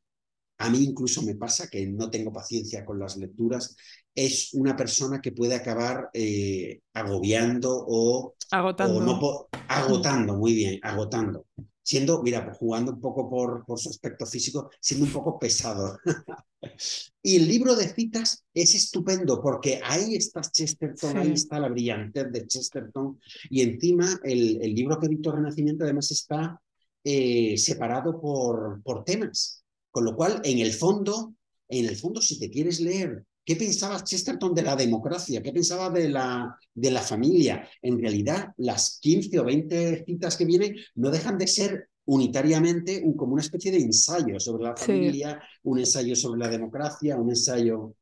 a 0.58 0.70
mí 0.70 0.82
incluso 0.82 1.22
me 1.22 1.34
pasa 1.34 1.68
que 1.68 1.86
no 1.86 2.10
tengo 2.10 2.32
paciencia 2.32 2.84
con 2.84 2.98
las 2.98 3.16
lecturas, 3.16 3.76
es 4.14 4.54
una 4.54 4.74
persona 4.74 5.20
que 5.20 5.32
puede 5.32 5.54
acabar 5.54 6.08
eh, 6.14 6.80
agobiando 6.94 7.84
o 7.86 8.34
agotando. 8.50 9.48
agotando, 9.68 10.36
muy 10.36 10.54
bien, 10.54 10.80
agotando 10.82 11.46
siendo, 11.86 12.20
mira, 12.20 12.52
jugando 12.58 12.90
un 12.90 13.00
poco 13.00 13.30
por, 13.30 13.64
por 13.64 13.78
su 13.78 13.90
aspecto 13.90 14.26
físico, 14.26 14.70
siendo 14.80 15.06
un 15.06 15.12
poco 15.12 15.38
pesado. 15.38 15.96
y 17.22 17.36
el 17.36 17.46
libro 17.46 17.76
de 17.76 17.88
citas 17.88 18.44
es 18.52 18.74
estupendo 18.74 19.40
porque 19.40 19.80
ahí 19.84 20.16
está 20.16 20.40
Chesterton, 20.40 21.16
ahí 21.16 21.30
está 21.30 21.60
la 21.60 21.68
brillantez 21.68 22.32
de 22.32 22.44
Chesterton 22.44 23.20
y 23.50 23.62
encima 23.62 24.18
el, 24.24 24.60
el 24.60 24.74
libro 24.74 24.98
que 24.98 25.06
editó 25.06 25.30
Renacimiento 25.30 25.84
además 25.84 26.10
está 26.10 26.60
eh, 27.08 27.56
separado 27.56 28.20
por, 28.20 28.82
por 28.82 29.04
temas, 29.04 29.64
con 29.92 30.04
lo 30.04 30.16
cual 30.16 30.40
en 30.42 30.58
el 30.58 30.72
fondo, 30.72 31.34
en 31.68 31.86
el 31.86 31.96
fondo 31.96 32.20
si 32.20 32.38
te 32.40 32.50
quieres 32.50 32.80
leer 32.80 33.24
¿Qué 33.46 33.54
pensaba 33.54 34.02
Chesterton 34.02 34.52
de 34.52 34.62
la 34.62 34.74
democracia? 34.74 35.40
¿Qué 35.40 35.52
pensaba 35.52 35.88
de 35.88 36.08
la, 36.08 36.58
de 36.74 36.90
la 36.90 37.00
familia? 37.00 37.66
En 37.80 37.96
realidad, 38.00 38.48
las 38.56 38.98
15 39.00 39.38
o 39.38 39.44
20 39.44 40.04
citas 40.04 40.36
que 40.36 40.44
vienen 40.44 40.74
no 40.96 41.12
dejan 41.12 41.38
de 41.38 41.46
ser 41.46 41.88
unitariamente 42.06 43.00
un, 43.04 43.16
como 43.16 43.34
una 43.34 43.42
especie 43.42 43.70
de 43.70 43.78
ensayo 43.78 44.40
sobre 44.40 44.64
la 44.64 44.76
familia, 44.76 45.40
un 45.62 45.78
ensayo 45.78 46.16
sobre 46.16 46.40
la 46.40 46.48
democracia, 46.48 47.16
un 47.16 47.30
ensayo... 47.30 47.94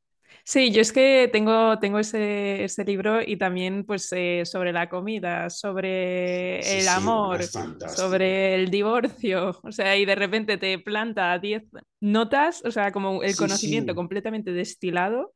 Sí, 0.46 0.70
yo 0.72 0.82
es 0.82 0.92
que 0.92 1.30
tengo, 1.32 1.78
tengo 1.78 1.98
ese, 1.98 2.64
ese 2.64 2.84
libro 2.84 3.22
y 3.22 3.38
también 3.38 3.82
pues 3.86 4.12
eh, 4.12 4.42
sobre 4.44 4.74
la 4.74 4.90
comida, 4.90 5.48
sobre 5.48 6.80
el 6.80 6.86
amor, 6.86 7.42
sobre 7.42 8.54
el 8.54 8.70
divorcio, 8.70 9.58
o 9.62 9.72
sea, 9.72 9.96
y 9.96 10.04
de 10.04 10.14
repente 10.14 10.58
te 10.58 10.78
planta 10.78 11.38
10 11.38 11.62
notas, 12.00 12.62
o 12.62 12.70
sea, 12.70 12.92
como 12.92 13.22
el 13.22 13.34
conocimiento 13.36 13.94
completamente 13.94 14.52
destilado, 14.52 15.32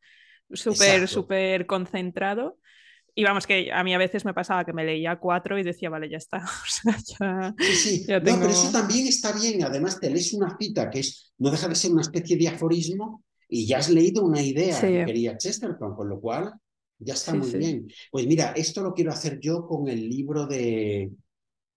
súper, 0.53 1.09
súper 1.09 1.65
concentrado. 1.65 2.59
Y 3.15 3.25
vamos, 3.25 3.47
que 3.47 3.73
a 3.73 3.83
mí 3.83 3.95
a 3.95 3.99
veces 3.99 4.27
me 4.27 4.35
pasaba 4.35 4.65
que 4.67 4.75
me 4.75 4.85
leía 4.85 5.17
cuatro 5.19 5.59
y 5.59 5.63
decía, 5.63 5.89
vale, 5.89 6.11
ya 6.11 6.19
está. 6.19 6.45
sí, 7.59 7.75
sí. 7.75 8.07
no, 8.07 8.23
pero 8.23 8.51
eso 8.51 8.71
también 8.71 9.09
está 9.09 9.33
bien. 9.33 9.65
Además, 9.65 9.99
te 9.99 10.11
lees 10.11 10.35
una 10.35 10.55
cita 10.57 10.91
que 10.91 11.01
es, 11.01 11.33
no 11.39 11.51
deja 11.51 11.67
de 11.67 11.75
ser 11.75 11.93
una 11.93 12.03
especie 12.03 12.37
de 12.37 12.49
aforismo 12.49 13.25
y 13.49 13.67
ya 13.67 13.79
has 13.79 13.89
leído 13.89 14.25
una 14.25 14.43
idea 14.43 14.79
que 14.81 15.05
quería 15.07 15.39
Chesterton, 15.39 15.95
con 15.95 16.09
lo 16.09 16.21
cual 16.21 16.53
ya 16.99 17.15
está 17.15 17.35
muy 17.35 17.51
bien. 17.51 17.89
Pues 18.11 18.27
mira, 18.27 18.53
esto 18.53 18.83
lo 18.83 18.93
quiero 18.93 19.11
hacer 19.11 19.39
yo 19.41 19.67
con 19.67 19.89
el 19.89 20.09
libro 20.09 20.47
de, 20.47 21.11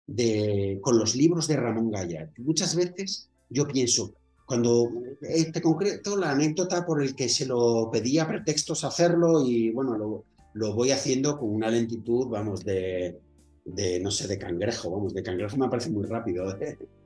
de 0.07 0.79
con 0.81 0.97
los 0.97 1.15
libros 1.15 1.47
de 1.47 1.57
Ramón 1.57 1.91
Gaya. 1.91 2.31
Muchas 2.39 2.75
veces 2.75 3.29
yo 3.49 3.67
pienso, 3.67 4.13
cuando 4.45 4.89
este 5.21 5.61
concreto, 5.61 6.17
la 6.17 6.31
anécdota 6.31 6.85
por 6.85 7.03
el 7.03 7.15
que 7.15 7.29
se 7.29 7.45
lo 7.45 7.89
pedía 7.91 8.27
pretextos 8.27 8.83
hacerlo 8.83 9.45
y 9.45 9.69
bueno, 9.69 9.97
lo, 9.97 10.25
lo 10.53 10.73
voy 10.73 10.91
haciendo 10.91 11.37
con 11.37 11.49
una 11.49 11.69
lentitud, 11.69 12.27
vamos, 12.29 12.65
de, 12.65 13.19
de, 13.65 13.99
no 13.99 14.09
sé, 14.09 14.27
de 14.27 14.39
cangrejo, 14.39 14.89
vamos, 14.89 15.13
de 15.13 15.21
cangrejo 15.21 15.57
me 15.57 15.69
parece 15.69 15.91
muy 15.91 16.05
rápido, 16.05 16.57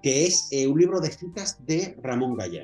que 0.01 0.25
es 0.25 0.47
eh, 0.51 0.67
un 0.67 0.79
libro 0.79 1.01
de 1.01 1.11
citas 1.11 1.57
de 1.65 1.97
Ramón 2.01 2.37
Gaya 2.37 2.63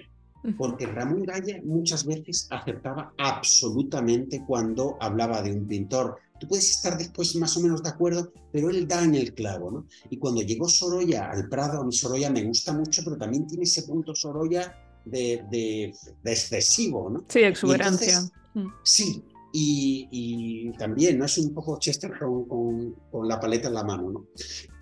porque 0.57 0.85
Ramón 0.85 1.23
Gaya 1.23 1.61
muchas 1.63 2.05
veces 2.05 2.47
acertaba 2.49 3.13
absolutamente 3.17 4.43
cuando 4.45 4.97
hablaba 4.99 5.41
de 5.41 5.51
un 5.51 5.67
pintor. 5.67 6.17
Tú 6.39 6.47
puedes 6.47 6.69
estar 6.69 6.97
después 6.97 7.35
más 7.35 7.57
o 7.57 7.59
menos 7.59 7.83
de 7.83 7.89
acuerdo, 7.89 8.31
pero 8.51 8.69
él 8.69 8.87
da 8.87 9.03
en 9.03 9.15
el 9.15 9.33
clavo, 9.33 9.71
¿no? 9.71 9.85
Y 10.09 10.17
cuando 10.17 10.41
llegó 10.41 10.69
Sorolla 10.69 11.29
al 11.29 11.49
Prado, 11.49 11.81
a 11.81 11.85
mí 11.85 11.91
Sorolla 11.91 12.29
me 12.29 12.43
gusta 12.43 12.71
mucho, 12.73 13.01
pero 13.03 13.17
también 13.17 13.45
tiene 13.45 13.63
ese 13.63 13.83
punto 13.83 14.15
Sorolla 14.15 14.73
de, 15.03 15.43
de, 15.51 15.93
excesivo, 16.23 17.09
¿no? 17.09 17.25
Sí, 17.27 17.39
exuberancia. 17.39 18.21
Mm. 18.53 18.67
sí, 18.83 19.23
y, 19.51 20.71
también, 20.77 21.17
¿no? 21.17 21.25
Es 21.25 21.37
un 21.37 21.53
poco 21.53 21.77
Chester 21.79 22.11
con, 22.17 22.93
con, 23.11 23.27
la 23.27 23.39
paleta 23.39 23.67
en 23.67 23.73
la 23.73 23.83
mano, 23.83 24.09
¿no? 24.09 24.25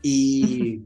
Y, 0.03 0.83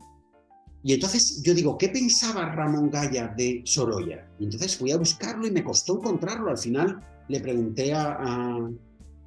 y 0.84 0.94
entonces 0.94 1.44
yo 1.44 1.54
digo, 1.54 1.78
¿qué 1.78 1.90
pensaba 1.90 2.54
Ramón 2.54 2.90
Gaya 2.90 3.28
de 3.28 3.62
Sorolla? 3.66 4.28
Y 4.40 4.46
entonces 4.46 4.76
fui 4.76 4.92
a 4.92 4.98
buscarlo 4.98 5.46
y 5.46 5.52
me 5.52 5.64
costó 5.64 5.98
encontrarlo. 5.98 6.50
Al 6.50 6.58
final 6.58 7.00
le 7.28 7.40
pregunté 7.40 7.94
a, 7.94 8.58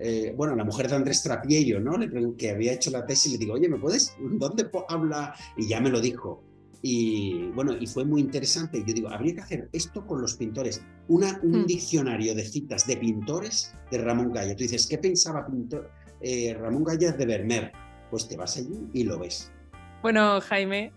eh, 0.01 0.35
bueno, 0.37 0.57
la 0.57 0.65
mujer 0.65 0.89
de 0.89 0.97
Andrés 0.97 1.23
Trapiello, 1.23 1.79
¿no? 1.79 1.97
Le 1.97 2.35
que 2.37 2.51
había 2.51 2.73
hecho 2.73 2.91
la 2.91 3.07
tesis, 3.07 3.33
le 3.33 3.39
digo, 3.39 3.55
oye, 3.55 3.69
¿me 3.69 3.79
puedes? 3.79 4.17
¿Dónde 4.19 4.69
habla? 4.89 5.35
Y 5.57 5.69
ya 5.69 5.81
me 5.81 5.91
lo 5.91 6.01
dijo. 6.01 6.43
Y 6.83 7.51
bueno, 7.55 7.73
y 7.79 7.87
fue 7.87 8.05
muy 8.05 8.21
interesante. 8.21 8.83
Yo 8.85 8.93
digo, 8.93 9.09
habría 9.09 9.37
que 9.37 9.41
hacer 9.41 9.69
esto 9.73 10.05
con 10.07 10.21
los 10.21 10.35
pintores. 10.35 10.83
Una, 11.07 11.39
un 11.43 11.63
hmm. 11.63 11.67
diccionario 11.67 12.35
de 12.35 12.45
citas 12.45 12.87
de 12.87 12.97
pintores 12.97 13.75
de 13.93 13.99
Ramón 13.99 14.33
Gaya. 14.33 14.57
Tú 14.57 14.65
dices, 14.65 14.87
¿qué 14.89 14.99
pensaba 14.99 15.47
pintor, 15.47 15.91
eh, 16.21 16.53
Ramón 16.61 16.83
Gaya 16.83 17.13
de 17.13 17.25
Vermeer? 17.25 17.73
Pues 18.11 18.29
te 18.29 18.37
vas 18.37 18.57
allí 18.57 18.89
y 18.93 19.05
lo 19.05 19.19
ves. 19.19 19.51
Bueno, 20.03 20.39
Jaime, 20.43 20.93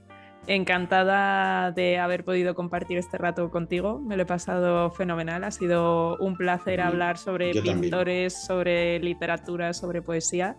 encantada 0.48 1.72
de 1.72 2.00
haber 2.00 2.24
podido 2.24 2.56
compartir 2.56 2.98
este 2.98 3.18
rato 3.18 3.50
contigo. 3.52 4.00
Me 4.00 4.16
lo 4.16 4.24
he 4.24 4.26
pasado 4.26 4.90
fenomenal. 4.92 5.44
Ha 5.44 5.52
sido 5.52 6.18
un 6.18 6.36
placer 6.36 6.82
hablar 6.82 7.18
sobre 7.18 7.52
pintores, 7.52 8.46
sobre 8.46 9.00
literatura, 9.00 9.74
sobre 9.74 10.02
poesía. 10.02 10.58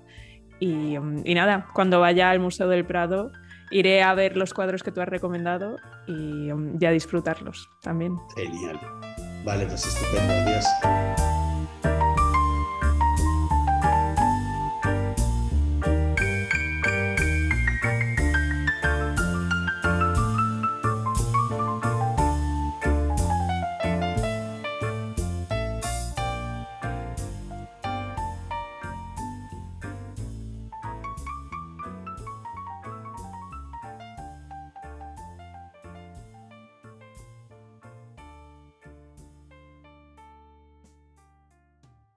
Y, 0.61 0.97
y, 0.97 1.34
nada, 1.34 1.68
cuando 1.72 2.01
vaya 2.01 2.30
al 2.30 2.41
Museo 2.41 2.68
del 2.68 2.84
Prado, 2.84 3.30
iré 3.70 4.03
a 4.03 4.14
ver 4.14 4.36
los 4.36 4.55
cuadros 4.55 4.82
que 4.82 4.93
tú 4.93 5.01
has 5.01 5.09
recomendado 5.09 5.76
y, 6.07 6.49
y 6.80 6.84
a 6.84 6.91
disfrutarlos 6.91 7.68
también. 7.82 8.16
Genial. 8.36 8.78
Vale, 9.45 9.66
pues 9.66 9.86
estupendo. 9.86 10.32
Adiós. 10.32 10.66